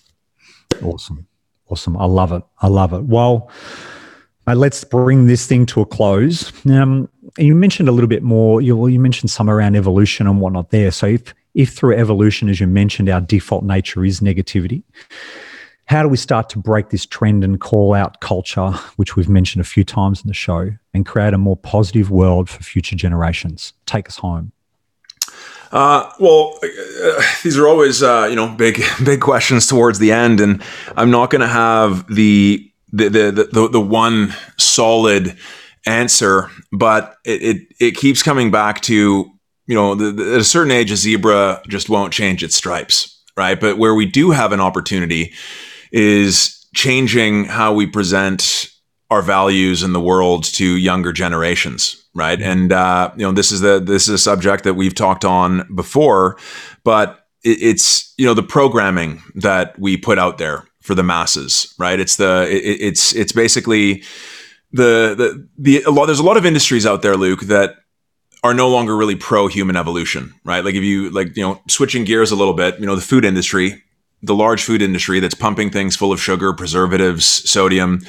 Awesome. 0.83 1.27
Awesome. 1.69 1.97
I 1.97 2.05
love 2.05 2.33
it. 2.33 2.43
I 2.61 2.67
love 2.67 2.93
it. 2.93 3.05
Well, 3.05 3.51
uh, 4.47 4.55
let's 4.55 4.83
bring 4.85 5.27
this 5.27 5.47
thing 5.47 5.65
to 5.67 5.81
a 5.81 5.87
close. 5.87 6.53
Um, 6.67 7.09
you 7.39 7.55
mentioned 7.55 7.89
a 7.89 7.93
little 7.93 8.09
bit 8.09 8.23
more. 8.23 8.61
You, 8.61 8.89
you 8.89 8.99
mentioned 8.99 9.31
some 9.31 9.49
around 9.49 9.77
evolution 9.77 10.27
and 10.27 10.41
whatnot 10.41 10.71
there. 10.71 10.91
So, 10.91 11.07
if 11.07 11.35
if 11.55 11.71
through 11.73 11.97
evolution, 11.97 12.49
as 12.49 12.61
you 12.61 12.67
mentioned, 12.67 13.09
our 13.09 13.21
default 13.21 13.65
nature 13.65 14.05
is 14.05 14.21
negativity, 14.21 14.83
how 15.91 16.05
do 16.05 16.09
we 16.09 16.17
start 16.17 16.49
to 16.49 16.57
break 16.57 16.91
this 16.91 17.05
trend 17.05 17.43
and 17.43 17.61
call 17.61 17.95
out 17.95 18.21
culture, 18.21 18.71
which 18.95 19.17
we've 19.17 19.29
mentioned 19.29 19.61
a 19.61 19.65
few 19.65 19.83
times 19.83 20.23
in 20.23 20.29
the 20.29 20.35
show, 20.35 20.71
and 20.95 21.05
create 21.05 21.35
a 21.35 21.39
more 21.39 21.57
positive 21.57 22.13
world 22.13 22.49
for 22.49 22.63
future 22.63 22.95
generations? 22.95 23.73
Take 23.87 24.09
us 24.09 24.17
home. 24.17 24.53
Uh, 25.73 26.09
well, 26.21 26.57
uh, 26.63 27.23
these 27.43 27.59
are 27.59 27.67
always 27.67 28.05
uh, 28.05 28.29
you 28.31 28.37
know 28.37 28.47
big 28.47 28.81
big 29.05 29.21
questions 29.21 29.67
towards 29.67 29.99
the 29.99 30.13
end, 30.13 30.41
and 30.41 30.63
I'm 30.97 31.11
not 31.11 31.29
going 31.31 31.41
to 31.41 31.49
have 31.49 32.07
the 32.07 32.71
the, 32.93 33.09
the 33.09 33.49
the 33.53 33.69
the 33.69 33.81
one 33.81 34.33
solid 34.59 35.37
answer, 35.87 36.51
but 36.71 37.17
it 37.25 37.43
it, 37.43 37.75
it 37.81 37.97
keeps 37.97 38.23
coming 38.23 38.53
back 38.53 38.81
to 38.83 39.29
you 39.67 39.75
know 39.75 39.97
the, 39.97 40.13
the, 40.13 40.35
at 40.35 40.41
a 40.41 40.45
certain 40.45 40.71
age, 40.71 40.93
a 40.93 40.97
zebra 40.97 41.63
just 41.67 41.89
won't 41.89 42.13
change 42.13 42.45
its 42.45 42.55
stripes, 42.55 43.21
right? 43.37 43.59
But 43.59 43.77
where 43.77 43.97
we 43.97 44.07
do 44.07 44.31
have 44.31 44.53
an 44.53 44.61
opportunity 44.61 45.33
is 45.93 46.67
changing 46.75 47.45
how 47.45 47.73
we 47.73 47.87
present 47.87 48.71
our 49.11 49.23
values 49.23 49.83
in 49.83 49.93
the 49.93 50.01
world 50.01 50.45
to 50.45 50.65
younger 50.65 51.13
generations 51.13 52.01
right? 52.15 52.41
And 52.41 52.73
uh, 52.73 53.13
you 53.17 53.25
know 53.25 53.33
this 53.33 53.53
is 53.53 53.61
the 53.61 53.81
this 53.81 54.09
is 54.09 54.15
a 54.15 54.19
subject 54.19 54.65
that 54.65 54.75
we've 54.75 54.95
talked 54.95 55.25
on 55.25 55.69
before 55.75 56.37
but 56.85 57.27
it, 57.45 57.63
it's 57.63 58.15
you 58.17 58.27
know 58.27 58.35
the 58.35 58.43
programming 58.43 59.23
that 59.35 59.79
we 59.79 59.97
put 59.97 60.19
out 60.19 60.39
there 60.39 60.65
for 60.81 60.95
the 60.95 61.03
masses 61.03 61.75
right? 61.79 62.01
It's 62.01 62.17
the 62.17 62.47
it, 62.51 62.81
it's 62.81 63.15
it's 63.15 63.33
basically 63.33 64.03
the 64.73 65.15
the 65.17 65.49
the 65.59 65.83
a 65.83 65.91
lot 65.91 66.07
there's 66.07 66.21
a 66.21 66.25
lot 66.25 66.37
of 66.37 66.47
industries 66.47 66.87
out 66.87 67.03
there 67.03 67.17
luke 67.17 67.43
that 67.43 67.77
are 68.43 68.55
no 68.55 68.71
longer 68.71 68.97
really 68.97 69.17
pro 69.17 69.47
human 69.47 69.77
evolution 69.77 70.35
right? 70.45 70.65
Like 70.65 70.75
if 70.75 70.83
you 70.83 71.11
like 71.11 71.37
you 71.37 71.43
know 71.43 71.61
switching 71.69 72.05
gears 72.05 72.31
a 72.31 72.37
little 72.37 72.55
bit 72.55 72.79
you 72.81 72.87
know 72.87 72.97
the 72.97 73.03
food 73.03 73.25
industry 73.25 73.83
the 74.23 74.35
large 74.35 74.65
food 74.65 74.83
industry 74.83 75.19
that's 75.21 75.35
pumping 75.35 75.71
things 75.71 75.97
full 75.97 76.13
of 76.13 76.21
sugar, 76.21 76.53
preservatives, 76.53 77.25
sodium, 77.51 78.01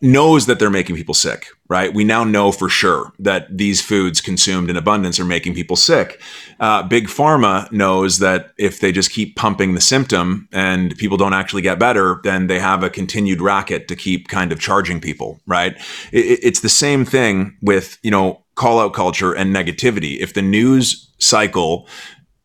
knows 0.00 0.46
that 0.46 0.58
they're 0.58 0.70
making 0.70 0.96
people 0.96 1.14
sick, 1.14 1.46
right? 1.68 1.94
We 1.94 2.04
now 2.04 2.24
know 2.24 2.50
for 2.50 2.68
sure 2.68 3.12
that 3.20 3.56
these 3.56 3.80
foods 3.80 4.20
consumed 4.20 4.70
in 4.70 4.76
abundance 4.76 5.20
are 5.20 5.24
making 5.24 5.54
people 5.54 5.76
sick. 5.76 6.20
Uh, 6.58 6.82
Big 6.82 7.06
Pharma 7.06 7.70
knows 7.70 8.18
that 8.18 8.52
if 8.58 8.80
they 8.80 8.90
just 8.90 9.12
keep 9.12 9.36
pumping 9.36 9.74
the 9.74 9.80
symptom 9.80 10.48
and 10.52 10.96
people 10.98 11.16
don't 11.16 11.34
actually 11.34 11.62
get 11.62 11.78
better, 11.78 12.20
then 12.24 12.48
they 12.48 12.58
have 12.58 12.82
a 12.82 12.90
continued 12.90 13.40
racket 13.40 13.86
to 13.88 13.96
keep 13.96 14.28
kind 14.28 14.50
of 14.50 14.58
charging 14.58 15.00
people, 15.00 15.40
right? 15.46 15.76
It, 16.10 16.40
it's 16.42 16.60
the 16.60 16.68
same 16.68 17.04
thing 17.04 17.56
with, 17.62 17.98
you 18.02 18.10
know, 18.10 18.42
call 18.56 18.80
out 18.80 18.94
culture 18.94 19.32
and 19.32 19.54
negativity. 19.54 20.18
If 20.18 20.34
the 20.34 20.42
news 20.42 21.08
cycle 21.18 21.86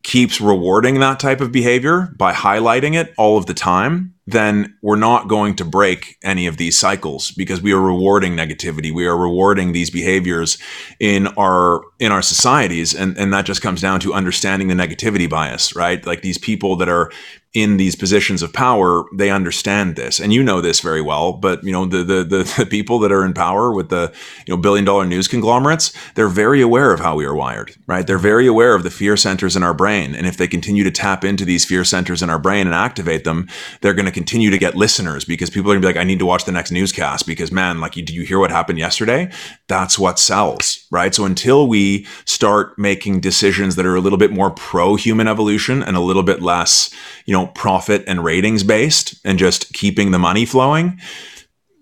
keeps 0.07 0.39
rewarding 0.39 1.01
that 1.01 1.19
type 1.19 1.41
of 1.41 1.51
behavior 1.51 2.13
by 2.15 2.31
highlighting 2.31 2.95
it 2.95 3.13
all 3.17 3.37
of 3.37 3.45
the 3.45 3.53
time, 3.53 4.15
then 4.25 4.73
we're 4.81 4.95
not 4.95 5.27
going 5.27 5.53
to 5.53 5.65
break 5.65 6.15
any 6.23 6.47
of 6.47 6.55
these 6.55 6.79
cycles 6.79 7.31
because 7.31 7.61
we 7.61 7.73
are 7.73 7.81
rewarding 7.81 8.33
negativity. 8.33 8.89
We 8.89 9.05
are 9.05 9.17
rewarding 9.17 9.73
these 9.73 9.89
behaviors 9.89 10.57
in 11.01 11.27
our 11.37 11.81
in 11.99 12.13
our 12.13 12.21
societies. 12.21 12.95
And, 12.95 13.17
and 13.17 13.33
that 13.33 13.45
just 13.45 13.61
comes 13.61 13.81
down 13.81 13.99
to 13.99 14.13
understanding 14.13 14.69
the 14.69 14.75
negativity 14.75 15.29
bias, 15.29 15.75
right? 15.75 16.05
Like 16.05 16.21
these 16.21 16.37
people 16.37 16.77
that 16.77 16.87
are 16.87 17.11
in 17.53 17.77
these 17.77 17.95
positions 17.95 18.43
of 18.43 18.53
power, 18.53 19.05
they 19.15 19.31
understand 19.31 19.95
this, 19.95 20.19
and 20.19 20.33
you 20.33 20.43
know 20.43 20.61
this 20.61 20.79
very 20.79 21.01
well. 21.01 21.33
But 21.33 21.63
you 21.63 21.71
know 21.71 21.85
the, 21.85 22.03
the 22.03 22.23
the 22.23 22.53
the, 22.57 22.65
people 22.65 22.99
that 22.99 23.11
are 23.11 23.25
in 23.25 23.33
power 23.33 23.73
with 23.73 23.89
the 23.89 24.13
you 24.45 24.53
know 24.53 24.61
billion 24.61 24.85
dollar 24.85 25.05
news 25.05 25.27
conglomerates, 25.27 25.93
they're 26.15 26.27
very 26.27 26.61
aware 26.61 26.91
of 26.91 26.99
how 26.99 27.15
we 27.15 27.25
are 27.25 27.35
wired, 27.35 27.75
right? 27.87 28.05
They're 28.05 28.17
very 28.17 28.47
aware 28.47 28.75
of 28.75 28.83
the 28.83 28.91
fear 28.91 29.15
centers 29.15 29.55
in 29.55 29.63
our 29.63 29.73
brain, 29.73 30.13
and 30.13 30.27
if 30.27 30.37
they 30.37 30.47
continue 30.47 30.83
to 30.83 30.91
tap 30.91 31.23
into 31.23 31.45
these 31.45 31.65
fear 31.65 31.83
centers 31.83 32.21
in 32.21 32.29
our 32.29 32.39
brain 32.39 32.67
and 32.67 32.75
activate 32.75 33.23
them, 33.23 33.47
they're 33.81 33.93
going 33.93 34.05
to 34.05 34.11
continue 34.11 34.49
to 34.49 34.57
get 34.57 34.75
listeners 34.75 35.23
because 35.23 35.49
people 35.49 35.71
are 35.71 35.75
going 35.75 35.81
to 35.81 35.87
be 35.87 35.93
like, 35.93 36.01
I 36.01 36.07
need 36.07 36.19
to 36.19 36.25
watch 36.25 36.45
the 36.45 36.51
next 36.51 36.71
newscast 36.71 37.25
because 37.25 37.51
man, 37.51 37.79
like, 37.79 37.93
do 37.93 38.13
you 38.13 38.23
hear 38.23 38.39
what 38.39 38.51
happened 38.51 38.77
yesterday? 38.77 39.31
That's 39.67 39.97
what 39.97 40.19
sells, 40.19 40.85
right? 40.91 41.15
So 41.15 41.25
until 41.25 41.67
we 41.67 42.05
start 42.25 42.77
making 42.77 43.21
decisions 43.21 43.77
that 43.77 43.85
are 43.85 43.95
a 43.95 44.01
little 44.01 44.19
bit 44.19 44.31
more 44.31 44.51
pro 44.51 44.95
human 44.95 45.27
evolution 45.27 45.81
and 45.81 45.95
a 45.95 46.01
little 46.01 46.23
bit 46.23 46.41
less, 46.41 46.93
you 47.25 47.33
know 47.33 47.36
profit 47.45 48.03
and 48.07 48.23
ratings 48.23 48.63
based 48.63 49.15
and 49.23 49.37
just 49.37 49.71
keeping 49.73 50.09
the 50.09 50.17
money 50.17 50.45
flowing, 50.45 50.99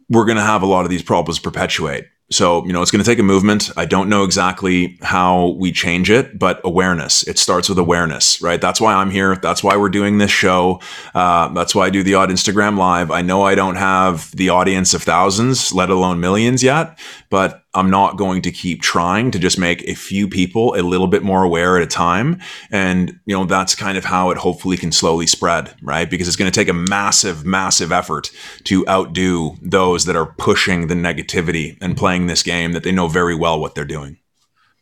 we're 0.10 0.26
going 0.26 0.38
to 0.38 0.43
have 0.43 0.62
a 0.62 0.68
lot 0.68 0.84
of 0.84 0.89
these 0.91 1.03
problems 1.03 1.39
perpetuate. 1.39 2.06
So, 2.32 2.66
you 2.66 2.74
know, 2.74 2.82
it's 2.82 2.89
going 2.89 3.03
to 3.03 3.10
take 3.10 3.20
a 3.20 3.24
movement. 3.24 3.70
I 3.78 3.86
don't 3.86 4.10
know 4.10 4.24
exactly 4.24 4.97
how 5.03 5.49
we 5.60 5.72
change 5.72 6.10
it, 6.10 6.39
but 6.39 6.60
awareness. 6.64 7.22
It 7.28 7.38
starts 7.38 7.70
with 7.70 7.78
awareness, 7.78 8.41
right? 8.41 8.60
That's 8.60 8.82
why 8.82 8.95
I'm 8.95 9.12
here. 9.12 9.36
That's 9.36 9.64
why 9.64 9.78
we're 9.78 9.89
doing 9.89 10.18
this 10.18 10.32
show. 10.32 10.82
Uh, 11.14 11.49
that's 11.49 11.76
why 11.76 11.86
I 11.86 11.91
do 11.91 12.01
the 12.01 12.16
odd 12.16 12.30
Instagram 12.30 12.80
live. 12.80 13.12
I 13.12 13.22
know 13.22 13.43
I 13.43 13.53
don't 13.53 13.76
have 13.76 14.36
the 14.36 14.49
audience 14.49 14.95
of 14.95 15.03
thousands, 15.03 15.72
let 15.72 15.91
alone 15.91 16.20
millions 16.20 16.64
yet, 16.64 16.97
but 17.36 17.65
I'm 17.73 17.89
not 17.89 18.15
going 18.15 18.41
to 18.43 18.49
keep 18.49 18.81
trying 18.81 19.29
to 19.31 19.39
just 19.39 19.59
make 19.59 19.83
a 19.89 19.93
few 19.93 20.29
people 20.29 20.73
a 20.75 20.79
little 20.79 21.07
bit 21.07 21.21
more 21.21 21.43
aware 21.43 21.75
at 21.75 21.83
a 21.83 21.86
time. 21.86 22.39
And, 22.71 23.19
you 23.25 23.38
know, 23.38 23.43
that's 23.43 23.75
kind 23.75 23.97
of 23.97 24.05
how 24.05 24.29
it 24.29 24.38
hopefully 24.38 24.77
can 24.77 24.93
slowly 24.93 25.27
spread, 25.27 25.75
right? 25.81 26.09
Because 26.09 26.29
it's 26.29 26.38
going 26.38 26.49
to 26.49 26.57
take 26.57 26.69
a 26.69 26.73
massive, 26.73 27.43
massive 27.43 27.91
effort 27.91 28.31
to 28.63 28.88
outdo 28.88 29.57
those 29.61 30.05
that 30.05 30.15
are 30.15 30.27
pushing 30.38 30.88
the 30.88 30.95
negativity 30.95 31.77
and 31.81 31.97
playing 31.97 32.27
this 32.27 32.41
game 32.41 32.71
that 32.71 32.83
they 32.83 32.93
know 32.93 33.09
very 33.09 33.36
well 33.36 33.59
what 33.59 33.75
they're 33.75 33.83
doing. 33.83 34.17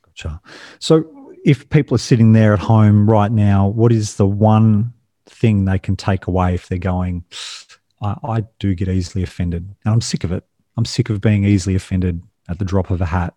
Gotcha. 0.05 0.39
So, 0.77 1.05
if 1.43 1.67
people 1.71 1.95
are 1.95 1.97
sitting 1.97 2.33
there 2.33 2.53
at 2.53 2.59
home 2.59 3.09
right 3.09 3.31
now, 3.31 3.67
what 3.67 3.91
is 3.91 4.17
the 4.17 4.27
one 4.27 4.93
thing 5.25 5.65
they 5.65 5.79
can 5.79 5.95
take 5.95 6.27
away 6.27 6.53
if 6.53 6.67
they're 6.67 6.77
going, 6.77 7.25
I, 7.99 8.15
I 8.23 8.43
do 8.59 8.75
get 8.75 8.89
easily 8.89 9.23
offended 9.23 9.73
and 9.83 9.91
I'm 9.95 10.01
sick 10.01 10.23
of 10.23 10.31
it. 10.31 10.43
I'm 10.77 10.85
sick 10.85 11.09
of 11.09 11.19
being 11.19 11.45
easily 11.45 11.73
offended 11.73 12.21
at 12.47 12.59
the 12.59 12.65
drop 12.65 12.89
of 12.89 13.01
a 13.01 13.05
hat. 13.05 13.33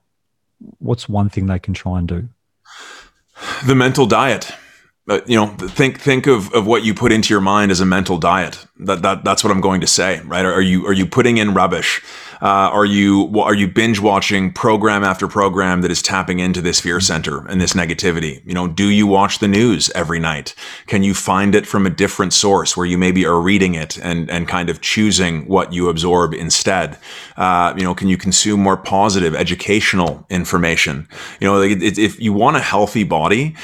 what's 0.78 1.08
one 1.08 1.28
thing 1.28 1.46
they 1.46 1.58
can 1.58 1.74
try 1.74 1.98
and 1.98 2.08
do? 2.08 2.28
The 3.66 3.74
mental 3.74 4.06
diet. 4.06 4.52
Uh, 5.08 5.20
you 5.26 5.36
know, 5.36 5.46
think 5.46 6.00
think 6.00 6.26
of, 6.26 6.52
of 6.52 6.66
what 6.66 6.84
you 6.84 6.92
put 6.92 7.12
into 7.12 7.32
your 7.32 7.40
mind 7.40 7.70
as 7.70 7.80
a 7.80 7.86
mental 7.86 8.18
diet. 8.18 8.66
That, 8.80 9.02
that 9.02 9.22
that's 9.22 9.44
what 9.44 9.52
I'm 9.52 9.60
going 9.60 9.80
to 9.80 9.86
say, 9.86 10.20
right? 10.20 10.44
Are 10.44 10.60
you 10.60 10.86
are 10.86 10.92
you 10.92 11.06
putting 11.06 11.36
in 11.36 11.54
rubbish? 11.54 12.02
Uh, 12.40 12.68
are 12.72 12.84
you 12.84 13.32
are 13.40 13.54
you 13.54 13.68
binge 13.68 14.00
watching 14.00 14.52
program 14.52 15.04
after 15.04 15.28
program 15.28 15.80
that 15.82 15.90
is 15.90 16.02
tapping 16.02 16.38
into 16.38 16.60
this 16.60 16.80
fear 16.80 17.00
center 17.00 17.46
and 17.46 17.60
this 17.60 17.72
negativity? 17.72 18.42
You 18.46 18.54
know, 18.54 18.66
do 18.66 18.88
you 18.88 19.06
watch 19.06 19.38
the 19.38 19.48
news 19.48 19.90
every 19.94 20.18
night? 20.18 20.54
Can 20.86 21.02
you 21.02 21.14
find 21.14 21.54
it 21.54 21.66
from 21.66 21.86
a 21.86 21.90
different 21.90 22.32
source 22.32 22.76
where 22.76 22.86
you 22.86 22.98
maybe 22.98 23.24
are 23.24 23.40
reading 23.40 23.74
it 23.74 23.98
and 23.98 24.30
and 24.30 24.48
kind 24.48 24.68
of 24.68 24.80
choosing 24.80 25.46
what 25.46 25.72
you 25.72 25.88
absorb 25.88 26.34
instead? 26.34 26.98
Uh, 27.36 27.74
you 27.76 27.84
know, 27.84 27.94
can 27.94 28.08
you 28.08 28.16
consume 28.16 28.60
more 28.60 28.76
positive 28.76 29.34
educational 29.34 30.26
information? 30.30 31.08
You 31.40 31.48
know, 31.48 31.62
if 31.62 32.20
you 32.20 32.32
want 32.32 32.56
a 32.56 32.60
healthy 32.60 33.04
body, 33.04 33.54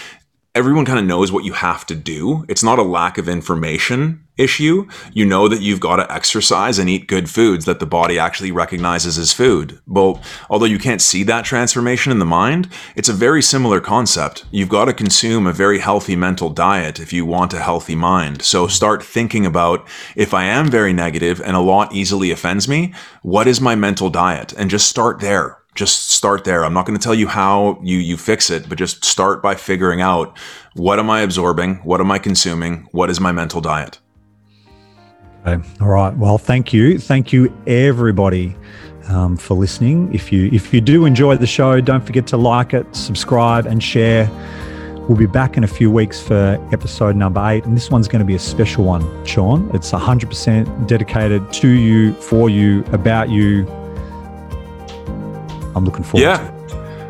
everyone 0.54 0.84
kind 0.84 0.98
of 0.98 1.06
knows 1.06 1.32
what 1.32 1.44
you 1.44 1.54
have 1.54 1.86
to 1.86 1.94
do. 1.94 2.44
It's 2.46 2.62
not 2.62 2.78
a 2.78 2.82
lack 2.82 3.16
of 3.16 3.26
information 3.26 4.22
issue. 4.36 4.86
You 5.12 5.24
know 5.24 5.48
that 5.48 5.62
you've 5.62 5.80
got 5.80 5.96
to 5.96 6.12
exercise 6.12 6.78
and 6.78 6.90
eat 6.90 7.06
good 7.06 7.30
foods 7.30 7.64
that 7.64 7.80
the 7.80 7.86
body 7.86 8.18
actually 8.18 8.52
recognizes 8.52 9.16
as 9.16 9.32
food. 9.32 9.80
Well, 9.86 10.20
although 10.50 10.66
you 10.66 10.78
can't 10.78 11.00
see 11.00 11.22
that 11.22 11.46
transformation 11.46 12.12
in 12.12 12.18
the 12.18 12.26
mind, 12.26 12.68
it's 12.96 13.08
a 13.08 13.14
very 13.14 13.40
similar 13.40 13.80
concept. 13.80 14.44
You've 14.50 14.68
got 14.68 14.86
to 14.86 14.92
consume 14.92 15.46
a 15.46 15.54
very 15.54 15.78
healthy 15.78 16.16
mental 16.16 16.50
diet 16.50 17.00
if 17.00 17.14
you 17.14 17.24
want 17.24 17.54
a 17.54 17.62
healthy 17.62 17.94
mind. 17.94 18.42
So 18.42 18.66
start 18.66 19.02
thinking 19.02 19.46
about 19.46 19.88
if 20.16 20.34
I 20.34 20.44
am 20.44 20.70
very 20.70 20.92
negative 20.92 21.40
and 21.40 21.56
a 21.56 21.60
lot 21.60 21.94
easily 21.94 22.30
offends 22.30 22.68
me, 22.68 22.92
what 23.22 23.46
is 23.46 23.60
my 23.60 23.74
mental 23.74 24.10
diet? 24.10 24.52
And 24.52 24.68
just 24.68 24.88
start 24.88 25.20
there 25.20 25.61
just 25.74 26.10
start 26.10 26.44
there. 26.44 26.64
I'm 26.64 26.74
not 26.74 26.86
going 26.86 26.98
to 26.98 27.02
tell 27.02 27.14
you 27.14 27.26
how 27.26 27.78
you 27.82 27.98
you 27.98 28.16
fix 28.16 28.50
it, 28.50 28.68
but 28.68 28.78
just 28.78 29.04
start 29.04 29.42
by 29.42 29.54
figuring 29.54 30.00
out 30.00 30.36
what 30.74 30.98
am 30.98 31.10
I 31.10 31.20
absorbing, 31.20 31.76
what 31.76 32.00
am 32.00 32.10
I 32.10 32.18
consuming, 32.18 32.88
what 32.92 33.10
is 33.10 33.20
my 33.20 33.32
mental 33.32 33.60
diet. 33.60 33.98
Okay. 35.46 35.66
All 35.80 35.88
right. 35.88 36.16
Well, 36.16 36.38
thank 36.38 36.72
you, 36.72 36.98
thank 36.98 37.32
you 37.32 37.52
everybody 37.66 38.56
um, 39.08 39.36
for 39.36 39.54
listening. 39.54 40.14
If 40.14 40.32
you 40.32 40.50
if 40.52 40.72
you 40.72 40.80
do 40.80 41.04
enjoy 41.04 41.36
the 41.36 41.46
show, 41.46 41.80
don't 41.80 42.04
forget 42.04 42.26
to 42.28 42.36
like 42.36 42.74
it, 42.74 42.86
subscribe, 42.94 43.66
and 43.66 43.82
share. 43.82 44.30
We'll 45.08 45.18
be 45.18 45.26
back 45.26 45.56
in 45.56 45.64
a 45.64 45.68
few 45.68 45.90
weeks 45.90 46.20
for 46.20 46.64
episode 46.70 47.16
number 47.16 47.44
eight, 47.44 47.64
and 47.64 47.76
this 47.76 47.90
one's 47.90 48.06
going 48.06 48.20
to 48.20 48.26
be 48.26 48.36
a 48.36 48.38
special 48.38 48.84
one, 48.84 49.26
Sean. 49.26 49.68
It's 49.74 49.90
100% 49.90 50.86
dedicated 50.86 51.52
to 51.54 51.68
you, 51.68 52.14
for 52.14 52.48
you, 52.48 52.84
about 52.92 53.28
you, 53.28 53.66
I'm 55.74 55.84
looking 55.84 56.04
forward 56.04 56.24
yeah. 56.24 56.38
to. 56.38 56.62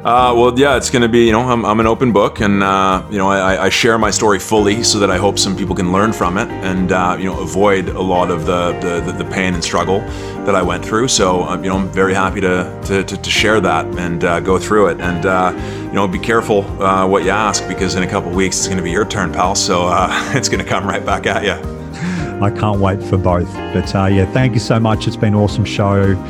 Uh, 0.05 0.35
well, 0.35 0.59
yeah, 0.59 0.77
it's 0.77 0.91
going 0.91 1.03
to 1.03 1.09
be, 1.09 1.27
you 1.27 1.31
know, 1.31 1.43
I'm, 1.43 1.65
I'm 1.65 1.79
an 1.79 1.87
open 1.87 2.11
book 2.11 2.41
and, 2.41 2.61
uh, 2.61 3.07
you 3.09 3.19
know, 3.19 3.29
I, 3.29 3.67
I, 3.67 3.69
share 3.69 3.97
my 3.99 4.11
story 4.11 4.41
fully 4.41 4.83
so 4.83 4.99
that 4.99 5.13
I 5.13 5.17
hope 5.17 5.39
some 5.39 5.57
people 5.57 5.77
can 5.77 5.93
learn 5.93 6.13
from 6.13 6.39
it 6.39 6.49
and, 6.49 6.91
uh, 6.91 7.17
you 7.17 7.27
know, 7.27 7.39
avoid 7.39 7.89
a 7.89 8.03
lot 8.03 8.29
of 8.29 8.45
the, 8.45 8.73
the, 8.81 9.13
the, 9.13 9.25
pain 9.31 9.55
and 9.55 9.63
struggle 9.63 10.01
that 10.45 10.57
I 10.57 10.63
went 10.63 10.85
through. 10.85 11.07
So, 11.07 11.45
uh, 11.45 11.57
you 11.59 11.69
know, 11.69 11.77
I'm 11.77 11.89
very 11.89 12.15
happy 12.15 12.41
to, 12.41 12.81
to, 12.87 13.05
to, 13.05 13.17
to 13.17 13.31
share 13.31 13.61
that 13.61 13.87
and 13.97 14.25
uh, 14.25 14.41
go 14.41 14.59
through 14.59 14.89
it. 14.89 15.01
And, 15.01 15.25
uh, 15.25 15.53
you 15.85 15.93
know, 15.93 16.09
be 16.09 16.19
careful 16.19 16.63
what 16.63 17.23
you 17.23 17.31
ask 17.31 17.69
because 17.69 17.95
in 17.95 18.03
a 18.03 18.09
couple 18.09 18.33
weeks 18.33 18.59
it's 18.59 18.67
going 18.67 18.79
to 18.79 18.83
be 18.83 18.91
your 18.91 19.05
turn, 19.05 19.33
pal. 19.33 19.55
So 19.55 19.89
it's 20.35 20.49
going 20.49 20.65
to 20.65 20.69
come 20.69 20.85
right 20.85 21.07
back 21.07 21.27
at 21.27 21.45
you. 21.45 22.43
I 22.43 22.51
can't 22.51 22.81
wait 22.81 23.01
for 23.05 23.19
both. 23.19 23.55
But 23.55 23.95
yeah, 23.95 24.27
thank 24.33 24.55
you 24.55 24.61
so 24.61 24.81
much. 24.81 25.07
It's 25.07 25.17
been 25.17 25.35
an 25.35 25.41
awesome 25.41 25.65
show. 25.65 26.21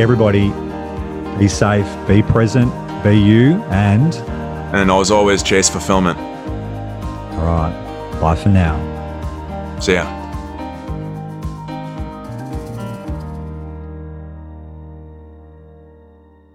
Everybody, 0.00 0.52
be 1.38 1.48
safe, 1.48 1.86
be 2.06 2.22
present, 2.22 2.72
be 3.02 3.18
you, 3.18 3.62
and. 3.70 4.14
And 4.74 4.90
as 4.90 5.10
always, 5.10 5.42
chase 5.42 5.68
fulfillment. 5.68 6.18
All 6.18 7.46
right. 7.46 8.18
Bye 8.20 8.36
for 8.36 8.50
now. 8.50 8.76
See 9.80 9.94
ya. 9.94 10.19